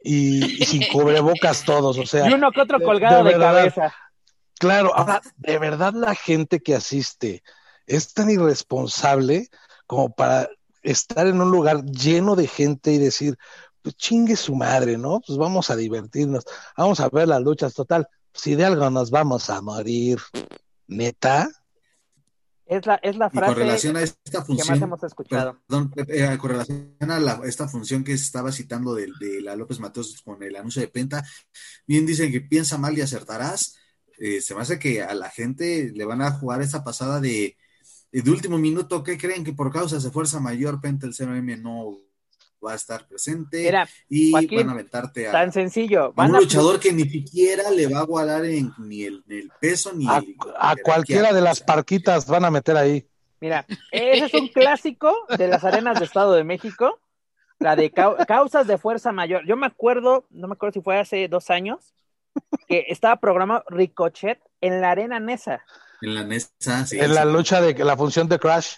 [0.03, 1.99] y, sin cubrebocas todos?
[1.99, 3.95] O sea, y uno que otro colgado de, cabeza.
[4.59, 7.43] Claro, ahora, de verdad la gente que asiste
[7.87, 9.49] es tan irresponsable
[9.87, 10.49] como para
[10.83, 13.37] estar en un lugar lleno de gente y decir,
[13.83, 15.21] pues chingue su madre, ¿no?
[15.27, 16.45] Pues vamos a divertirnos,
[16.77, 18.09] vamos a ver las luchas, total
[18.39, 20.19] si de algo nos vamos a morir,
[20.87, 21.49] neta.
[22.65, 25.59] Es la, es la frase con relación a esta función, que más hemos escuchado.
[25.67, 29.09] Perdón, eh, con relación a esta función que estaba citando de,
[29.43, 31.25] la López Mateos con el anuncio de Penta,
[31.87, 33.77] bien dicen que piensa mal y acertarás.
[34.19, 37.57] Eh, se me hace que a la gente le van a jugar esta pasada de,
[38.13, 39.03] de último minuto.
[39.03, 41.97] ¿Qué creen que por causas de fuerza mayor Penta el 0M no
[42.65, 43.71] va a estar presente
[44.09, 48.05] y van a aventarte a, tan sencillo, un luchador que ni siquiera le va a
[48.05, 49.23] guardar en, ni el,
[49.61, 50.23] peso ni a,
[50.59, 53.07] a cualquiera de las parquitas van a meter ahí.
[53.41, 57.01] Mira, ese es un clásico de las arenas de Estado de México,
[57.59, 59.47] la de causas de fuerza mayor.
[59.47, 61.95] Yo me acuerdo, no me acuerdo si fue hace dos años,
[62.67, 65.65] que estaba programado Ricochet en la arena Nesa.
[66.01, 66.99] En la Nesa, sí.
[66.99, 68.77] En la lucha de la función de Crash.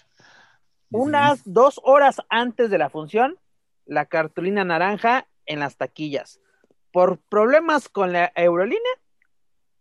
[0.91, 3.37] Unas dos horas antes de la función,
[3.91, 6.39] la cartulina naranja en las taquillas.
[6.93, 8.79] Por problemas con la Eurolínea,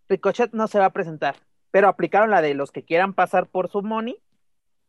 [0.09, 1.37] Ricochet no se va a presentar,
[1.71, 4.21] pero aplicaron la de los que quieran pasar por su money,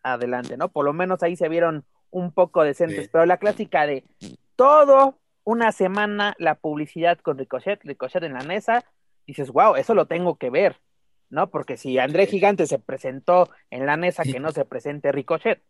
[0.01, 0.69] adelante, ¿no?
[0.69, 4.03] Por lo menos ahí se vieron un poco decentes, pero la clásica de
[4.55, 8.84] todo una semana la publicidad con Ricochet, Ricochet en la mesa,
[9.28, 10.78] dices, wow, eso lo tengo que ver,
[11.30, 11.51] ¿no?
[11.51, 15.61] Porque si André Gigante se presentó en la mesa, que no se presente Ricochet,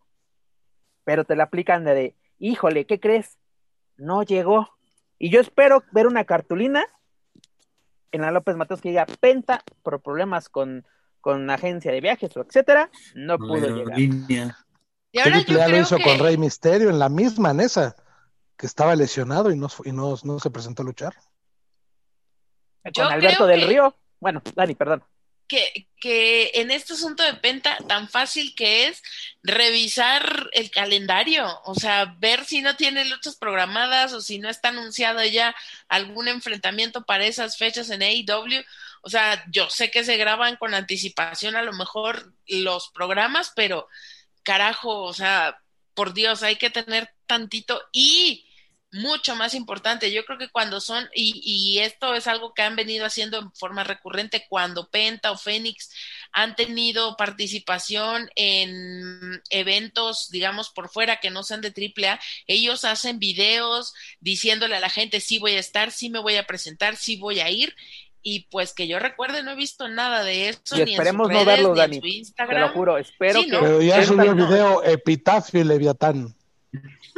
[1.03, 3.37] pero te la aplican de híjole, ¿qué crees?
[4.01, 4.67] No llegó.
[5.19, 6.83] Y yo espero ver una cartulina
[8.11, 10.87] en la López Mateos que diga Penta por problemas con,
[11.21, 13.99] con agencia de viajes o etcétera, no pudo llegar.
[13.99, 17.95] Y ahora yo lo hizo con Rey Misterio en la misma Nesa,
[18.57, 21.13] que estaba lesionado y no, y no, se presentó a luchar.
[22.95, 23.95] Con Alberto del Río.
[24.19, 25.03] Bueno, Dani, perdón
[25.99, 29.03] que, en este asunto de Penta, tan fácil que es
[29.43, 34.69] revisar el calendario, o sea, ver si no tiene luchas programadas o si no está
[34.69, 35.55] anunciado ya
[35.89, 38.63] algún enfrentamiento para esas fechas en AEW.
[39.01, 43.87] O sea, yo sé que se graban con anticipación a lo mejor los programas, pero
[44.43, 45.61] carajo, o sea,
[45.93, 48.45] por Dios, hay que tener tantito y
[48.91, 50.11] mucho más importante.
[50.11, 53.51] Yo creo que cuando son, y, y, esto es algo que han venido haciendo en
[53.53, 55.91] forma recurrente, cuando Penta o Fénix
[56.33, 63.19] han tenido participación en eventos, digamos, por fuera que no sean de AAA, ellos hacen
[63.19, 67.15] videos diciéndole a la gente, sí voy a estar, sí me voy a presentar, sí
[67.15, 67.75] voy a ir.
[68.23, 70.77] Y pues que yo recuerde, no he visto nada de eso.
[70.77, 71.99] Y esperemos no verlo, Dani.
[71.99, 73.49] Te lo juro, espero que.
[73.49, 76.35] Pero ya subió el video Epitafio y Leviatán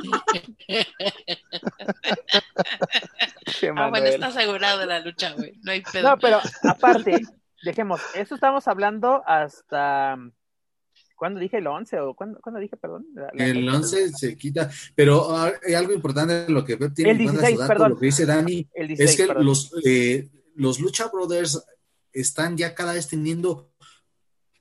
[3.76, 5.54] ah, bueno, está asegurado la lucha, güey.
[5.64, 6.10] No hay pedo.
[6.10, 7.22] No, pero aparte,
[7.64, 10.18] dejemos, eso estamos hablando hasta
[11.16, 13.06] ¿Cuándo dije el 11 o cuándo, dije, perdón?
[13.36, 15.34] el 11 se quita, pero
[15.66, 17.92] hay algo importante lo que tiene el 16, perdón.
[17.92, 21.64] lo que dice Dani, es que los, eh, los Lucha Brothers
[22.12, 23.72] están ya cada vez teniendo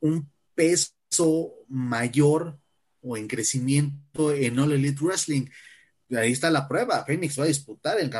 [0.01, 2.62] un peso mayor
[3.03, 5.47] o en crecimiento en All Elite Wrestling
[6.17, 7.05] ahí está la prueba.
[7.05, 8.11] Phoenix va a disputar el,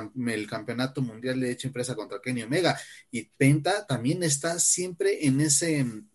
[0.47, 2.79] campeonato mundial de hecho empresa contra Kenny Omega.
[3.11, 6.07] Y Penta también está siempre en ese, em,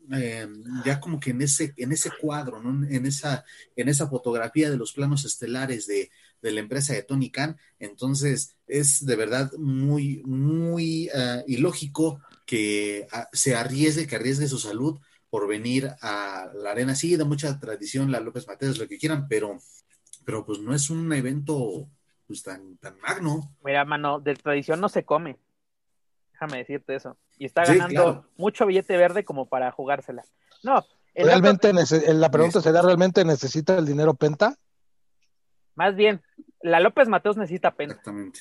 [0.85, 2.87] ya como que en ese, en ese cuadro, ¿no?
[2.87, 3.45] En esa,
[3.75, 6.09] en esa fotografía de los planos estelares de,
[6.41, 7.57] la empresa de Tony Khan.
[7.77, 14.57] Entonces, es de verdad muy, muy uh, ilógico que ah, se arriesgue, que arriesgue su
[14.57, 14.97] salud
[15.37, 16.95] por venir a la arena.
[16.95, 19.59] Sí, de mucha tradición, la López Mateos, lo que quieran, pero
[20.25, 21.87] pero pues no es un evento
[22.25, 23.55] pues tan, tan magno.
[23.63, 25.37] Mira, mano, de tradición no se come.
[26.31, 27.17] Déjame decirte eso.
[27.37, 30.25] Y está ganando mucho billete verde como para jugársela.
[30.63, 30.83] No.
[31.13, 34.57] ¿Realmente la pregunta sería, ¿realmente necesita el dinero Penta?
[35.75, 36.23] Más bien,
[36.63, 37.93] la López Mateos necesita Penta.
[37.93, 38.39] Exactamente.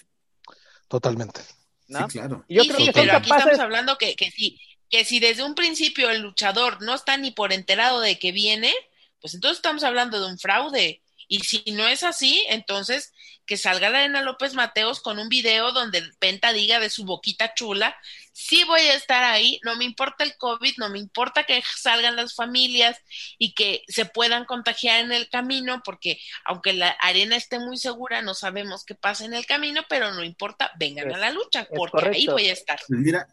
[0.88, 1.42] Totalmente.
[1.88, 2.42] Sí, claro.
[2.49, 4.59] yo creo que pero aquí estamos hablando que, que, si,
[4.91, 8.74] que si desde un principio el luchador no está ni por enterado de que viene,
[9.20, 11.03] pues entonces estamos hablando de un fraude.
[11.28, 13.12] Y si no es así, entonces
[13.47, 17.55] que salga la Arena López Mateos con un video donde Penta diga de su boquita
[17.55, 17.97] chula,
[18.32, 22.16] sí voy a estar ahí, no me importa el COVID, no me importa que salgan
[22.16, 22.99] las familias
[23.39, 28.20] y que se puedan contagiar en el camino, porque aunque la arena esté muy segura,
[28.20, 32.09] no sabemos qué pasa en el camino, pero no importa, vengan a la lucha, porque
[32.09, 32.80] ahí voy a estar.
[32.87, 33.28] Pues mira,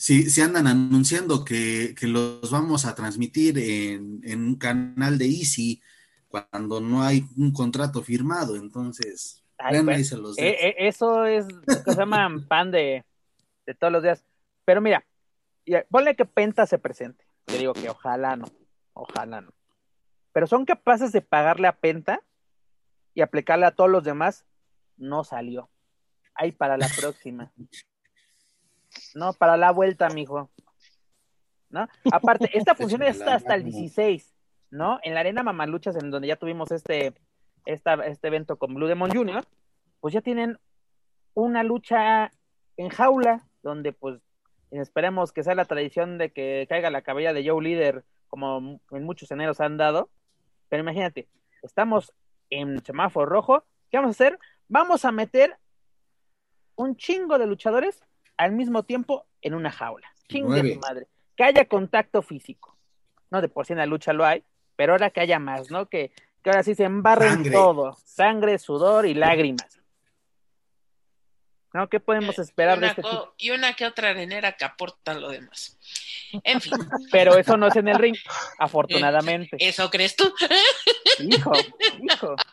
[0.00, 5.26] si, si andan anunciando que, que, los vamos a transmitir en, en un canal de
[5.26, 5.82] Easy,
[6.26, 11.98] cuando no hay un contrato firmado, entonces, pues, e, e, eso es lo que se
[11.98, 13.04] llama pan de,
[13.78, 14.24] todos los días.
[14.64, 15.04] Pero mira,
[15.90, 17.26] ponle que Penta se presente.
[17.44, 18.46] Te digo que ojalá no,
[18.94, 19.52] ojalá no.
[20.32, 22.22] Pero son capaces de pagarle a Penta
[23.12, 24.46] y aplicarle a todos los demás.
[24.96, 25.68] No salió.
[26.34, 27.52] Ahí para la próxima.
[29.14, 30.50] No, para la vuelta, mijo.
[31.68, 31.88] ¿No?
[32.12, 34.34] Aparte, esta función está hasta el 16.
[34.70, 35.00] ¿no?
[35.02, 37.14] En la Arena Mamaluchas, en donde ya tuvimos este,
[37.64, 39.44] este evento con Blue Demon Jr.,
[40.00, 40.58] pues ya tienen
[41.34, 42.30] una lucha
[42.76, 44.20] en jaula, donde pues
[44.70, 49.04] esperemos que sea la tradición de que caiga la cabella de Joe Líder, como en
[49.04, 50.08] muchos eneros han dado.
[50.68, 51.28] Pero imagínate,
[51.62, 52.14] estamos
[52.48, 54.38] en semáforo rojo, ¿qué vamos a hacer?
[54.68, 55.58] Vamos a meter
[56.76, 58.02] un chingo de luchadores
[58.40, 60.10] al mismo tiempo en una jaula.
[60.28, 61.06] Chingo de madre.
[61.36, 62.76] Que haya contacto físico.
[63.30, 64.42] No, de por sí en la lucha lo hay,
[64.76, 65.86] pero ahora que haya más, ¿no?
[65.86, 66.10] Que,
[66.44, 69.78] ahora sí se embarren todo, sangre, sudor y lágrimas.
[71.72, 71.88] ¿No?
[71.88, 73.34] ¿Qué podemos esperar de este tipo?
[73.36, 75.78] Y una que otra arenera que aporta lo demás.
[76.42, 76.72] En fin.
[77.12, 78.16] Pero eso no es en el ring,
[78.58, 79.56] afortunadamente.
[79.60, 80.32] ¿Eso crees tú?
[81.20, 81.52] Hijo,
[82.02, 82.34] hijo.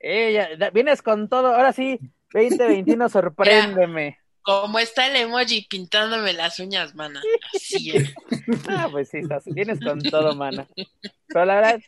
[0.00, 1.98] Ella, vienes con todo, ahora sí,
[2.34, 4.18] 2021, sorpréndeme.
[4.42, 7.22] Como está el emoji pintándome las uñas, mana.
[7.54, 8.14] Así es.
[8.68, 10.68] ah, pues sí, vienes con todo, mana.
[11.28, 11.80] Pero la verdad,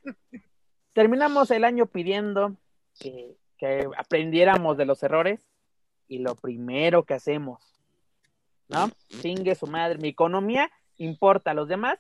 [0.95, 2.57] terminamos el año pidiendo
[2.99, 5.47] que, que aprendiéramos de los errores
[6.09, 7.63] y lo primero que hacemos,
[8.69, 8.91] ¿no?
[9.11, 11.99] Singue su madre, mi economía importa, a los demás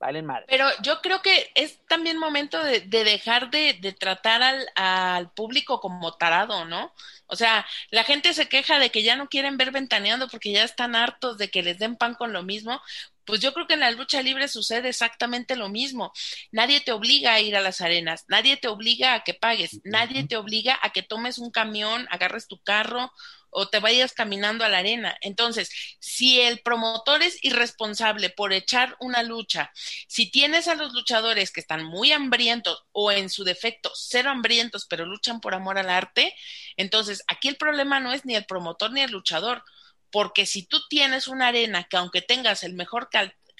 [0.00, 0.46] valen madre.
[0.48, 6.16] Pero yo creo que es también momento de, dejar de, tratar al, al, público como
[6.16, 6.92] tarado, ¿no?
[7.26, 10.64] O sea, la gente se queja de que ya no quieren ver ventaneando porque ya
[10.64, 12.80] están hartos de que les den pan con lo mismo.
[13.24, 16.12] Pues yo creo que en la lucha libre sucede exactamente lo mismo.
[16.50, 20.26] Nadie te obliga a ir a las arenas, nadie te obliga a que pagues, nadie
[20.26, 23.12] te obliga a que tomes un camión, agarres tu carro
[23.50, 25.16] o te vayas caminando a la arena.
[25.20, 29.72] Entonces, si el promotor es irresponsable por echar una lucha,
[30.08, 34.86] si tienes a los luchadores que están muy hambrientos o en su defecto cero hambrientos,
[34.86, 36.34] pero luchan por amor al arte,
[36.76, 39.62] entonces aquí el problema no es ni el promotor ni el luchador,
[40.10, 43.10] porque si tú tienes una arena que aunque tengas el mejor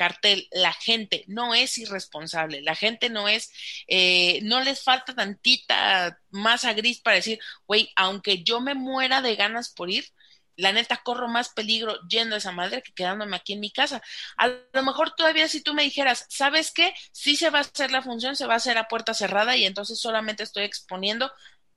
[0.01, 3.53] cartel, la gente no es irresponsable, la gente no es,
[3.87, 9.37] eh, no les falta tantita masa gris para decir, güey, aunque yo me muera de
[9.37, 10.07] ganas por ir,
[10.57, 14.01] la neta corro más peligro yendo a esa madre que quedándome aquí en mi casa.
[14.39, 16.95] A lo mejor todavía si tú me dijeras, ¿sabes qué?
[17.13, 19.67] Sí se va a hacer la función, se va a hacer a puerta cerrada y
[19.67, 21.31] entonces solamente estoy exponiendo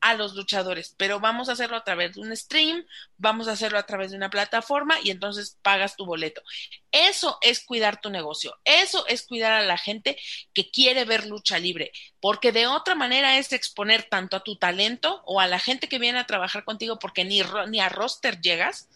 [0.03, 2.85] a los luchadores, pero vamos a hacerlo a través de un stream,
[3.17, 6.43] vamos a hacerlo a través de una plataforma y entonces pagas tu boleto.
[6.91, 10.17] Eso es cuidar tu negocio, eso es cuidar a la gente
[10.53, 15.23] que quiere ver lucha libre, porque de otra manera es exponer tanto a tu talento
[15.25, 18.89] o a la gente que viene a trabajar contigo porque ni, ni a roster llegas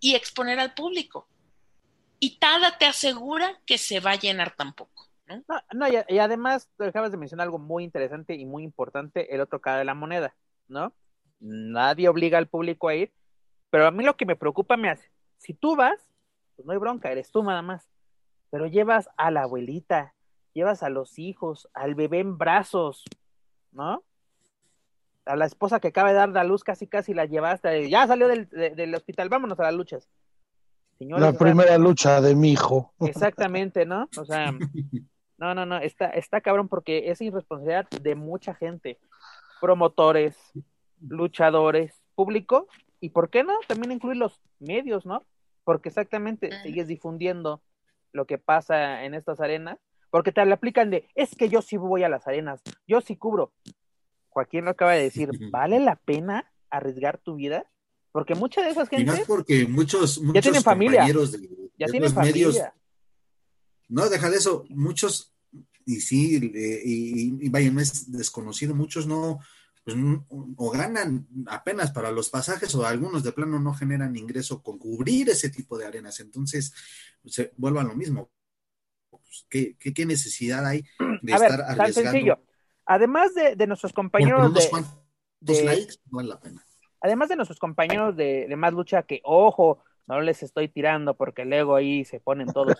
[0.00, 1.28] y exponer al público.
[2.18, 4.93] Y nada te asegura que se va a llenar tampoco.
[5.26, 5.42] ¿No?
[5.72, 9.60] No, y, y, además, acabas de mencionar algo muy interesante y muy importante, el otro
[9.60, 10.34] cara de la moneda,
[10.68, 10.92] ¿no?
[11.40, 13.12] Nadie obliga al público a ir,
[13.70, 15.98] pero a mí lo que me preocupa me hace, si tú vas,
[16.56, 17.88] pues no hay bronca, eres tú nada más,
[18.50, 20.14] pero llevas a la abuelita,
[20.52, 23.04] llevas a los hijos, al bebé en brazos,
[23.72, 24.04] ¿no?
[25.26, 28.28] A la esposa que acaba de dar la luz, casi casi la llevaste, ya salió
[28.28, 30.08] del, de, del hospital, vámonos a las luchas.
[30.98, 32.94] Señores, la primera o sea, lucha de mi hijo.
[33.00, 34.08] Exactamente, ¿no?
[34.16, 34.52] O sea,
[35.38, 38.98] no, no, no, está, está cabrón porque es irresponsabilidad de mucha gente,
[39.60, 40.36] promotores,
[41.00, 42.68] luchadores, público,
[43.00, 45.24] y por qué no, también incluir los medios, ¿no?
[45.64, 47.62] Porque exactamente sigues difundiendo
[48.12, 49.78] lo que pasa en estas arenas,
[50.10, 53.16] porque te le aplican de, es que yo sí voy a las arenas, yo sí
[53.16, 53.52] cubro.
[54.28, 57.66] Joaquín lo acaba de decir, ¿vale la pena arriesgar tu vida?
[58.12, 59.24] Porque mucha de esas gente.
[59.26, 61.04] porque muchos, muchos ya tienen familia.
[61.04, 61.12] De,
[61.76, 62.32] ya de tienen familia.
[62.32, 62.58] Medios,
[63.88, 64.64] no, deja de eso.
[64.70, 65.34] Muchos,
[65.84, 69.40] y sí, eh, y, y, vaya, no es desconocido, muchos no,
[69.84, 69.96] pues,
[70.56, 75.28] o ganan apenas para los pasajes, o algunos de plano no generan ingreso con cubrir
[75.28, 76.20] ese tipo de arenas.
[76.20, 76.72] Entonces,
[77.26, 78.30] se vuelve a lo mismo.
[79.10, 80.84] Pues, ¿qué, qué, qué, necesidad hay
[81.22, 81.94] de a estar ver, arriesgando?
[81.94, 82.38] Tan sencillo.
[82.86, 84.52] Además de, de nuestros compañeros
[85.40, 86.64] de, likes, no vale la pena.
[87.00, 91.44] además de nuestros compañeros de, de más lucha que, ojo, no les estoy tirando porque
[91.44, 92.76] luego ahí se ponen todos,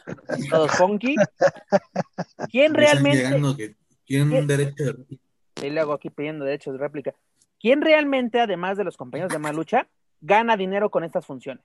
[0.50, 1.16] todos funky.
[2.50, 5.18] ¿Quién realmente, llegando que un derecho de
[5.62, 7.14] y luego aquí pidiendo derechos de réplica,
[7.60, 9.88] quién realmente, además de los compañeros de más lucha,
[10.20, 11.64] gana dinero con estas funciones?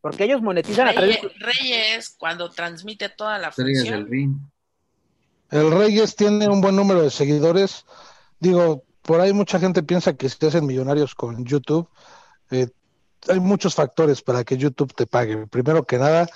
[0.00, 4.08] Porque ellos monetizan a través Reyes, Reyes, cuando transmite toda la función.
[5.50, 7.86] El Reyes tiene un buen número de seguidores.
[8.38, 11.88] Digo, por ahí mucha gente piensa que se hacen millonarios con YouTube.
[12.50, 12.68] Eh,
[13.28, 15.46] hay muchos factores para que YouTube te pague.
[15.46, 16.28] Primero que nada,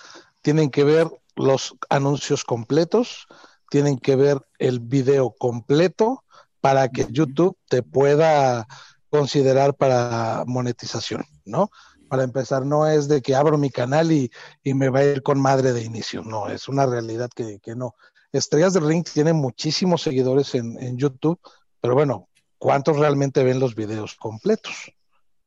[0.42, 3.26] tienen que ver los anuncios completos,
[3.70, 6.24] tienen que ver el video completo
[6.60, 8.66] para que YouTube te pueda
[9.10, 11.70] considerar para monetización, ¿no?
[12.08, 14.30] Para empezar, no es de que abro mi canal y,
[14.62, 17.74] y me va a ir con madre de inicio, no, es una realidad que, que
[17.74, 17.94] no.
[18.32, 21.40] Estrellas del Ring tiene muchísimos seguidores en, en YouTube,
[21.80, 22.28] pero bueno,
[22.58, 24.92] ¿cuántos realmente ven los videos completos?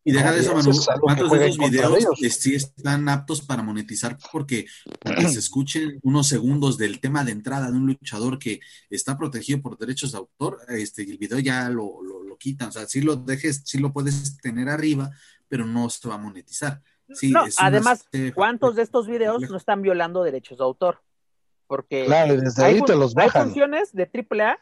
[0.04, 2.06] Y deja de eso, Manu, que ¿cuántos de esos videos
[2.38, 4.18] sí están aptos para monetizar?
[4.32, 4.66] Porque,
[5.00, 9.62] porque se escuchen unos segundos del tema de entrada de un luchador que está protegido
[9.62, 12.70] por derechos de autor, este, y el video ya lo, lo, lo quitan.
[12.70, 15.12] O sea, sí lo dejes, sí lo puedes tener arriba,
[15.48, 16.82] pero no se va a monetizar.
[17.14, 21.02] Sí, no, una además, de ¿cuántos de estos videos no están violando derechos de autor?
[21.68, 23.44] Porque Claro, desde hay, ahí te los hay bajan.
[23.46, 24.60] funciones de AAA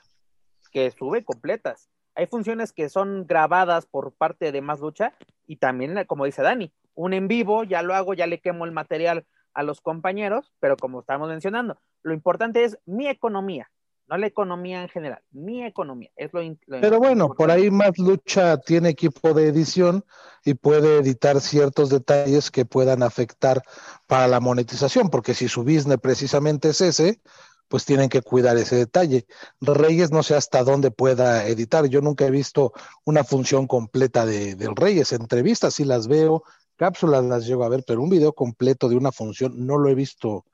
[0.71, 1.89] que suben completas.
[2.15, 5.13] Hay funciones que son grabadas por parte de Más Lucha
[5.47, 8.71] y también, como dice Dani, un en vivo, ya lo hago, ya le quemo el
[8.71, 13.69] material a los compañeros, pero como estamos mencionando, lo importante es mi economía,
[14.07, 16.09] no la economía en general, mi economía.
[16.15, 20.03] Es lo, lo Pero bueno, por ahí Más Lucha tiene equipo de edición
[20.43, 23.61] y puede editar ciertos detalles que puedan afectar
[24.07, 27.21] para la monetización, porque si su business precisamente es ese,
[27.69, 29.25] pues tienen que cuidar ese detalle.
[29.61, 31.85] Reyes no sé hasta dónde pueda editar.
[31.85, 32.73] Yo nunca he visto
[33.05, 35.13] una función completa de, del Reyes.
[35.13, 36.43] Entrevistas sí las veo,
[36.75, 39.95] cápsulas las llego a ver, pero un video completo de una función no lo he
[39.95, 40.45] visto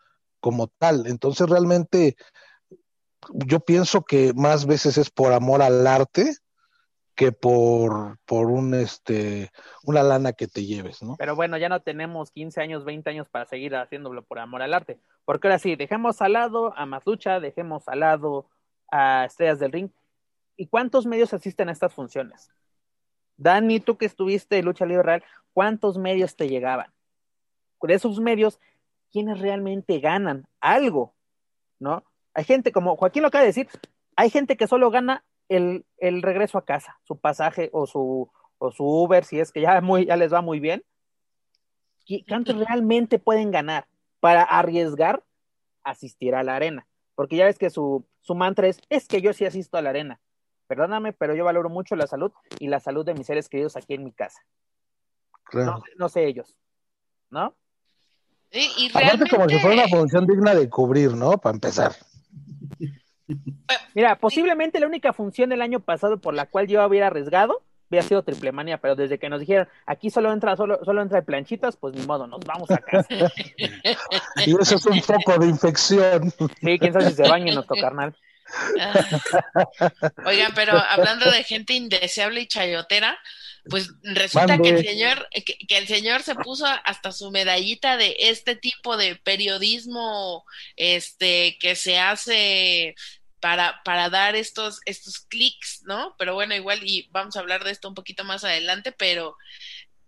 [0.41, 1.07] como tal.
[1.07, 2.17] Entonces realmente
[3.33, 6.35] yo pienso que más veces es por amor al arte
[7.15, 9.51] que por, por un este
[9.83, 11.15] una lana que te lleves, ¿no?
[11.17, 14.73] Pero bueno, ya no tenemos 15 años, 20 años para seguir haciéndolo por amor al
[14.73, 14.99] arte.
[15.23, 18.49] Porque ahora sí, dejemos al lado a Mazlucha, dejemos al lado
[18.91, 19.89] a Estrellas del Ring.
[20.57, 22.51] ¿Y cuántos medios asisten a estas funciones?
[23.37, 26.93] Dani, tú que estuviste en Lucha Libre Real, ¿cuántos medios te llegaban?
[27.81, 28.59] De esos medios,
[29.11, 31.13] ¿quiénes realmente ganan algo?
[31.77, 32.03] ¿No?
[32.33, 33.69] Hay gente, como Joaquín lo acaba de decir,
[34.15, 38.71] hay gente que solo gana el, el regreso a casa, su pasaje o su, o
[38.71, 40.83] su Uber, si es que ya, muy, ya les va muy bien.
[42.07, 43.87] ¿Qui- ¿Cuántos realmente pueden ganar
[44.19, 45.23] para arriesgar
[45.83, 46.87] asistir a la arena?
[47.15, 49.89] Porque ya ves que su, su mantra es, es que yo sí asisto a la
[49.91, 50.19] arena.
[50.67, 53.93] Perdóname, pero yo valoro mucho la salud y la salud de mis seres queridos aquí
[53.93, 54.41] en mi casa.
[55.45, 55.73] Claro.
[55.73, 56.55] No, sé- no sé ellos,
[57.29, 57.55] ¿no?
[58.51, 61.37] Sí, y Aparte como si fuera una realmente, función digna de cubrir, ¿no?
[61.37, 61.91] Para empezar.
[63.93, 68.07] Mira, posiblemente la única función del año pasado por la cual yo hubiera arriesgado hubiera
[68.07, 71.25] sido triple manía, pero desde que nos dijeron aquí solo entra, solo, solo entra el
[71.25, 73.07] planchitas, pues ni modo, nos vamos a casa.
[74.45, 76.31] Y eso es un foco de infección.
[76.61, 78.15] Sí, quién sabe si se baña en nuestro carnal.
[78.79, 80.11] Ah.
[80.25, 83.17] Oigan, pero hablando de gente indeseable y chayotera,
[83.69, 88.55] pues resulta que el señor, que, el señor se puso hasta su medallita de este
[88.55, 92.95] tipo de periodismo, este, que se hace
[93.39, 96.15] para, para dar estos, estos clics, ¿no?
[96.17, 99.35] Pero bueno, igual, y vamos a hablar de esto un poquito más adelante, pero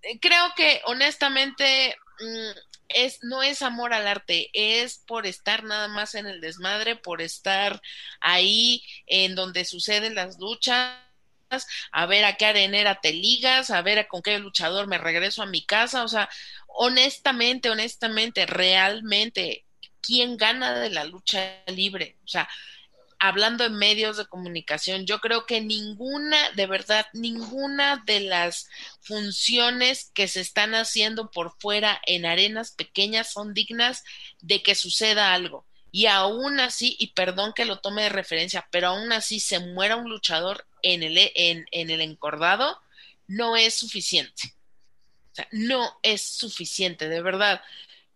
[0.03, 2.59] eh, creo que honestamente mm,
[2.89, 7.21] es, no es amor al arte, es por estar nada más en el desmadre, por
[7.21, 7.81] estar
[8.19, 11.06] ahí en donde suceden las luchas
[11.91, 15.41] a ver a qué arenera te ligas, a ver a con qué luchador me regreso
[15.43, 16.29] a mi casa, o sea,
[16.67, 19.65] honestamente, honestamente, realmente,
[20.01, 22.17] ¿quién gana de la lucha libre?
[22.25, 22.47] O sea,
[23.19, 28.69] hablando en medios de comunicación, yo creo que ninguna, de verdad, ninguna de las
[29.01, 34.03] funciones que se están haciendo por fuera en arenas pequeñas son dignas
[34.41, 38.89] de que suceda algo y aún así, y perdón que lo tome de referencia, pero
[38.89, 42.81] aún así se muera un luchador en el, en, el encordado,
[43.27, 44.55] no es suficiente.
[45.31, 47.61] O sea, no es suficiente, de verdad.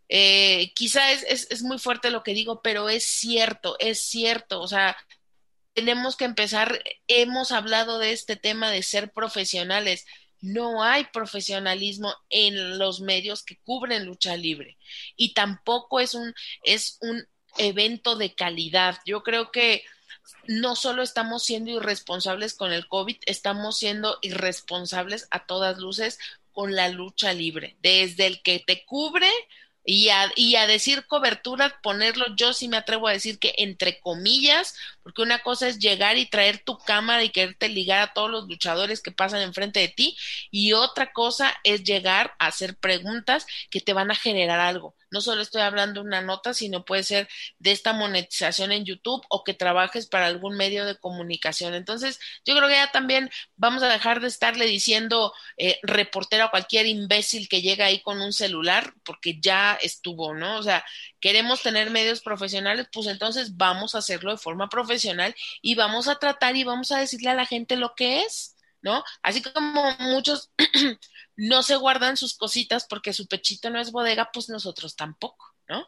[0.09, 4.61] Eh, quizá es, es, es, muy fuerte lo que digo, pero es cierto, es cierto.
[4.61, 4.97] O sea,
[5.73, 10.05] tenemos que empezar, hemos hablado de este tema de ser profesionales.
[10.41, 14.77] No hay profesionalismo en los medios que cubren lucha libre
[15.15, 16.33] y tampoco es un,
[16.63, 17.27] es un
[17.57, 18.97] evento de calidad.
[19.05, 19.83] Yo creo que
[20.47, 26.19] no solo estamos siendo irresponsables con el COVID, estamos siendo irresponsables a todas luces
[26.51, 29.29] con la lucha libre, desde el que te cubre
[29.83, 35.21] y a, decir cobertura, ponerlo, yo sí me atrevo a decir que entre comillas, porque
[35.21, 39.01] una cosa es llegar y traer tu cámara y quererte ligar a todos los luchadores
[39.01, 40.17] que pasan enfrente de ti,
[40.51, 45.19] y otra cosa es llegar a hacer preguntas que te van a generar algo no
[45.19, 47.27] solo estoy hablando de una nota, sino puede ser
[47.59, 51.73] de esta monetización en YouTube o que trabajes para algún medio de comunicación.
[51.73, 56.51] Entonces, yo creo que ya también vamos a dejar de estarle diciendo eh, reportero a
[56.51, 60.57] cualquier imbécil que llega ahí con un celular, porque ya estuvo, ¿no?
[60.57, 60.85] O sea,
[61.19, 64.90] queremos tener medios profesionales, pues entonces vamos a hacerlo de forma profesional
[65.61, 68.55] y vamos a tratar y vamos a decirle a la gente lo que es.
[68.81, 69.03] ¿no?
[69.21, 70.51] Así como muchos
[71.35, 75.85] no se guardan sus cositas porque su pechito no es bodega, pues nosotros tampoco, ¿no?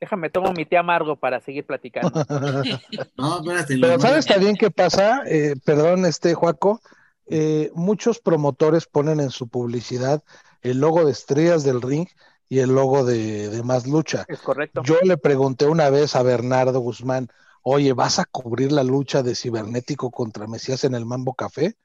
[0.00, 2.10] Déjame, tomo mi té amargo para seguir platicando.
[3.16, 3.78] no, espérate.
[3.80, 5.22] Pero ¿sabes también qué pasa?
[5.26, 6.82] Eh, perdón, este, Juaco.
[7.28, 10.22] Eh, muchos promotores ponen en su publicidad
[10.60, 12.06] el logo de Estrellas del Ring
[12.48, 14.26] y el logo de, de Más Lucha.
[14.28, 14.82] Es correcto.
[14.84, 17.28] Yo le pregunté una vez a Bernardo Guzmán,
[17.68, 21.76] oye, ¿vas a cubrir la lucha de cibernético contra Mesías en el Mambo Café?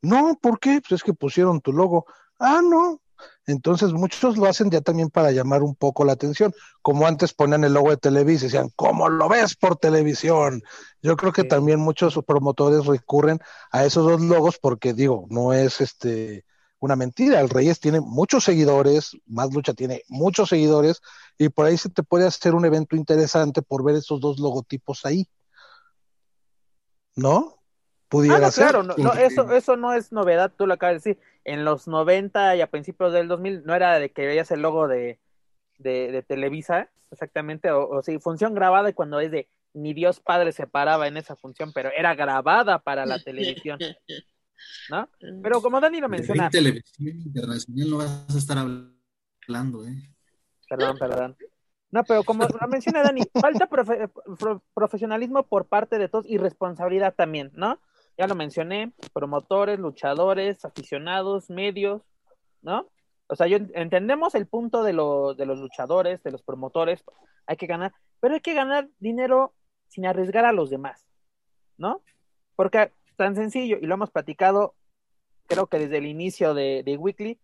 [0.00, 0.80] No, ¿por qué?
[0.80, 2.06] Pues es que pusieron tu logo.
[2.38, 3.02] Ah, no.
[3.46, 7.64] Entonces muchos lo hacen ya también para llamar un poco la atención, como antes ponían
[7.64, 10.62] el logo de Televisa y decían, ¿cómo lo ves por televisión?
[11.02, 13.38] Yo creo que también muchos promotores recurren
[13.72, 16.46] a esos dos logos porque digo, no es este
[16.78, 21.00] una mentira, el Reyes tiene muchos seguidores, Más Lucha tiene muchos seguidores
[21.38, 25.04] y por ahí se te puede hacer un evento interesante por ver esos dos logotipos
[25.04, 25.26] ahí.
[27.14, 27.56] ¿No?
[28.08, 28.68] Pudiera ah, ser.
[28.68, 31.22] Claro, no, eso, eso no es novedad, tú lo acabas de decir.
[31.44, 34.86] En los 90 y a principios del 2000 no era de que veías el logo
[34.88, 35.18] de,
[35.78, 40.52] de, Televisa, exactamente, o, o sí, función grabada y cuando es de ni Dios Padre
[40.52, 43.78] se paraba en esa función, pero era grabada para la televisión.
[44.90, 45.08] ¿No?
[45.42, 46.46] Pero como Dani lo menciona.
[46.46, 49.94] En televisión internacional no vas a estar hablando, ¿eh?
[50.68, 51.36] Perdón, perdón.
[51.90, 53.68] No, pero como lo menciona Dani, falta
[54.74, 57.80] profesionalismo por parte de todos y responsabilidad también, ¿no?
[58.18, 62.02] Ya lo mencioné, promotores, luchadores, aficionados, medios,
[62.62, 62.88] ¿no?
[63.28, 67.04] O sea, yo entendemos el punto de, de los luchadores, de los promotores,
[67.46, 69.54] hay que ganar, pero hay que ganar dinero
[69.88, 71.06] sin arriesgar a los demás,
[71.76, 72.02] ¿no?
[72.56, 74.74] Porque tan sencillo, y lo hemos platicado,
[75.46, 77.40] creo que desde el inicio de, de Weekly,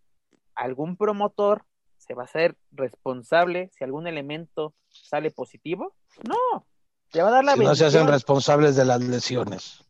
[0.54, 1.64] algún promotor
[1.96, 5.94] se va a ser responsable si algún elemento sale positivo?
[6.28, 6.66] No,
[7.12, 9.84] le va a dar la si No se hacen responsables de las lesiones.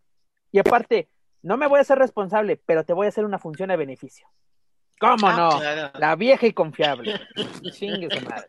[0.50, 1.08] Y aparte,
[1.42, 4.28] no me voy a ser responsable, pero te voy a hacer una función de beneficio.
[5.00, 5.36] ¿Cómo ah,
[5.92, 5.98] no?
[5.98, 7.20] La vieja y confiable.
[7.72, 8.48] Chingue su madre.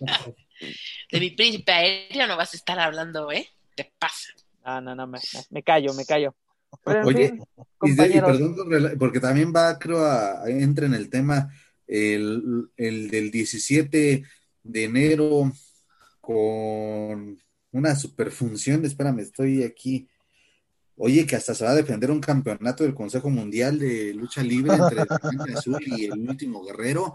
[1.12, 3.48] De mi príncipe aéreo no vas a estar hablando, ¿eh?
[3.76, 4.32] Te pasa.
[4.70, 5.18] Ah, no, no, me,
[5.48, 6.34] me callo, me callo.
[6.84, 7.38] Oye,
[7.80, 8.54] y, perdón,
[8.98, 11.50] porque también va, creo, a, entra en el tema
[11.86, 14.24] el, el del 17
[14.64, 15.50] de enero
[16.20, 17.42] con
[17.72, 20.06] una superfunción, espérame, estoy aquí.
[20.98, 24.74] Oye, que hasta se va a defender un campeonato del Consejo Mundial de Lucha Libre
[24.74, 25.00] entre
[25.48, 27.14] el Azul y el último guerrero.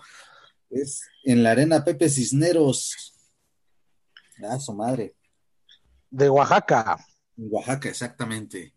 [0.72, 3.14] Es en la arena Pepe Cisneros.
[4.44, 5.14] Ah, su madre.
[6.10, 6.98] De Oaxaca.
[7.38, 8.74] En Oaxaca, exactamente.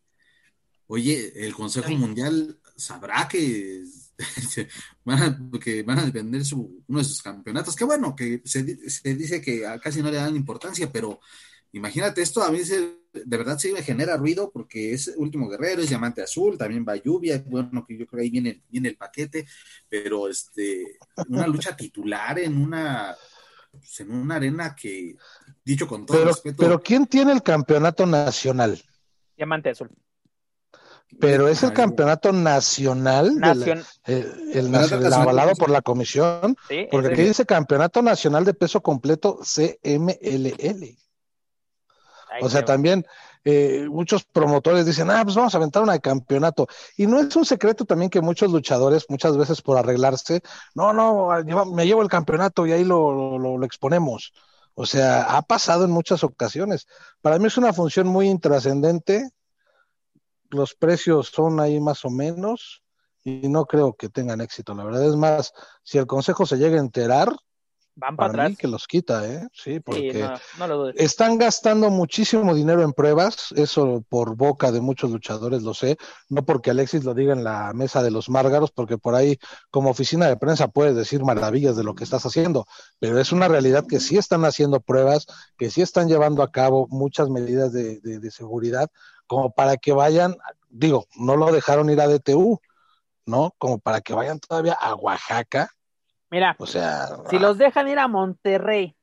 [0.88, 3.84] Oye, el Consejo Mundial sabrá que
[5.04, 7.74] van a, que van a depender su, uno de sus campeonatos.
[7.74, 11.20] Qué bueno, que se, se, dice que casi no le dan importancia, pero
[11.72, 12.78] imagínate esto, a mí se,
[13.12, 16.96] de verdad sí me genera ruido porque es Último Guerrero, es Diamante Azul, también va
[16.96, 19.46] Lluvia, bueno, que yo creo que ahí viene, viene el paquete,
[19.88, 23.14] pero este, una lucha titular en una,
[23.76, 25.16] pues, en una arena que,
[25.64, 26.56] dicho con todo pero, respeto.
[26.58, 28.82] Pero ¿quién tiene el campeonato nacional?
[29.36, 29.90] Diamante Azul.
[31.20, 33.78] Pero es el campeonato nacional, Nacion...
[33.78, 38.44] de la, el, el, nacional, avalado por la comisión, Sí, porque aquí dice campeonato nacional
[38.44, 40.98] de peso completo CMLL.
[42.28, 43.06] Ahí O sea, también
[43.48, 46.66] eh, muchos promotores dicen, ah, pues vamos a aventar una de campeonato.
[46.96, 50.42] Y no es un secreto también que muchos luchadores, muchas veces por arreglarse,
[50.74, 51.28] no, no,
[51.72, 54.32] me llevo el campeonato y ahí lo, lo, lo exponemos.
[54.74, 56.88] O sea, ha pasado en muchas ocasiones.
[57.20, 59.30] Para mí es una función muy intrascendente.
[60.50, 62.82] Los precios son ahí más o menos
[63.22, 64.74] y no creo que tengan éxito.
[64.74, 65.52] La verdad es más,
[65.84, 67.28] si el consejo se llega a enterar,
[67.96, 68.50] Van para para atrás.
[68.50, 69.48] mí que los quita, ¿eh?
[69.52, 70.96] Sí, Sí, porque no, no lo dudes.
[70.96, 75.98] están gastando muchísimo dinero en pruebas, eso por boca de muchos luchadores lo sé,
[76.30, 79.38] no porque Alexis lo diga en la mesa de los márgaros, porque por ahí
[79.70, 82.66] como oficina de prensa puedes decir maravillas de lo que estás haciendo,
[82.98, 85.26] pero es una realidad que sí están haciendo pruebas,
[85.58, 88.88] que sí están llevando a cabo muchas medidas de, de, de seguridad,
[89.26, 90.36] como para que vayan,
[90.70, 92.60] digo, no lo dejaron ir a DTU,
[93.26, 93.54] ¿no?
[93.58, 95.70] Como para que vayan todavía a Oaxaca,
[96.36, 98.94] Mira, o sea, si los dejan ir a Monterrey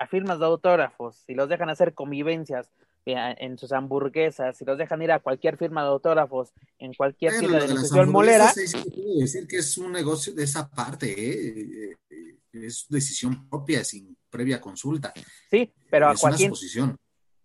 [0.00, 2.72] a firmas de autógrafos, si los dejan hacer convivencias
[3.06, 7.38] eh, en sus hamburguesas, si los dejan ir a cualquier firma de autógrafos, en cualquier
[7.38, 11.94] tienda de negociación molera, puedo decir que es un negocio de esa parte, ¿eh?
[12.10, 15.12] Eh, es decisión propia, sin previa consulta.
[15.52, 16.96] sí, pero a es una suposición.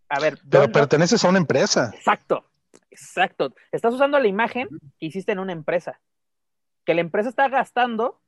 [0.09, 1.91] a ver, pero ¿dónde- perteneces a una empresa.
[1.93, 2.43] Exacto,
[2.89, 3.53] exacto.
[3.71, 4.67] Estás usando la imagen
[4.99, 6.01] que hiciste en una empresa.
[6.85, 8.19] Que la empresa está gastando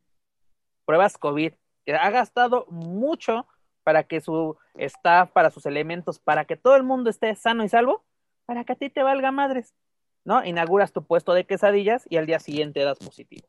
[0.90, 1.54] pruebas COVID,
[2.02, 3.46] ha gastado mucho
[3.84, 7.70] para que su staff, para sus elementos, para que todo el mundo esté sano y
[7.70, 8.04] salvo,
[8.48, 9.76] para que a ti te valga madres.
[10.26, 10.44] ¿No?
[10.44, 13.48] Inauguras tu puesto de quesadillas y al día siguiente das positivo.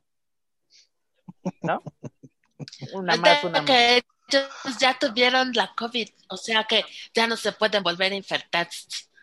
[1.62, 1.82] ¿No?
[2.92, 3.66] Una más, una más.
[3.66, 6.84] que ellos ya tuvieron la COVID, o sea que
[7.14, 8.68] ya no se pueden volver a infectar.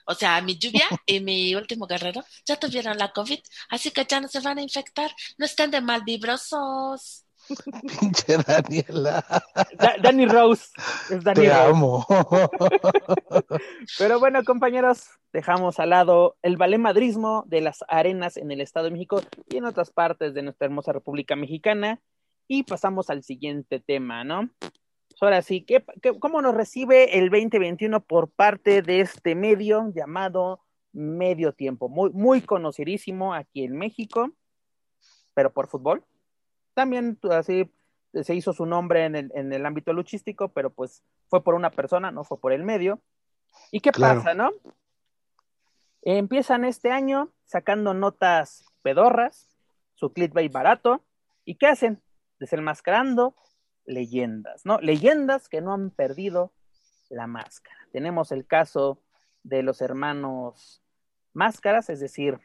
[0.07, 3.39] O sea, mi lluvia y mi último guerrero ya tuvieron la COVID,
[3.69, 5.11] así que ya no se van a infectar.
[5.37, 7.26] No estén de malvibrosos.
[7.99, 9.23] Pinche Daniela.
[9.77, 10.67] Da- Danny Rose.
[11.09, 11.69] Es Danny Te Rose.
[11.69, 12.05] amo.
[13.97, 18.91] Pero bueno, compañeros, dejamos al lado el valemadrismo de las arenas en el Estado de
[18.91, 21.99] México y en otras partes de nuestra hermosa República Mexicana
[22.47, 24.49] y pasamos al siguiente tema, ¿no?
[25.19, 30.61] Ahora sí, ¿qué, qué, cómo nos recibe el 2021 por parte de este medio llamado
[30.93, 31.89] Medio Tiempo?
[31.89, 34.31] Muy, muy conocidísimo aquí en México,
[35.33, 36.03] pero por fútbol.
[36.77, 37.73] También así
[38.21, 41.71] se hizo su nombre en el, en el ámbito luchístico, pero pues fue por una
[41.71, 43.01] persona, no fue por el medio.
[43.71, 44.19] ¿Y qué Claro.
[44.19, 44.51] pasa, no?
[46.03, 49.49] Empiezan este año sacando notas pedorras,
[49.95, 51.03] su clickbait barato,
[51.45, 51.99] ¿y qué hacen?
[52.37, 53.35] Desenmascarando
[53.85, 54.79] leyendas, ¿no?
[54.79, 56.53] Leyendas que no han perdido
[57.09, 57.87] la máscara.
[57.91, 59.01] Tenemos el caso
[59.41, 60.83] de los hermanos
[61.33, 62.39] Máscaras, es decir,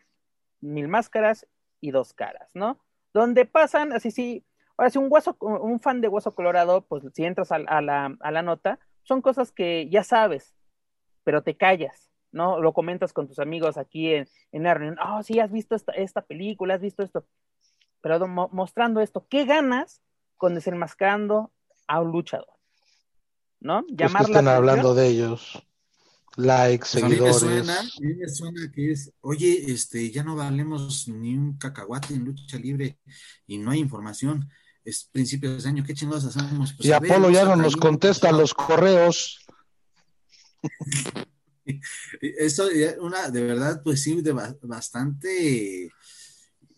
[0.62, 1.46] Mil Máscaras
[1.82, 2.80] y Dos Caras, ¿no?
[3.12, 4.44] Donde pasan, así sí,
[4.76, 8.16] ahora si un hueso, un fan de Hueso Colorado, pues si entras a, a, la,
[8.20, 10.54] a la nota, son cosas que ya sabes,
[11.24, 12.60] pero te callas, ¿no?
[12.60, 15.92] Lo comentas con tus amigos aquí en, en la reunión, oh, sí, has visto esta,
[15.92, 17.26] esta película, has visto esto,
[18.00, 20.02] pero mo mostrando esto, ¿qué ganas
[20.36, 21.52] con desenmascarando
[21.86, 22.48] a un luchador?
[23.60, 23.82] ¿No?
[23.82, 25.62] Pues Llamar que estén la hablando de ellos.
[26.36, 27.40] Likes, Pues a mí me seguidores.
[27.66, 32.14] suena, a mí me suena que es, oye, este, ya no valemos ni un cacahuate
[32.14, 32.98] en lucha libre
[33.46, 34.48] y no hay información.
[34.84, 36.72] Es principios de año, ¿qué chingados hacemos?
[36.72, 39.38] Pues y ver, Apolo ya no nos contesta pues, los correos.
[42.20, 45.90] Eso, eh, una, de verdad, pues sí, de ba- bastante,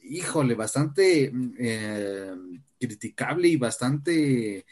[0.03, 2.35] híjole, bastante eh,
[2.79, 4.67] criticable y bastante,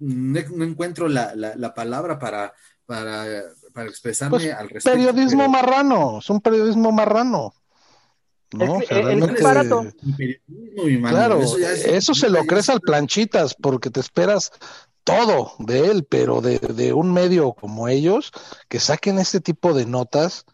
[0.00, 2.52] no, no encuentro la, la, la palabra para,
[2.84, 3.42] para,
[3.78, 4.90] para expresarme Pues, al respecto.
[4.90, 7.54] Periodismo pero- marrano, es un periodismo marrano.
[8.52, 8.64] ¿no?
[8.64, 9.84] El- O sea, el- el realmente- barato.
[10.16, 13.90] Periodismo, mi mano, Claro, eso ya es- eso se lo crees es- al planchitas porque
[13.90, 14.50] te esperas
[15.04, 18.32] todo de él, pero de, de un medio como ellos,
[18.68, 20.44] que saquen este tipo de notas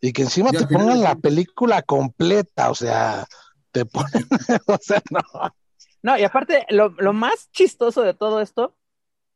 [0.00, 3.26] y que encima Ya, te pongan la película completa, o sea,
[3.72, 4.26] te ponen,
[4.66, 5.22] o sea, no.
[6.02, 8.76] No, y aparte, lo, lo más chistoso de todo esto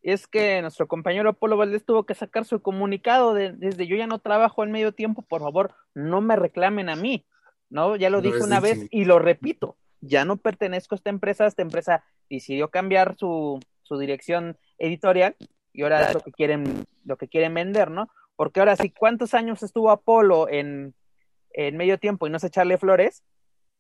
[0.03, 4.07] es que nuestro compañero Apolo Valdés tuvo que sacar su comunicado de, desde yo ya
[4.07, 7.25] no trabajo en medio tiempo, por favor, no me reclamen a mí,
[7.71, 7.97] ¿no?
[7.97, 11.63] Ya lo dije una vez y lo repito, ya no pertenezco a esta empresa, esta
[11.63, 15.37] empresa decidió cambiar su, su dirección editorial
[15.73, 18.11] y ahora es lo que quieren, lo que quieren vender, ¿no?
[18.35, 20.95] Porque ahora sí, ¿cuántos años estuvo Apolo en,
[21.51, 23.23] en medio tiempo y no sé echarle flores?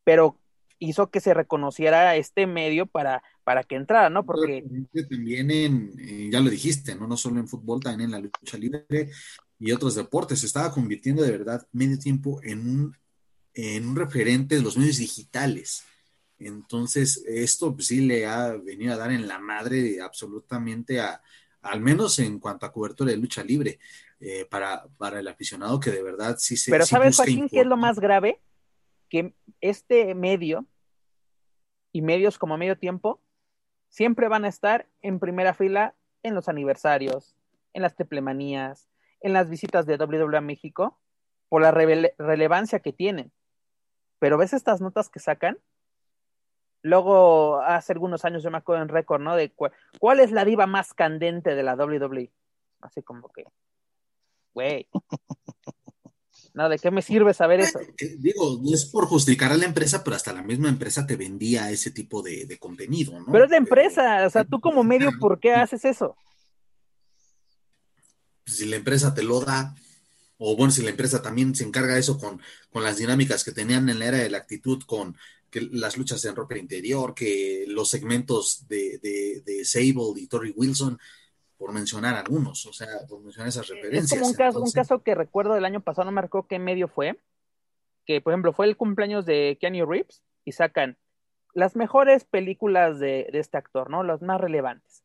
[0.04, 0.38] Pero
[0.82, 4.24] hizo que se reconociera este medio para, para que entrara, ¿no?
[4.24, 4.64] Porque
[5.08, 7.06] También en, eh, ya lo dijiste, ¿no?
[7.06, 9.10] No solo en fútbol, también en la lucha libre
[9.58, 10.40] y otros deportes.
[10.40, 12.96] Se estaba convirtiendo de verdad medio tiempo en un,
[13.54, 15.84] en un referente de los medios digitales.
[16.38, 21.22] Entonces, esto pues, sí le ha venido a dar en la madre absolutamente a,
[21.62, 23.78] al menos en cuanto a cobertura de lucha libre,
[24.18, 27.60] eh, para, para el aficionado que de verdad sí se Pero sí ¿sabes, Joaquín, qué
[27.60, 28.40] es lo más grave?
[29.08, 30.66] Que este medio
[31.92, 33.20] y medios como medio tiempo
[33.88, 37.36] siempre van a estar en primera fila en los aniversarios,
[37.74, 38.88] en las triplemanías,
[39.20, 40.98] en las visitas de WWE a México,
[41.48, 43.30] por la relevancia que tienen.
[44.18, 45.58] Pero ves estas notas que sacan.
[46.80, 49.36] Luego, hace algunos años yo me acuerdo en récord, ¿no?
[49.36, 49.68] De cu-
[50.00, 52.32] cuál es la diva más candente de la WWE.
[52.80, 53.44] Así como que,
[54.54, 54.88] güey.
[56.54, 57.80] No, ¿de qué me sirve saber eso?
[57.80, 61.16] Eh, Digo, no es por justificar a la empresa, pero hasta la misma empresa te
[61.16, 63.32] vendía ese tipo de, de contenido, ¿no?
[63.32, 66.14] Pero es la empresa, o sea, tú como medio, ¿por qué haces eso?
[68.46, 69.74] si la empresa te lo da,
[70.38, 73.52] o bueno, si la empresa también se encarga de eso con, con las dinámicas que
[73.52, 75.16] tenían en la era de la actitud, con
[75.50, 80.52] que las luchas en ropa interior, que los segmentos de, de, de Sable y Tori
[80.56, 80.98] Wilson,
[81.62, 84.18] por mencionar algunos, o sea, por mencionar esas Es referencias.
[84.18, 86.58] como un caso, un Entonces, caso que recuerdo del año pasado, no me recuerdo qué
[86.58, 87.20] medio fue,
[88.04, 90.98] que por ejemplo fue el cumpleaños de Keanu Reeves y sacan
[91.54, 94.02] las mejores películas de, de este actor, ¿no?
[94.02, 95.04] Las más relevantes.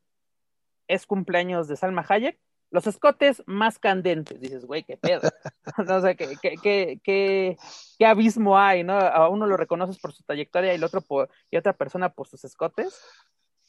[0.88, 2.40] Es cumpleaños de Salma Hayek,
[2.72, 4.42] los escotes más candentes.
[4.42, 5.22] Dices, güey, qué pedo.
[5.78, 7.58] o sea, ¿qué, qué, qué, qué,
[8.00, 8.94] qué abismo hay, ¿no?
[8.98, 12.28] A uno lo reconoces por su trayectoria y el otro por, y otra persona por
[12.28, 13.00] sus escotes.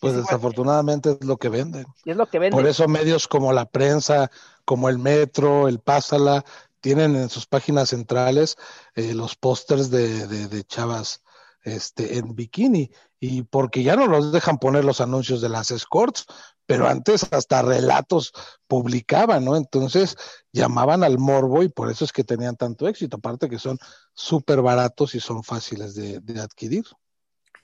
[0.01, 1.87] Pues desafortunadamente es lo que venden.
[2.05, 2.59] Y es lo que venden.
[2.59, 4.31] Por eso medios como la prensa,
[4.65, 6.45] como el Metro, el Pásala,
[6.81, 8.57] tienen en sus páginas centrales
[8.95, 11.25] eh, los pósters de, de, de chavas
[11.63, 12.91] este, en bikini.
[13.21, 16.27] Y porque ya no los dejan poner los anuncios de las escorts,
[16.67, 18.33] pero antes hasta relatos
[18.69, 19.57] publicaban, ¿no?
[19.57, 20.17] Entonces
[20.53, 23.17] llamaban al morbo y por eso es que tenían tanto éxito.
[23.17, 23.79] Aparte que son
[24.13, 26.85] súper baratos y son fáciles de, de adquirir.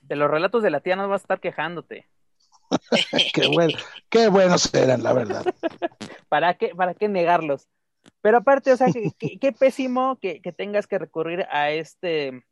[0.01, 2.09] De los relatos de la tía no vas a estar quejándote.
[3.33, 3.77] Qué, bueno,
[4.09, 5.45] qué buenos eran, la verdad.
[6.29, 7.67] ¿Para qué, para qué negarlos?
[8.21, 12.43] Pero aparte, o sea, que- que- qué pésimo que, que tengas que recurrir a este,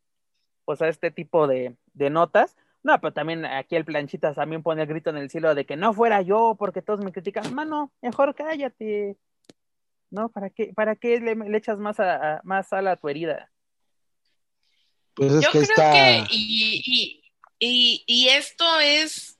[0.64, 2.56] pues a este tipo de, de notas.
[2.82, 5.76] No, pero también aquí el planchitas también pone el grito en el cielo de que
[5.76, 7.54] no fuera yo porque todos me critican.
[7.54, 9.16] Mano, mejor cállate.
[10.10, 13.08] No, ¿para qué, para qué le, le echas más, a, a- más sal a tu
[13.08, 13.50] herida?
[15.14, 15.92] Pues es Yo que creo está...
[15.92, 17.22] que, y, y,
[17.58, 19.38] y, y esto es,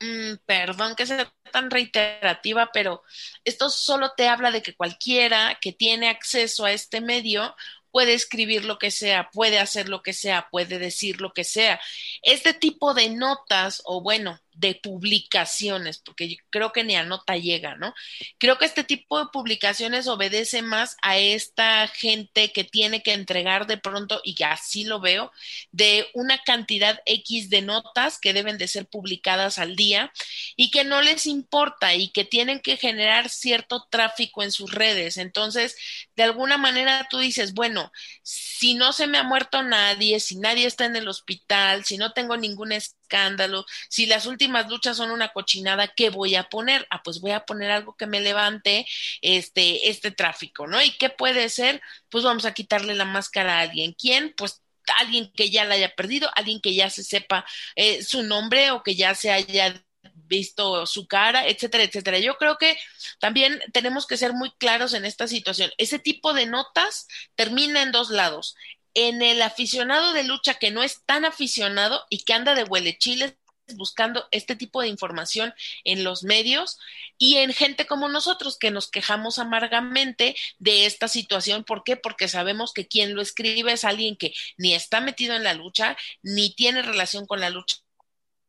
[0.00, 3.02] mm, perdón que sea tan reiterativa, pero
[3.44, 7.54] esto solo te habla de que cualquiera que tiene acceso a este medio
[7.90, 11.80] puede escribir lo que sea, puede hacer lo que sea, puede decir lo que sea.
[12.22, 17.36] Este tipo de notas, o bueno, de publicaciones, porque yo creo que ni a nota
[17.36, 17.94] llega, ¿no?
[18.38, 23.66] Creo que este tipo de publicaciones obedece más a esta gente que tiene que entregar
[23.66, 25.32] de pronto, y así lo veo,
[25.72, 30.12] de una cantidad X de notas que deben de ser publicadas al día
[30.56, 35.16] y que no les importa y que tienen que generar cierto tráfico en sus redes.
[35.16, 35.76] Entonces,
[36.16, 40.66] de alguna manera tú dices, bueno, si no se me ha muerto nadie, si nadie
[40.66, 42.72] está en el hospital, si no tengo ningún
[43.10, 46.86] escándalo, si las últimas luchas son una cochinada, ¿qué voy a poner?
[46.90, 48.86] Ah, pues voy a poner algo que me levante
[49.20, 50.80] este, este tráfico, ¿no?
[50.82, 51.80] ¿Y qué puede ser?
[52.08, 53.94] Pues vamos a quitarle la máscara a alguien.
[53.98, 54.32] ¿Quién?
[54.36, 54.62] Pues
[54.98, 57.44] alguien que ya la haya perdido, alguien que ya se sepa
[57.76, 59.82] eh, su nombre o que ya se haya
[60.14, 62.18] visto su cara, etcétera, etcétera.
[62.20, 62.76] Yo creo que
[63.18, 65.70] también tenemos que ser muy claros en esta situación.
[65.78, 68.54] Ese tipo de notas termina en dos lados.
[68.94, 72.98] En el aficionado de lucha que no es tan aficionado y que anda de huele
[72.98, 73.34] chiles
[73.76, 75.54] buscando este tipo de información
[75.84, 76.78] en los medios
[77.18, 81.64] y en gente como nosotros que nos quejamos amargamente de esta situación.
[81.64, 81.96] ¿Por qué?
[81.96, 85.96] Porque sabemos que quien lo escribe es alguien que ni está metido en la lucha,
[86.22, 87.76] ni tiene relación con la lucha.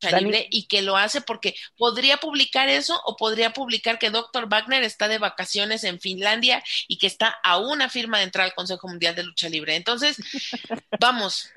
[0.09, 4.47] Libre y que lo hace porque podría publicar eso o podría publicar que Dr.
[4.49, 8.55] Wagner está de vacaciones en Finlandia y que está a una firma de entrar al
[8.55, 9.75] Consejo Mundial de Lucha Libre.
[9.75, 10.17] Entonces,
[10.99, 11.51] vamos,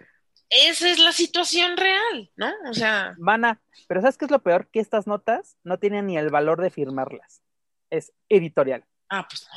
[0.50, 2.52] esa es la situación real, ¿no?
[2.68, 4.68] O sea, Mana, pero ¿sabes qué es lo peor?
[4.70, 7.42] Que estas notas no tienen ni el valor de firmarlas.
[7.90, 9.48] Es editorial, ah, pues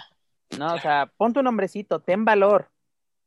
[0.52, 0.68] no.
[0.68, 0.76] ¿no?
[0.76, 2.72] O sea, pon tu nombrecito, ten valor.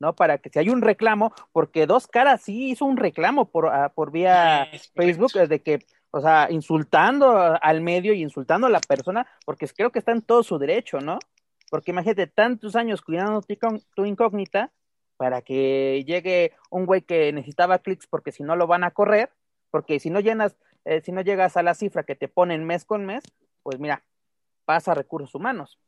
[0.01, 0.15] ¿No?
[0.15, 3.93] Para que si hay un reclamo, porque Dos Caras sí hizo un reclamo por, ah,
[3.95, 5.79] por vía Facebook, de que,
[6.11, 10.23] o sea, insultando al medio y insultando a la persona, porque creo que está en
[10.23, 11.19] todo su derecho, ¿no?
[11.71, 13.43] Porque imagínate tantos años cuidando
[13.95, 14.73] tu, incógnita
[15.17, 19.31] para que llegue un güey que necesitaba clics porque si no lo van a correr,
[19.71, 20.57] porque si no llenas,
[20.87, 23.23] eh, si no llegas a la cifra que te ponen mes con mes,
[23.63, 24.03] pues mira,
[24.65, 25.79] pasa recursos humanos.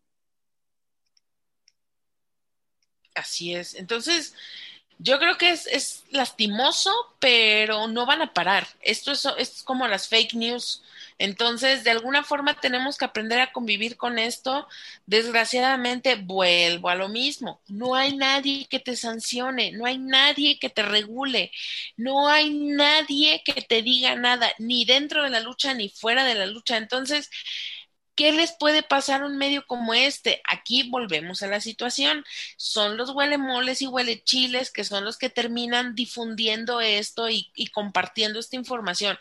[3.15, 3.75] Así es.
[3.75, 4.35] Entonces,
[4.99, 8.69] yo creo que es, es, lastimoso, pero no van a parar.
[8.83, 10.83] Esto es, es, como las fake news.
[11.19, 14.69] Entonces, de alguna forma tenemos que aprender a convivir con esto.
[15.07, 17.61] Desgraciadamente, vuelvo a lo mismo.
[17.69, 21.51] No hay nadie que te sancione, no hay nadie que te regule,
[21.97, 26.35] no hay nadie que te diga nada, ni dentro de la lucha ni fuera de
[26.35, 26.77] la lucha.
[26.77, 27.29] Entonces,
[28.15, 30.43] ¿Qué les puede pasar un medio como este?
[30.47, 32.25] Aquí volvemos a la situación.
[32.59, 38.39] Son los huelemoles y huelechiles que son los que terminan difundiendo esto y, y, compartiendo
[38.39, 39.17] esta información.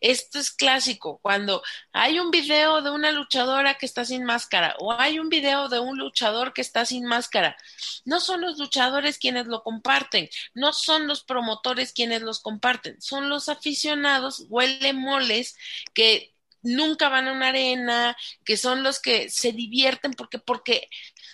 [0.00, 1.18] Esto es clásico.
[1.22, 1.62] Cuando
[1.92, 5.80] hay un video de una luchadora que está sin máscara o hay un video de
[5.80, 7.56] un luchador que está sin máscara,
[8.04, 13.28] no son los luchadores quienes lo comparten, no son los promotores quienes los comparten, son
[13.28, 15.56] los aficionados huelemoles
[15.94, 16.35] que
[16.66, 20.88] nunca van a una arena, que son los que se divierten porque, porque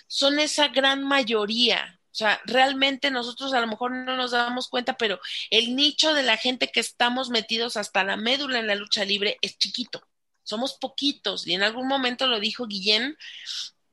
[0.07, 1.99] son esa gran mayoría.
[2.11, 5.19] O sea, realmente nosotros a lo mejor no nos damos cuenta, pero
[5.49, 9.37] el nicho de la gente que estamos metidos hasta la médula en la lucha libre
[9.41, 10.07] es chiquito.
[10.43, 11.47] Somos poquitos.
[11.47, 13.17] Y en algún momento lo dijo Guillén.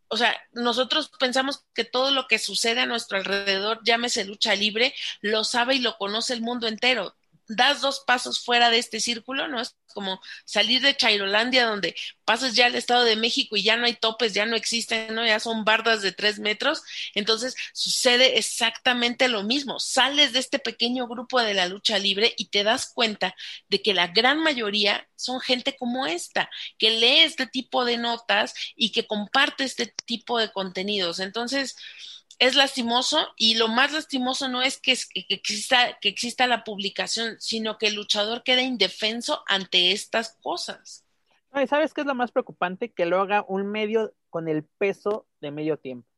[0.09, 4.95] O sea, nosotros pensamos que todo lo que sucede a nuestro alrededor, llámese lucha libre,
[5.23, 7.17] lo sabe y lo conoce el mundo entero
[7.51, 9.61] das dos pasos fuera de este círculo, ¿no?
[9.61, 11.95] Es como salir de Chairolandia, donde
[12.25, 15.27] pasas ya al Estado de México y ya no hay topes, ya no existen, ¿no?
[15.27, 16.83] Ya son bardas de tres metros.
[17.15, 19.81] Entonces sucede exactamente lo mismo.
[19.81, 23.35] Sales de este pequeño grupo de la lucha libre y te das cuenta
[23.69, 28.55] de que la gran mayoría son gente como esta, que lee este tipo de notas
[28.77, 31.21] y que comparte este tipo de contenidos.
[31.21, 31.77] Entonces,
[32.41, 34.97] es lastimoso y lo más lastimoso no es que,
[35.29, 41.05] exista, que exista la publicación, sino que el luchador queda indefenso ante estas cosas.
[41.69, 42.91] ¿Sabes qué es lo más preocupante?
[42.91, 46.09] Que lo haga un medio con el peso de medio tiempo,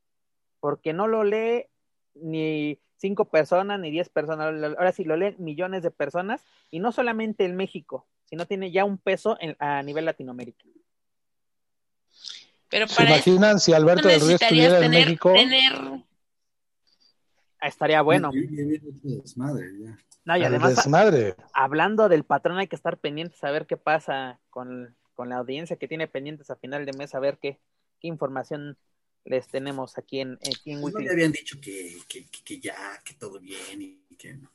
[0.61, 1.66] porque no lo lee
[2.15, 6.40] ni cinco personas ni diez personas, ahora sí lo leen millones de personas
[6.70, 10.65] y no solamente en México, sino tiene ya un peso a nivel Latinoamérica.
[12.69, 15.35] Pero para ¿Se imaginan si Alberto del Río estuviera en México?
[17.69, 18.31] Estaría bueno.
[20.25, 20.89] No, y además,
[21.53, 25.87] hablando del patrón, hay que estar pendientes a ver qué pasa con, la audiencia que
[25.87, 27.61] tiene pendientes a final de mes, a ver qué,
[28.01, 28.77] qué información
[29.25, 33.39] les tenemos aquí en, aquí en pues No habían dicho que, que, ya, que todo
[33.39, 34.51] bien y que no.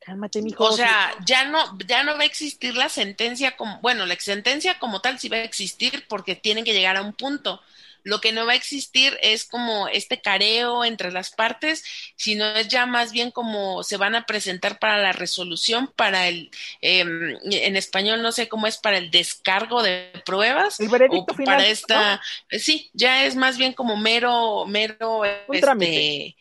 [0.00, 0.64] Cálmate, mijo.
[0.64, 4.78] O sea, ya no, ya no va a existir la sentencia como, bueno, la sentencia
[4.78, 7.60] como tal sí va a existir porque tienen que llegar a un punto.
[8.06, 11.82] Lo que no va a existir es como este careo entre las partes,
[12.14, 16.52] sino es ya más bien como se van a presentar para la resolución, para el,
[16.80, 20.78] em, en español no sé cómo es, para el descargo de pruebas.
[20.78, 26.26] El veredicto o para esta, sí, ya es más bien como mero, mero, un trámite
[26.28, 26.36] este,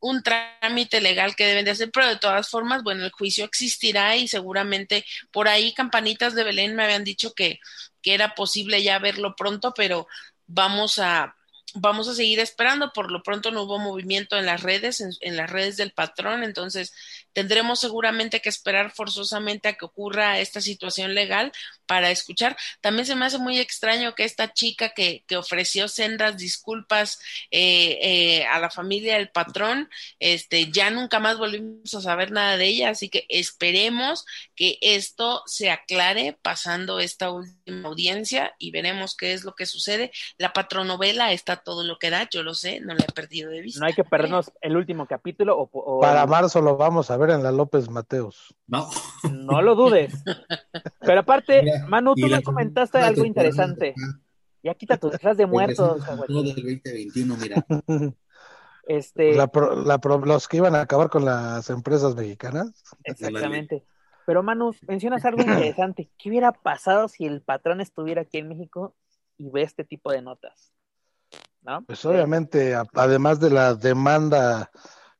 [0.00, 4.16] un trámite legal que deben de hacer, pero de todas formas, bueno, el juicio existirá
[4.16, 7.58] y seguramente por ahí campanitas de Belén me habían dicho que,
[8.02, 10.06] que era posible ya verlo pronto, pero
[10.46, 11.36] vamos a
[11.76, 12.92] vamos a seguir esperando.
[12.92, 16.92] Por lo pronto no hubo movimiento en las redes, en, las redes del patrón, entonces
[17.32, 21.52] tendremos seguramente que esperar forzosamente a que ocurra esta situación legal
[21.86, 22.56] para escuchar.
[22.80, 27.18] También se me hace muy extraño que esta chica que, que ofreció sendas disculpas
[27.50, 32.56] eh, eh, a la familia del patrón, este, ya nunca más volvimos a saber nada
[32.56, 34.24] de ella, así que esperemos
[34.54, 40.12] que esto se aclare pasando esta última audiencia y veremos qué es lo que sucede.
[40.38, 43.60] La patronovela está todo lo que da, yo lo sé, no la he perdido de
[43.60, 43.80] vista.
[43.80, 47.42] No hay que perdernos el último capítulo o, para marzo lo vamos a ver en
[47.42, 48.54] la López Mateos.
[48.66, 48.88] No.
[49.30, 50.12] No lo dudes.
[51.00, 53.94] Pero aparte, Manu, tú me comentaste algo interesante.
[54.62, 56.04] Ya quita tus detrás de muertos.
[56.26, 57.66] Todo del 2021, mira.
[58.88, 59.34] Este...
[59.34, 62.84] los que iban a acabar con las empresas mexicanas.
[63.02, 63.84] Exactamente.
[64.26, 65.40] Pero Manu, mencionas algo
[65.74, 66.10] interesante.
[66.18, 68.94] ¿Qué hubiera pasado si el patrón estuviera aquí en México
[69.38, 70.72] y ve este tipo de notas?
[71.62, 71.82] ¿No?
[71.84, 74.70] Pues obviamente, además de la demanda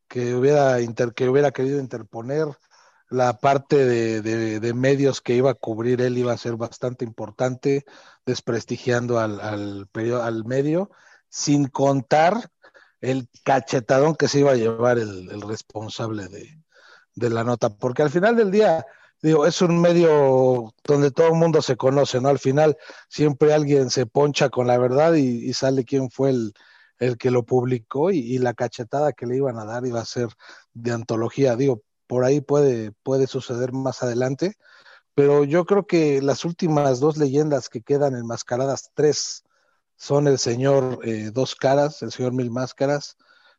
[0.07, 0.77] que hubiera,
[1.15, 2.49] que hubiera querido interponer,
[3.09, 4.21] la parte de,
[4.61, 7.85] de, medios que iba a cubrir él iba a ser bastante importante,
[8.25, 9.89] desprestigiando al, al,
[10.21, 10.91] al medio,
[11.29, 12.51] sin contar
[13.01, 16.61] el cachetadón que se iba a llevar el, responsable de,
[17.15, 18.85] de, la nota, porque al final del día,
[19.23, 22.29] digo, es un medio donde todo el mundo se conoce, ¿no?
[22.29, 22.77] Al final
[23.09, 26.55] siempre alguien se poncha con la verdad y, sale quién fue el,
[26.99, 30.05] el que lo publicó y, y, la cachetada que le iban a dar iba a
[30.05, 30.29] ser
[30.75, 31.57] de antología.
[31.57, 34.57] Digo, por ahí puede, puede suceder más adelante,
[35.15, 39.45] pero yo creo que las últimas dos leyendas que quedan enmascaradas, tres,
[39.97, 43.17] son el señor eh, Dos Caras, el señor Mil Máscaras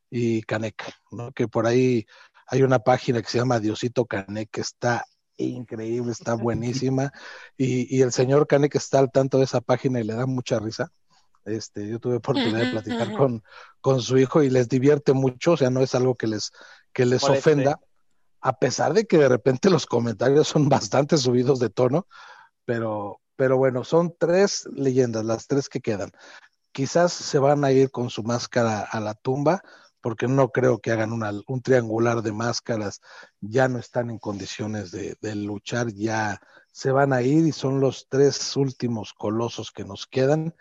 [0.10, 1.32] y Canek, ¿no?
[1.34, 2.06] que por ahí
[2.48, 5.06] hay una página que se llama Diosito Canek, que está
[5.46, 7.12] increíble, está buenísima,
[7.58, 10.60] y, y el señor Canek está al tanto de esa página y le da mucha
[10.60, 10.92] risa.
[11.48, 13.42] Este, yo tuve oportunidad de platicar con,
[13.80, 16.52] con su hijo y les divierte mucho, o sea, no es algo que les,
[16.92, 17.80] que les ofenda,
[18.42, 22.06] a pesar de que de repente los comentarios son bastante subidos de tono,
[22.66, 26.12] pero, pero bueno, son tres leyendas, las tres que quedan.
[26.74, 29.64] Quizás se van a ir con su máscara a la tumba,
[30.02, 33.02] porque no creo que hagan un triangular de máscaras,
[33.42, 36.40] ya no están en condiciones de, luchar, ya
[36.72, 40.54] se van a ir y son los tres últimos colosos que nos quedan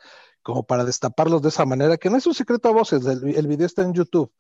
[0.42, 3.66] como para destaparlos de esa manera, que no es un secreto a voces, el, video
[3.66, 4.32] está en YouTube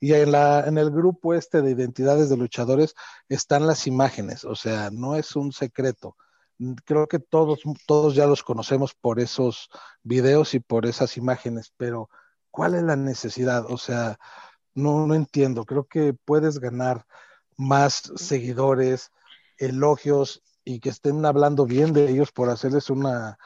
[0.00, 2.94] y en, la, en el grupo este de identidades de luchadores
[3.28, 6.16] están las imágenes, o sea, no es un secreto.
[6.84, 9.68] Creo que todos, todos ya los conocemos por esos
[10.02, 12.08] videos y por esas imágenes, pero
[12.50, 13.66] ¿cuál es la necesidad?
[13.70, 14.18] O sea,
[14.74, 17.06] no, no entiendo, creo que puedes ganar
[17.56, 19.10] más seguidores,
[19.58, 23.38] elogios y que estén hablando bien de ellos por hacerles una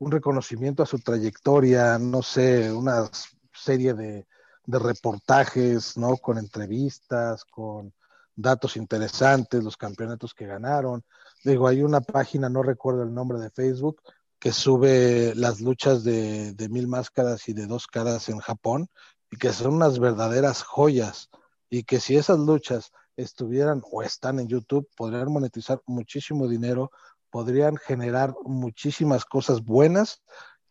[0.00, 3.08] un reconocimiento a su trayectoria, no sé, una
[3.54, 4.26] serie de,
[4.66, 6.16] reportajes, ¿no?
[6.16, 7.92] Con entrevistas, con
[8.36, 11.02] datos interesantes, los campeonatos que ganaron.
[11.44, 14.00] Digo, hay una página, no recuerdo el nombre de Facebook,
[14.40, 18.88] que sube las luchas de, de mil máscaras y de dos caras en Japón
[19.30, 21.30] y que son unas verdaderas joyas
[21.68, 26.90] y que si esas luchas estuvieran o están en YouTube podrían monetizar muchísimo dinero
[27.30, 30.22] podrían generar muchísimas cosas buenas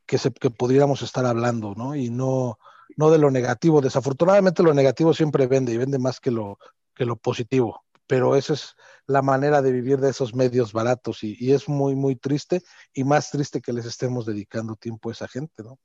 [0.06, 1.96] que, se, que pudiéramos estar hablando, ¿no?
[1.96, 2.60] Y no,
[2.98, 3.82] no de lo negativo.
[3.82, 6.58] Desafortunadamente lo negativo siempre vende y vende más que lo,
[6.96, 8.76] que lo positivo, pero esa es
[9.06, 13.04] la manera de vivir de esos medios baratos y, y es muy, muy triste y
[13.04, 15.78] más triste que les estemos dedicando tiempo a esa gente, ¿no?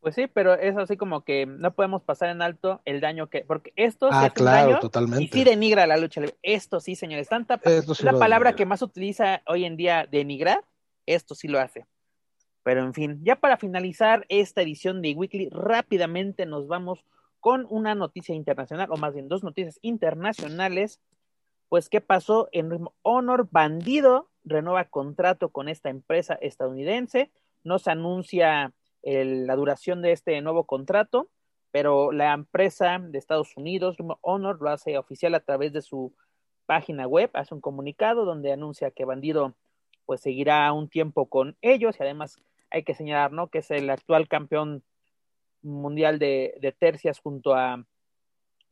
[0.00, 3.40] Pues sí, pero es así como que no podemos pasar en alto el daño que,
[3.40, 5.24] porque esto ah, claro, daño totalmente.
[5.24, 6.36] y sí denigra la lucha libre.
[6.42, 8.56] Esto sí, señores, tanta Esto sí la palabra denigra.
[8.56, 10.62] que más utiliza hoy en día denigrar,
[11.06, 11.86] esto sí lo hace.
[12.62, 17.02] Pero en fin, ya para finalizar esta edición de Weekly, rápidamente nos vamos
[17.44, 20.98] con una noticia internacional, o más bien dos noticias internacionales.
[21.68, 23.48] Pues, ¿qué pasó en Honor?
[23.50, 27.30] Bandido renueva contrato con esta empresa estadounidense.
[27.62, 28.72] Nos anuncia
[29.02, 31.28] el, la duración de este nuevo contrato,
[31.70, 36.14] pero la empresa de Estados Unidos, Honor, lo hace oficial a través de su
[36.64, 39.54] página web, hace un comunicado donde anuncia que Bandido
[40.06, 42.38] pues seguirá un tiempo con ellos y además
[42.70, 43.48] hay que señalar, ¿no?
[43.48, 44.82] Que es el actual campeón
[45.64, 47.84] mundial de, de tercias junto a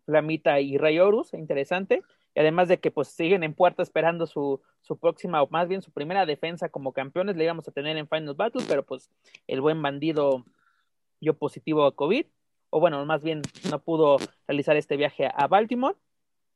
[0.06, 2.02] Flamita y Rey Horus, interesante.
[2.35, 5.82] Y además de que pues siguen en puerta esperando su, su próxima, o más bien
[5.82, 9.10] su primera defensa como campeones, le íbamos a tener en Final Battle, pero pues
[9.47, 10.44] el buen bandido
[11.20, 12.27] dio positivo a COVID,
[12.70, 14.16] o bueno, más bien no pudo
[14.47, 15.97] realizar este viaje a Baltimore,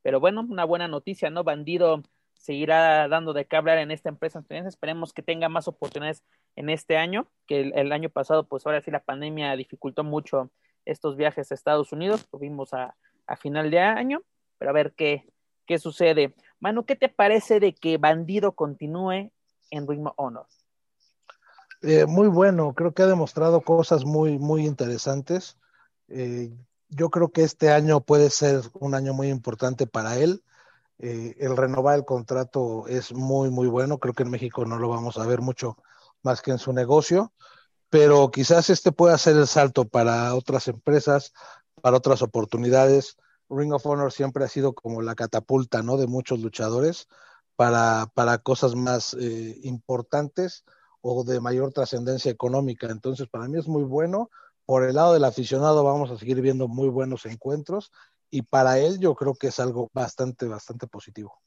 [0.03, 1.45] pero bueno, una buena noticia, ¿no?
[1.45, 2.03] Bandido
[2.47, 6.23] seguirá dando de qué hablar en esta empresa esperemos que tenga más oportunidades
[6.55, 10.51] en este año, que el, año pasado, pues ahora sí la pandemia dificultó mucho
[10.85, 12.95] estos viajes a Estados Unidos, tuvimos a,
[13.27, 14.23] a final de año,
[14.59, 15.29] pero a ver qué,
[15.67, 16.37] qué sucede.
[16.61, 19.33] Manu, ¿qué te parece de que Bandido continúe
[19.71, 20.47] en Ring of Honor?
[21.83, 25.59] Eh, muy bueno, creo que ha demostrado cosas muy, muy interesantes.
[26.07, 26.53] Eh,
[26.91, 30.45] yo creo que este año puede ser un año muy importante para él.
[30.99, 33.99] Eh, el renovar el contrato es muy, muy bueno.
[33.99, 35.77] Creo que en México no lo vamos a ver mucho
[36.23, 37.33] más que en su negocio,
[37.91, 41.33] pero quizás este pueda ser el salto para otras empresas,
[41.83, 43.17] para otras oportunidades.
[43.49, 45.97] Ring of Honor siempre ha sido como la catapulta, ¿no?
[45.97, 47.09] De muchos luchadores
[47.55, 50.65] para, para cosas más eh, importantes
[51.01, 52.89] o de mayor trascendencia económica.
[52.89, 54.31] Entonces, para mí es muy bueno.
[54.65, 57.93] Por el lado del aficionado vamos a seguir viendo muy buenos encuentros
[58.31, 61.41] y para él yo creo que es algo bastante, bastante positivo.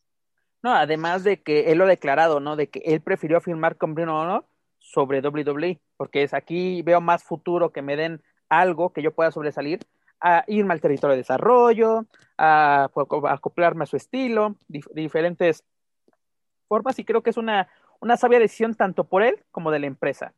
[0.62, 2.56] No, además de que él lo ha declarado, ¿no?
[2.56, 4.46] De que él prefirió firmar con of Honor
[4.78, 9.32] sobre WWE, porque es aquí veo más futuro que me den algo que yo pueda
[9.32, 9.80] sobresalir
[10.22, 12.06] a irme al territorio de desarrollo,
[12.38, 12.90] a,
[13.30, 15.64] acoplarme a su estilo, dif diferentes
[16.68, 17.70] formas, y creo que es una,
[18.02, 20.34] una sabia decisión tanto por él como de la empresa.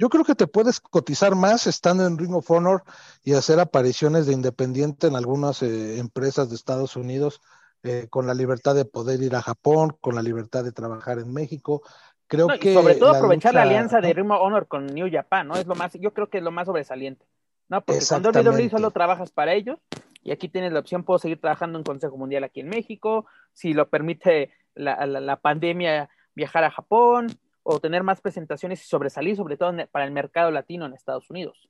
[0.00, 2.82] Yo creo que te puedes cotizar más estando en Ring of Honor
[3.22, 7.42] y hacer apariciones de independiente en algunas eh, empresas de Estados Unidos,
[7.82, 11.30] eh, con la libertad de poder ir a Japón, con la libertad de trabajar en
[11.30, 11.82] México.
[12.28, 14.86] Creo No, y que sobre todo la aprovechar la alianza de Ring of Honor con
[14.86, 15.56] New Japan, ¿no?
[15.56, 17.26] Es lo más, yo creo que es lo más sobresaliente.
[17.68, 19.78] No, porque con WWE solo trabajas para ellos
[20.22, 23.74] y aquí tienes la opción, puedo seguir trabajando en Consejo Mundial aquí en México, si
[23.74, 27.26] lo permite la, la- la pandemia, viajar a Japón
[27.70, 31.68] o tener más presentaciones y sobresalir, sobre todo para el mercado latino en Estados Unidos.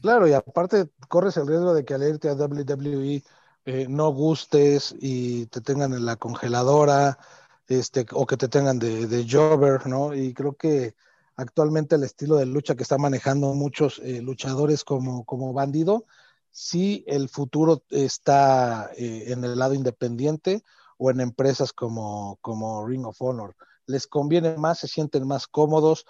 [0.00, 3.22] Claro, y aparte corres el riesgo de que al irte a WWE
[3.64, 7.18] eh, no gustes y te tengan en la congeladora,
[7.66, 10.14] este, o que te tengan de, de jobber, ¿no?
[10.14, 10.94] Y creo que
[11.36, 16.06] actualmente el estilo de lucha que están manejando muchos eh, luchadores como, como bandido,
[16.50, 20.62] sí el futuro está eh, en el lado independiente
[20.98, 23.54] o en empresas como, como Ring of Honor.
[23.86, 26.04] Les conviene más, se sienten más cómodos,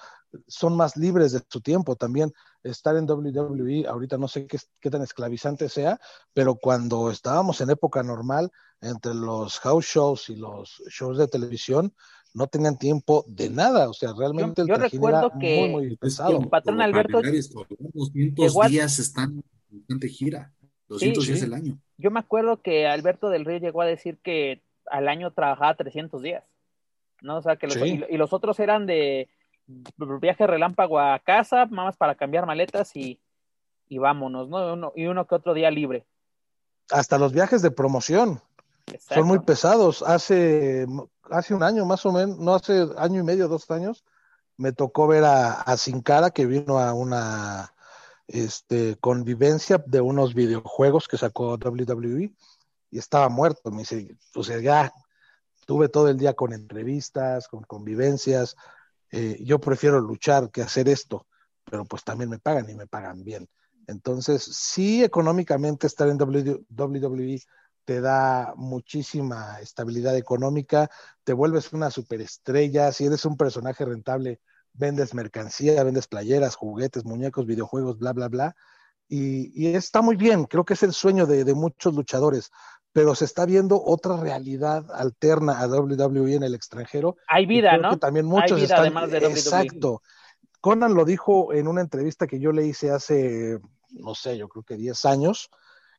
[0.46, 2.32] son más libres de su tiempo también
[2.62, 6.00] estar en WWE, ahorita no sé qué, qué, tan esclavizante sea,
[6.34, 8.50] pero cuando estábamos en época normal,
[8.80, 11.94] entre los house shows y los shows de televisión,
[12.34, 15.60] no tenían tiempo de nada, o sea, realmente Yo- yo el trajín recuerdo era que
[15.60, 16.40] muy, muy pesado.
[16.40, 20.52] el patrón Alberto 200 llegó a- días están en constante gira.
[20.88, 21.46] 200 Sí, días sí.
[21.46, 21.78] el año.
[21.98, 26.22] Yo me acuerdo que Alberto del Río llegó a decir que al año trabajaba 300
[26.22, 26.44] días,
[27.22, 27.38] ¿no?
[27.38, 28.04] O sea, que los, Sí.
[28.08, 29.28] y, y los otros eran de
[30.20, 33.20] viaje relámpago a casa, más para cambiar maletas y,
[33.88, 34.72] y vámonos, ¿no?
[34.74, 36.06] Uno- y uno que otro día libre.
[36.90, 38.40] Hasta los viajes de promoción
[38.86, 39.14] Exacto.
[39.16, 40.02] son muy pesados.
[40.02, 40.86] Hace,
[41.30, 44.04] hace un año más o menos, no hace año y medio, dos años,
[44.56, 47.74] me tocó ver a, a Sin Cara que vino a una
[48.28, 52.32] este, convivencia de unos videojuegos que sacó WWE
[52.90, 53.70] y estaba muerto.
[53.72, 54.92] Me dice, o sea, ya
[55.66, 58.56] tuve todo el día con entrevistas, con convivencias.
[59.12, 61.26] eh, yo prefiero luchar que hacer esto,
[61.64, 63.48] pero pues también me pagan y me pagan bien.
[63.86, 67.42] Entonces, sí, económicamente estar en WWE
[67.84, 70.90] te da muchísima estabilidad económica,
[71.24, 74.40] te vuelves una superestrella, si eres un personaje rentable,
[74.72, 78.56] vendes mercancía, vendes playeras, juguetes, muñecos, videojuegos, bla, bla, bla.
[79.08, 82.50] Y, y está muy bien, creo que es el sueño de, de, muchos luchadores,
[82.92, 87.16] pero se está viendo otra realidad alterna a WWE en el extranjero.
[87.28, 87.90] Hay vida, ¿no?
[87.90, 89.30] Que también muchos Hay vida están, además de WWE.
[89.30, 90.02] Exacto.
[90.60, 93.60] Conan lo dijo en una entrevista que yo le hice hace,
[93.90, 95.50] no sé, yo creo que 10 años,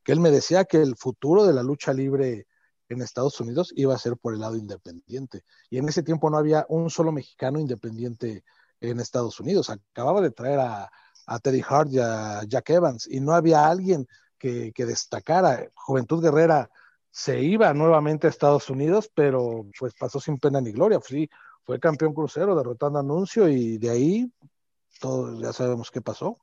[0.04, 2.48] que él me decía que el futuro de la lucha libre
[2.90, 5.44] en Estados Unidos iba a ser por el lado independiente.
[5.70, 8.44] Y en ese tiempo no había un solo mexicano independiente
[8.82, 9.70] en Estados Unidos.
[9.70, 10.90] Acababa de traer a,
[11.28, 14.08] a Teddy Hart y a Jack Evans y no había alguien
[14.40, 15.68] que, que, destacara.
[15.76, 16.70] Juventud Guerrera
[17.12, 21.00] se iba nuevamente a Estados Unidos, pero pues pasó sin pena ni gloria.
[21.04, 21.30] Sí,
[21.64, 24.32] fue campeón crucero derrotando a Anuncio y de ahí
[25.00, 26.40] todos ya sabemos qué pasó.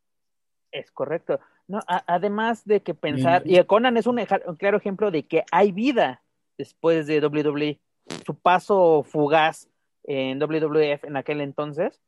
[0.70, 1.40] Es correcto.
[1.66, 5.44] No, a, además de que pensar, y Conan es un, un, claro ejemplo de que
[5.50, 6.22] hay vida
[6.58, 7.80] después de WWE.
[8.26, 9.68] Su paso fugaz
[10.02, 12.02] en WWF en aquel entonces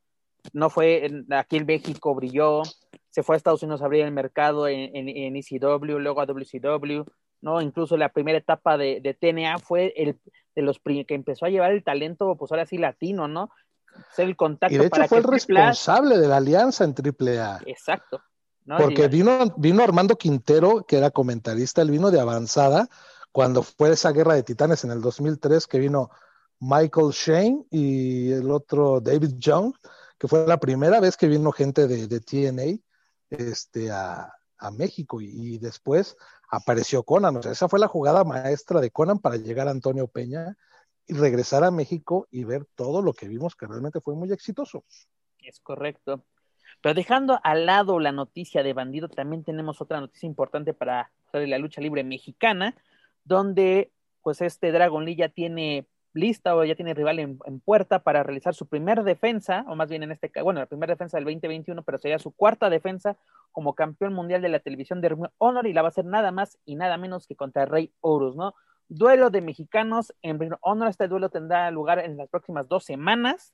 [0.53, 2.63] no fue en, aquí en México brilló,
[3.09, 6.25] se fue a Estados Unidos a abrir el mercado en, en, en ECW, luego a
[6.25, 7.03] WCW,
[7.41, 10.19] no, incluso la primera etapa de, de TNA fue el
[10.55, 13.51] de los que empezó a llevar el talento, pues ahora sí latino, ¿no?
[14.15, 16.95] Ser el contacto y de hecho para fue que el responsable de la alianza en
[16.95, 17.61] AAA.
[17.67, 18.21] Exacto.
[18.65, 18.77] ¿no?
[18.77, 22.89] Porque vino, vino Armando Quintero, que era comentarista, él vino de avanzada
[23.31, 26.09] cuando fue esa guerra de titanes en el 2003, que vino
[26.59, 29.73] Michael Shane y el otro David Young,
[30.17, 32.79] que fue la primera vez que vino gente de, TNA
[33.29, 36.17] este, a, a México y, y, después
[36.49, 37.37] apareció Conan.
[37.37, 40.57] O sea, esa fue la jugada maestra de Conan para llegar a Antonio Peña
[41.07, 44.83] y regresar a México y ver todo lo que vimos que realmente fue muy exitoso.
[45.39, 46.25] Es correcto.
[46.81, 51.57] Pero dejando al lado la noticia de Bandido, también tenemos otra noticia importante para la
[51.57, 52.75] lucha libre mexicana,
[53.23, 53.91] donde
[54.21, 58.53] pues este Dragon Lee ya tiene lista o ya tiene rival en, puerta para realizar
[58.53, 61.83] su primer defensa, o más bien en este caso, bueno, la primera defensa del 2021,
[61.83, 63.17] pero sería su cuarta defensa
[63.51, 66.57] como campeón mundial de la televisión de Honor y la va a hacer nada más
[66.65, 68.55] y nada menos que contra Rey Horus, ¿no?
[68.89, 73.53] Duelo de mexicanos en Honor, este duelo tendrá lugar en las próximas dos semanas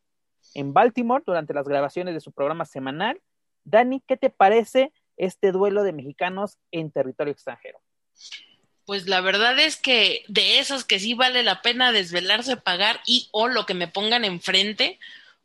[0.54, 3.22] en Baltimore durante las grabaciones de su programa semanal.
[3.64, 7.80] Dani, ¿qué te parece este duelo de mexicanos en territorio extranjero?
[8.86, 13.30] Pues la verdad es que de esos que sí vale la pena desvelarse, pagar y
[13.32, 15.00] o lo que me pongan enfrente,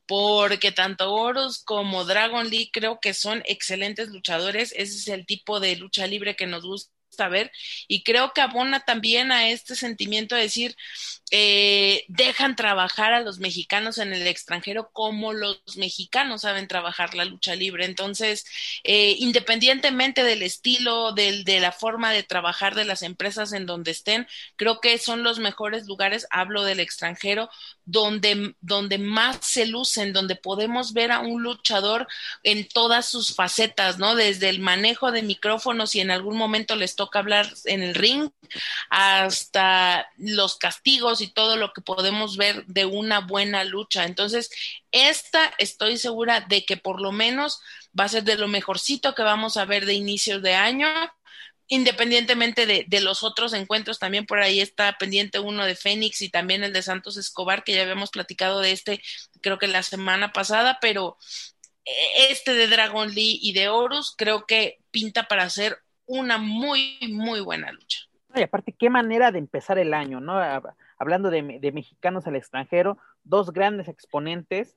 [0.06, 4.72] porque tanto Horus como Dragon Lee creo que son excelentes luchadores.
[4.72, 6.92] Ese es el tipo de lucha libre que nos gusta
[7.26, 7.50] ver
[7.88, 10.76] y creo que abona también a este sentimiento de decir,
[11.30, 17.24] eh, dejan trabajar a los mexicanos en el extranjero como los mexicanos saben trabajar la
[17.24, 17.84] lucha libre.
[17.84, 18.46] Entonces,
[18.84, 23.90] eh, independientemente del estilo, del, de la forma de trabajar de las empresas en donde
[23.90, 24.26] estén,
[24.56, 27.50] creo que son los mejores lugares, hablo del extranjero,
[27.90, 32.06] donde, donde más se lucen, donde podemos ver a un luchador
[32.42, 34.14] en todas sus facetas, ¿no?
[34.14, 38.28] Desde el manejo de micrófonos y en algún momento les toca hablar en el ring,
[38.90, 44.04] hasta los castigos y todo lo que podemos ver de una buena lucha.
[44.04, 44.50] Entonces,
[44.92, 47.62] esta estoy segura de que por lo menos
[47.98, 50.88] va a ser de lo mejorcito que vamos a ver de inicios de año
[51.68, 56.64] independientemente de, los otros encuentros, también por ahí está pendiente uno de Fénix y también
[56.64, 59.02] el de Santos Escobar, que ya habíamos platicado de este,
[59.42, 61.18] creo que la semana pasada, pero
[62.30, 67.40] este de Dragon Lee y de Horus creo que pinta para hacer una muy, muy
[67.40, 68.00] buena lucha.
[68.34, 70.38] Y aparte, qué manera de empezar el año, ¿no?
[70.98, 74.76] Hablando de, de mexicanos al extranjero, dos grandes exponentes,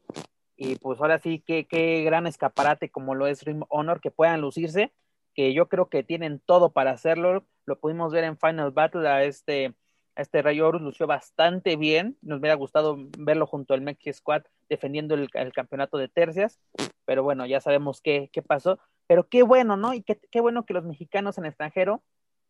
[0.55, 4.41] y pues ahora sí, qué, qué gran escaparate como lo es Rim Honor, que puedan
[4.41, 4.93] lucirse,
[5.33, 7.45] que yo creo que tienen todo para hacerlo.
[7.65, 9.73] Lo pudimos ver en Final Battle a este,
[10.15, 12.17] a este Ray Horus, lució bastante bien.
[12.21, 16.57] Nos hubiera gustado verlo junto al Mexi Squad defendiendo el, campeonato de tercias,
[17.05, 18.79] pero bueno, ya sabemos qué, qué pasó.
[19.07, 19.93] Pero qué bueno, ¿no?
[19.93, 22.01] Y qué, qué bueno que los mexicanos en extranjero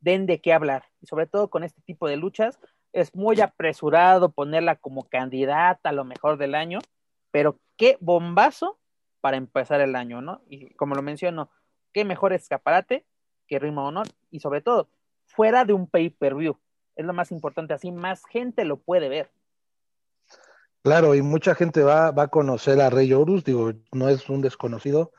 [0.01, 2.59] den de qué hablar, y sobre todo con este tipo de luchas.
[2.93, 6.79] Es muy apresurado ponerla como candidata a lo mejor del año,
[7.31, 8.77] pero qué bombazo
[9.21, 10.41] para empezar el año, ¿no?
[10.49, 11.49] Y como lo menciono,
[11.93, 13.05] qué mejor escaparate
[13.47, 14.89] que Rima Honor, y sobre todo,
[15.25, 16.57] fuera de un pay-per-view.
[16.95, 19.29] Es lo más importante, así más gente lo puede ver.
[20.83, 24.41] Claro, y mucha gente va, va a conocer a Rey Horus, digo, no es un
[24.41, 25.11] desconocido,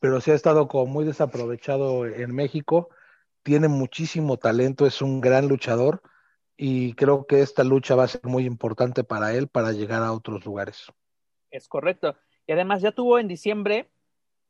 [0.00, 2.88] pero sí ha estado como muy desaprovechado en México
[3.44, 6.02] tiene muchísimo talento, es un gran luchador
[6.56, 10.12] y creo que esta lucha va a ser muy importante para él para llegar a
[10.12, 10.86] otros lugares.
[11.50, 12.16] Es correcto.
[12.46, 13.90] Y además ya tuvo en diciembre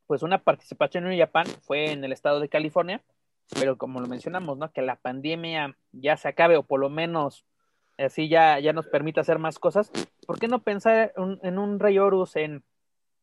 [0.07, 3.03] pues una participación en Japón, fue en el estado de California,
[3.55, 4.73] pero como lo mencionamos, ¿no?
[4.73, 7.47] Que la pandemia ya se acabe o por lo menos
[7.99, 9.91] así ya, ya nos permite hacer más cosas.
[10.27, 12.65] ¿Por qué no pensar un, en un Rey Horus en,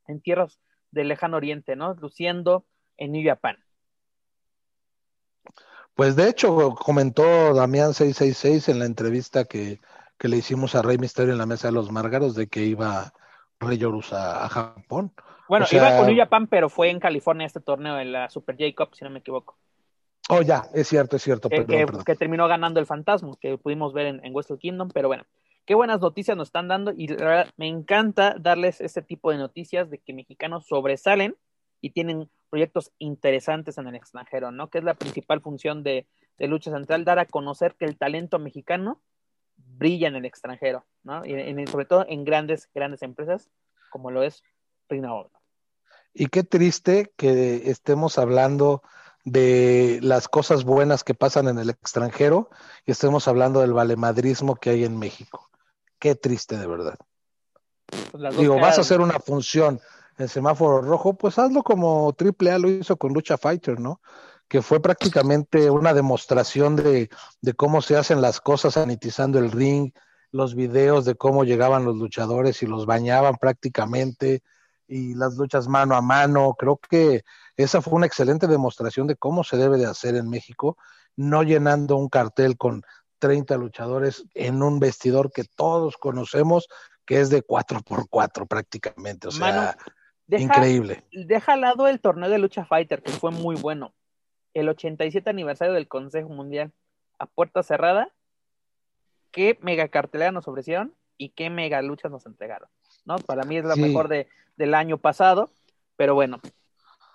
[0.07, 0.59] en tierras
[0.91, 1.93] del lejano oriente, ¿no?
[1.95, 2.65] Luciendo
[2.97, 3.57] en New Japan.
[5.95, 9.79] Pues de hecho, comentó Damián 666 en la entrevista que,
[10.17, 13.13] que, le hicimos a Rey Misterio en la mesa de los Márgaros de que iba
[13.59, 15.13] Rey Horus a Japón.
[15.51, 18.29] Bueno, o sea, iba con New Japan, pero fue en California este torneo, en la
[18.29, 19.57] Super J-Cup, si no me equivoco.
[20.29, 21.49] Oh, ya, es cierto, es cierto.
[21.49, 22.03] Que, perdón, que, perdón.
[22.05, 25.25] que terminó ganando el Fantasma, que pudimos ver en, en Kingdom, pero bueno,
[25.65, 29.39] qué buenas noticias nos están dando y la verdad, me encanta darles este tipo de
[29.39, 31.35] noticias de que mexicanos sobresalen
[31.81, 34.69] y tienen proyectos interesantes en el extranjero, ¿no?
[34.69, 36.07] Que es la principal función de,
[36.37, 39.01] de, Lucha Central, dar a conocer que el talento mexicano
[39.57, 41.25] brilla en el extranjero, ¿no?
[41.25, 43.49] Y, sobre todo en grandes, grandes empresas,
[43.89, 44.45] como lo es
[44.87, 45.40] Reina Oro.
[46.13, 48.81] Y qué triste que estemos hablando
[49.23, 52.49] de las cosas buenas que pasan en el extranjero
[52.85, 55.49] y estemos hablando del valemadrismo que hay en México.
[55.99, 56.95] Qué triste de verdad.
[58.11, 59.79] Pues Digo, vas a hacer una función
[60.17, 64.01] en semáforo rojo, pues hazlo como AAA lo hizo con Lucha Fighter, ¿no?
[64.47, 67.09] Que fue prácticamente una demostración de,
[67.41, 69.91] de cómo se hacen las cosas sanitizando el ring,
[70.31, 74.43] los videos de cómo llegaban los luchadores y los bañaban prácticamente,
[74.91, 76.53] y las luchas mano a mano.
[76.59, 77.23] Creo que
[77.55, 80.77] esa fue una excelente demostración de cómo se debe de hacer en México,
[81.15, 82.83] no llenando un cartel con
[83.19, 86.67] 30 luchadores en un vestidor que todos conocemos,
[87.05, 89.29] que es de 4x4 prácticamente.
[89.29, 89.77] O sea,
[90.27, 91.05] deja, increíble.
[91.13, 93.93] Deja al lado el torneo de lucha fighter, que fue muy bueno.
[94.53, 96.73] El 87 aniversario del Consejo Mundial
[97.17, 98.11] a puerta cerrada.
[99.31, 102.67] Qué mega cartelera nos ofrecieron y qué mega luchas nos entregaron.
[103.05, 103.17] ¿No?
[103.17, 103.81] Para mí es la sí.
[103.81, 105.51] mejor de, del año pasado,
[105.97, 106.39] pero bueno,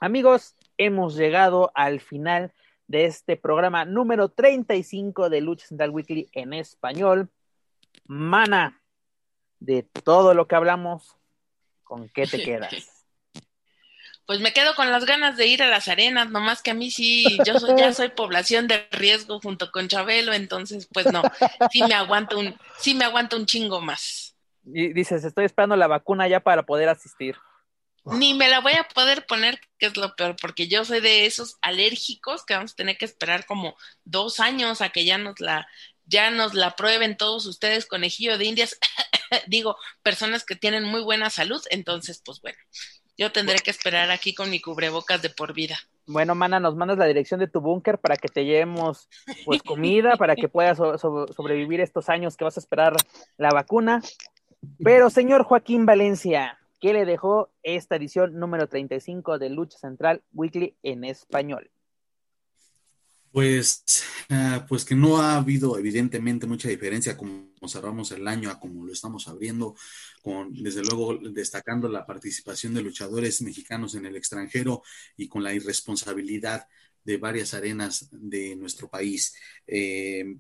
[0.00, 2.52] amigos, hemos llegado al final
[2.86, 7.30] de este programa número 35 de Lucha Central Weekly en español.
[8.06, 8.80] Mana,
[9.58, 11.16] de todo lo que hablamos,
[11.82, 12.72] ¿con qué te quedas?
[14.26, 16.90] Pues me quedo con las ganas de ir a las arenas, nomás que a mí
[16.90, 21.22] sí, yo soy, ya soy población de riesgo junto con Chabelo, entonces pues no,
[21.70, 24.25] sí me aguanto un, sí me aguanto un chingo más.
[24.66, 27.36] Y dices, estoy esperando la vacuna ya para poder asistir.
[28.05, 31.26] Ni me la voy a poder poner, que es lo peor, porque yo soy de
[31.26, 33.74] esos alérgicos que vamos a tener que esperar como
[34.05, 35.66] dos años a que ya nos la,
[36.05, 38.78] ya nos la prueben todos ustedes, conejillo de indias.
[39.48, 42.59] Digo, personas que tienen muy buena salud, entonces, pues bueno,
[43.18, 45.76] yo tendré que esperar aquí con mi cubrebocas de por vida.
[46.06, 49.09] Bueno, mana, nos mandas la dirección de tu búnker para que te llevemos
[49.44, 52.94] pues comida, para que puedas so- so- sobrevivir estos años que vas a esperar
[53.36, 54.01] la vacuna.
[54.82, 60.76] Pero, señor Joaquín Valencia, ¿qué le dejó esta edición número 35 de Lucha Central Weekly
[60.82, 61.70] en español?
[63.36, 63.84] Pues,
[64.30, 68.86] ah, pues que no ha habido evidentemente mucha diferencia como cerramos el año a como
[68.86, 69.76] lo estamos abriendo,
[70.22, 74.82] con desde luego destacando la participación de luchadores mexicanos en el extranjero
[75.18, 76.66] y con la irresponsabilidad
[77.05, 79.34] de varias arenas de nuestro país.
[79.66, 80.38] Eh,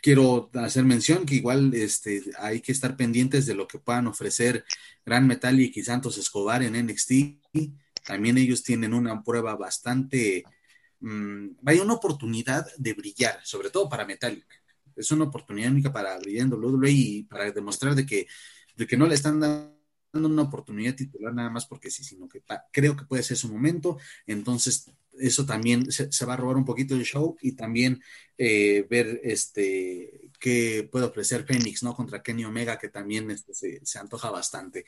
[0.00, 4.64] quiero hacer mención que igual este, hay que estar pendientes de lo que puedan ofrecer
[5.04, 7.12] Gran Metallic y Santos Escobar en NXT.
[8.04, 10.44] También ellos tienen una prueba bastante
[11.00, 14.46] mm, vaya una oportunidad de brillar, sobre todo para Metallic.
[14.96, 18.26] Es una oportunidad única para brillar en WWE y para demostrar de que,
[18.76, 19.80] de que no le están dando
[20.12, 22.42] una oportunidad titular nada más porque sí, sino que
[22.72, 23.98] creo que puede ser su momento.
[24.26, 28.02] Entonces, eso también se, va a robar un poquito del show y también
[28.38, 31.94] eh, ver este qué puede ofrecer Phoenix, ¿no?
[31.94, 34.86] Contra Kenny Omega, que también este, se, antoja bastante.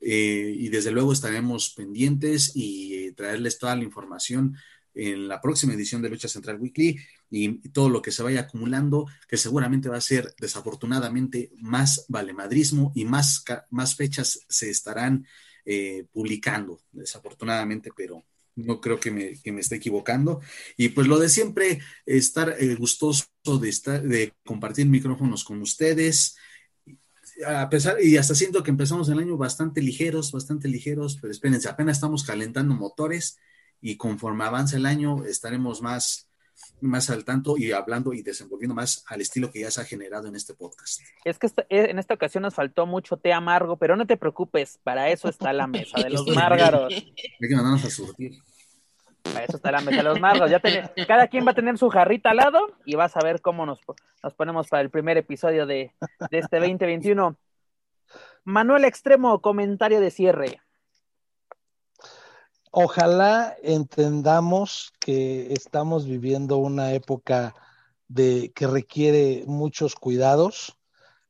[0.00, 4.56] Eh, y desde luego estaremos pendientes y eh, traerles toda la información
[4.94, 6.98] en la próxima edición de Lucha Central Weekly
[7.30, 12.92] y, todo lo que se vaya acumulando, que seguramente va a ser desafortunadamente más valemadrismo
[12.94, 15.26] y más, más fechas se estarán
[16.12, 18.22] publicando, desafortunadamente, pero
[18.56, 20.40] no creo que me, que me esté equivocando.
[20.76, 23.26] Y pues lo de siempre, estar eh, gustoso
[23.60, 26.36] de, estar, de compartir micrófonos con ustedes.
[27.46, 31.68] A pesar, y hasta siento que empezamos el año bastante ligeros, bastante ligeros, pero espérense,
[31.68, 33.38] apenas estamos calentando motores
[33.80, 36.28] y conforme avanza el año estaremos más,
[36.80, 40.28] más al tanto y hablando y desenvolviendo más al estilo que ya se ha generado
[40.28, 41.00] en este podcast.
[41.24, 44.16] Es que esta- eh, en esta ocasión nos faltó mucho té amargo, pero no te
[44.16, 46.92] preocupes, para eso está la mesa de los márgaros.
[46.94, 48.32] Hay que mandarnos a surtir.
[49.22, 50.50] Para eso está la mesa de los márgaros.
[50.50, 53.40] Ya ten- cada quien va a tener su jarrita al lado y vas a ver
[53.40, 53.80] cómo nos,
[54.22, 55.92] nos ponemos para el primer episodio de,
[56.30, 57.36] de este 2021.
[58.44, 60.60] Manuel Extremo, comentario de cierre.
[62.76, 67.54] Ojalá entendamos que estamos viviendo una época
[68.08, 70.76] de que requiere muchos cuidados.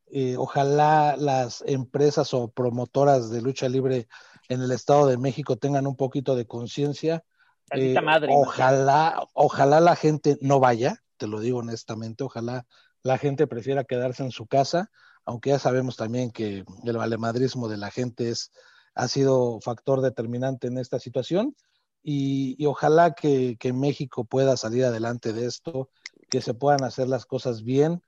[0.07, 4.09] Eh, ojalá las empresas o promotoras de lucha libre
[4.49, 7.25] en el Estado de México tengan un poquito de conciencia.
[7.73, 7.95] Eh,
[8.31, 12.65] ojalá, ojalá la gente no vaya, te lo digo honestamente, ojalá
[13.03, 14.91] la gente prefiera quedarse en su casa,
[15.27, 18.51] aunque ya sabemos también que el valemadrismo de la gente es,
[18.95, 21.57] ha sido factor determinante en esta situación
[22.03, 25.89] y, ojalá que, que México pueda salir adelante de esto,
[26.29, 28.03] que se puedan hacer las cosas bien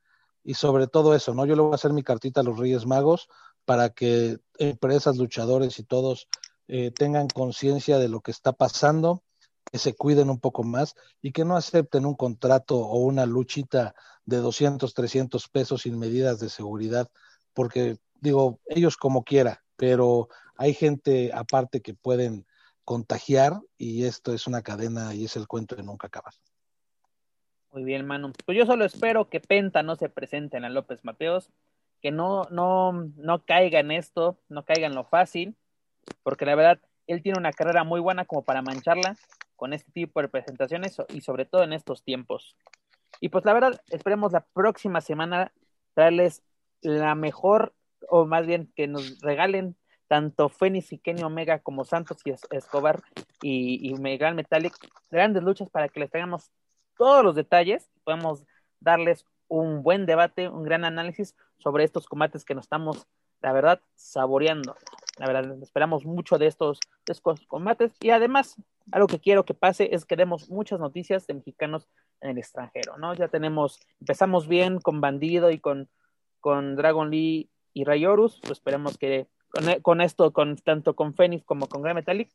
[0.44, 1.46] y sobre todo eso, ¿no?
[1.46, 3.28] Yo le voy a hacer mi cartita a los Reyes Magos
[3.64, 6.28] para que empresas, luchadores y todos
[6.68, 9.22] eh, tengan conciencia de lo que está pasando,
[9.70, 13.94] que se cuiden un poco más y que no acepten un contrato o una luchita
[14.24, 17.10] de 200, 300 pesos sin medidas de seguridad,
[17.54, 22.46] porque digo, ellos como quiera, pero hay gente aparte que pueden
[22.84, 26.32] contagiar y esto es una cadena y es el cuento de nunca acabar.
[27.72, 28.32] Muy bien, Manu.
[28.44, 31.50] Pues yo solo espero que Penta no se presente en López Mateos,
[32.00, 35.56] que no, no, no caiga en esto, no caiga en lo fácil,
[36.22, 39.16] porque la verdad, él tiene una carrera muy buena como para mancharla
[39.56, 42.56] con este tipo de presentaciones y sobre todo en estos tiempos.
[43.20, 45.52] Y pues la verdad, esperemos la próxima semana
[45.94, 46.42] traerles
[46.82, 47.74] la mejor,
[48.08, 49.76] o más bien que nos regalen
[50.08, 53.02] tanto Fénix y Kenny Omega como Santos y Es- Escobar
[53.42, 54.74] y, y Megal Metallic,
[55.10, 56.50] grandes luchas para que les traigamos
[56.96, 58.44] todos los detalles, podemos
[58.80, 63.06] darles un buen debate, un gran análisis sobre estos combates que nos estamos,
[63.42, 64.76] la verdad, saboreando.
[65.18, 68.56] La verdad, esperamos mucho de estos, de estos combates y además,
[68.92, 71.88] algo que quiero que pase es que demos muchas noticias de mexicanos
[72.20, 73.14] en el extranjero, ¿no?
[73.14, 75.88] Ya tenemos, empezamos bien con Bandido y con,
[76.40, 79.26] con Dragon Lee y Rayorus, pues esperemos que
[79.56, 80.32] con, con esto,
[80.64, 82.30] tanto con Phoenix como con Grand Metallic,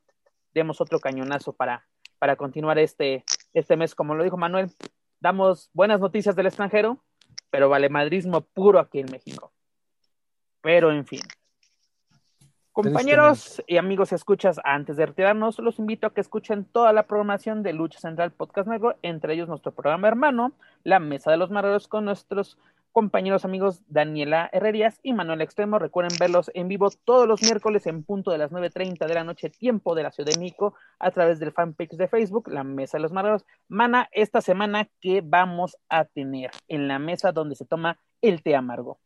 [0.54, 1.86] demos otro cañonazo para,
[2.20, 3.24] para continuar este,
[3.54, 4.72] este mes, como lo dijo Manuel,
[5.20, 7.04] damos buenas noticias del extranjero,
[7.50, 9.52] pero vale madrismo puro aquí en México.
[10.62, 11.22] Pero en fin.
[12.72, 17.06] Compañeros y amigos y escuchas, antes de retirarnos, los invito a que escuchen toda la
[17.06, 20.54] programación de Lucha Central Podcast Network, entre ellos nuestro programa hermano,
[20.84, 22.58] La Mesa de los Marreros, con nuestros
[22.92, 25.80] compañeros amigos Daniela Herrerías y Manuel Extremo.
[25.80, 29.50] Recuerden verlos en vivo todos los miércoles en punto de las 9.30 de la noche,
[29.50, 33.04] tiempo de la Ciudad de México, a través del fanpage de Facebook, La Mesa de
[33.04, 33.46] los Marreros.
[33.68, 38.56] Mana, esta semana, ¿qué vamos a tener en la mesa donde se toma el té
[38.56, 39.00] amargo?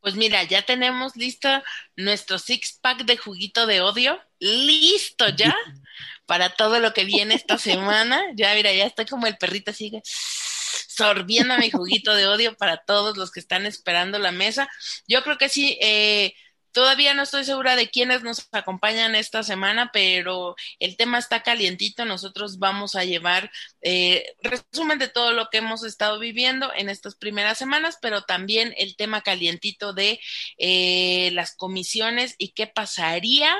[0.00, 1.64] Pues mira, ya tenemos lista
[1.96, 5.56] nuestro six pack de juguito de odio, listo ya
[6.26, 8.22] para todo lo que viene esta semana.
[8.34, 10.02] Ya, mira, ya estoy como el perrito sigue
[10.88, 14.68] sorbiendo mi juguito de odio para todos los que están esperando la mesa.
[15.06, 16.34] Yo creo que sí, eh,
[16.72, 22.04] Todavía no estoy segura de quiénes nos acompañan esta semana, pero el tema está calientito.
[22.04, 23.50] Nosotros vamos a llevar
[23.80, 28.74] eh, resumen de todo lo que hemos estado viviendo en estas primeras semanas, pero también
[28.76, 30.20] el tema calientito de
[30.58, 33.56] eh, las comisiones y qué pasaría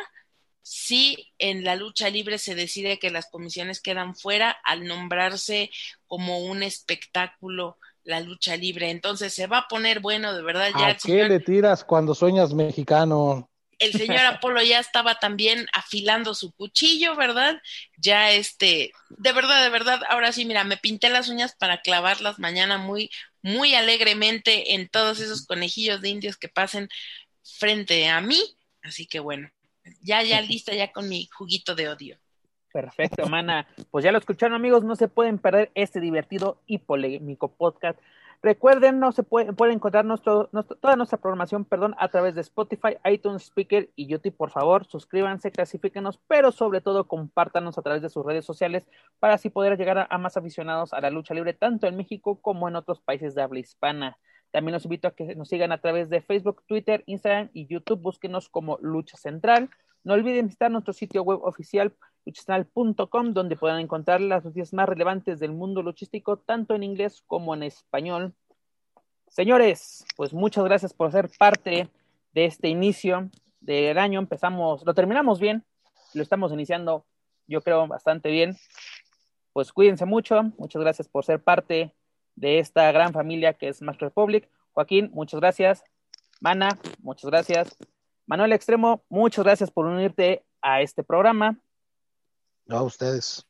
[0.70, 5.70] si en la lucha libre se decide que las comisiones quedan fuera al nombrarse
[6.06, 8.90] como un espectáculo la lucha libre.
[8.90, 10.70] Entonces se va a poner bueno, de verdad.
[10.78, 13.48] Ya ¿A qué le tiras cuando sueñas mexicano?
[13.78, 17.62] El señor Apolo ya estaba también afilando su cuchillo, ¿verdad?
[17.96, 22.38] Ya este, de verdad, de verdad, ahora sí, mira, me pinté las uñas para clavarlas
[22.38, 26.90] mañana muy, muy alegremente en todos esos conejillos de indios que pasen
[27.42, 28.38] frente a mí.
[28.82, 29.50] Así que bueno,
[30.02, 32.18] ya, ya lista ya con mi juguito de odio.
[32.72, 33.66] Perfecto, mana.
[33.90, 34.84] Pues ya lo escucharon, amigos.
[34.84, 37.98] No se pueden perder este divertido y polémico podcast.
[38.40, 40.48] Recuerden, no se puede, pueden encontrar nuestro,
[40.80, 44.36] toda nuestra programación, perdón, a través de Spotify, iTunes, Speaker y YouTube.
[44.36, 48.86] Por favor, suscríbanse, clasifíquenos, pero sobre todo compártanos a través de sus redes sociales
[49.18, 52.68] para así poder llegar a, más aficionados a la lucha libre, tanto en México como
[52.68, 54.18] en otros países de habla hispana.
[54.50, 58.00] También los invito a que nos sigan a través de Facebook, Twitter, Instagram y YouTube.
[58.00, 59.70] Búsquenos como Lucha Central.
[60.04, 61.94] No olviden visitar nuestro sitio web oficial
[62.24, 67.54] luchistral.com, donde podrán encontrar las noticias más relevantes del mundo luchístico, tanto en inglés como
[67.54, 68.34] en español.
[69.28, 71.88] Señores, pues muchas gracias por ser parte
[72.32, 73.30] de este inicio
[73.60, 74.18] del año.
[74.20, 75.64] Empezamos, lo terminamos bien,
[76.14, 77.04] lo estamos iniciando,
[77.46, 78.56] yo creo, bastante bien.
[79.52, 81.94] Pues cuídense mucho, muchas gracias por ser parte
[82.38, 84.48] de esta gran familia que es Master Republic.
[84.72, 85.84] Joaquín, muchas gracias.
[86.40, 87.76] Mana, muchas gracias.
[88.26, 91.58] Manuel Extremo, muchas gracias por unirte a este programa.
[92.66, 93.44] No, a ustedes.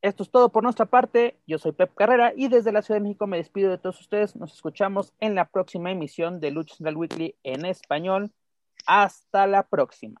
[0.00, 1.36] Esto es todo por nuestra parte.
[1.46, 4.34] Yo soy Pep Carrera y desde la Ciudad de México me despido de todos ustedes.
[4.34, 8.32] Nos escuchamos en la próxima emisión de Lucha Central Weekly en español.
[8.86, 10.20] Hasta la próxima.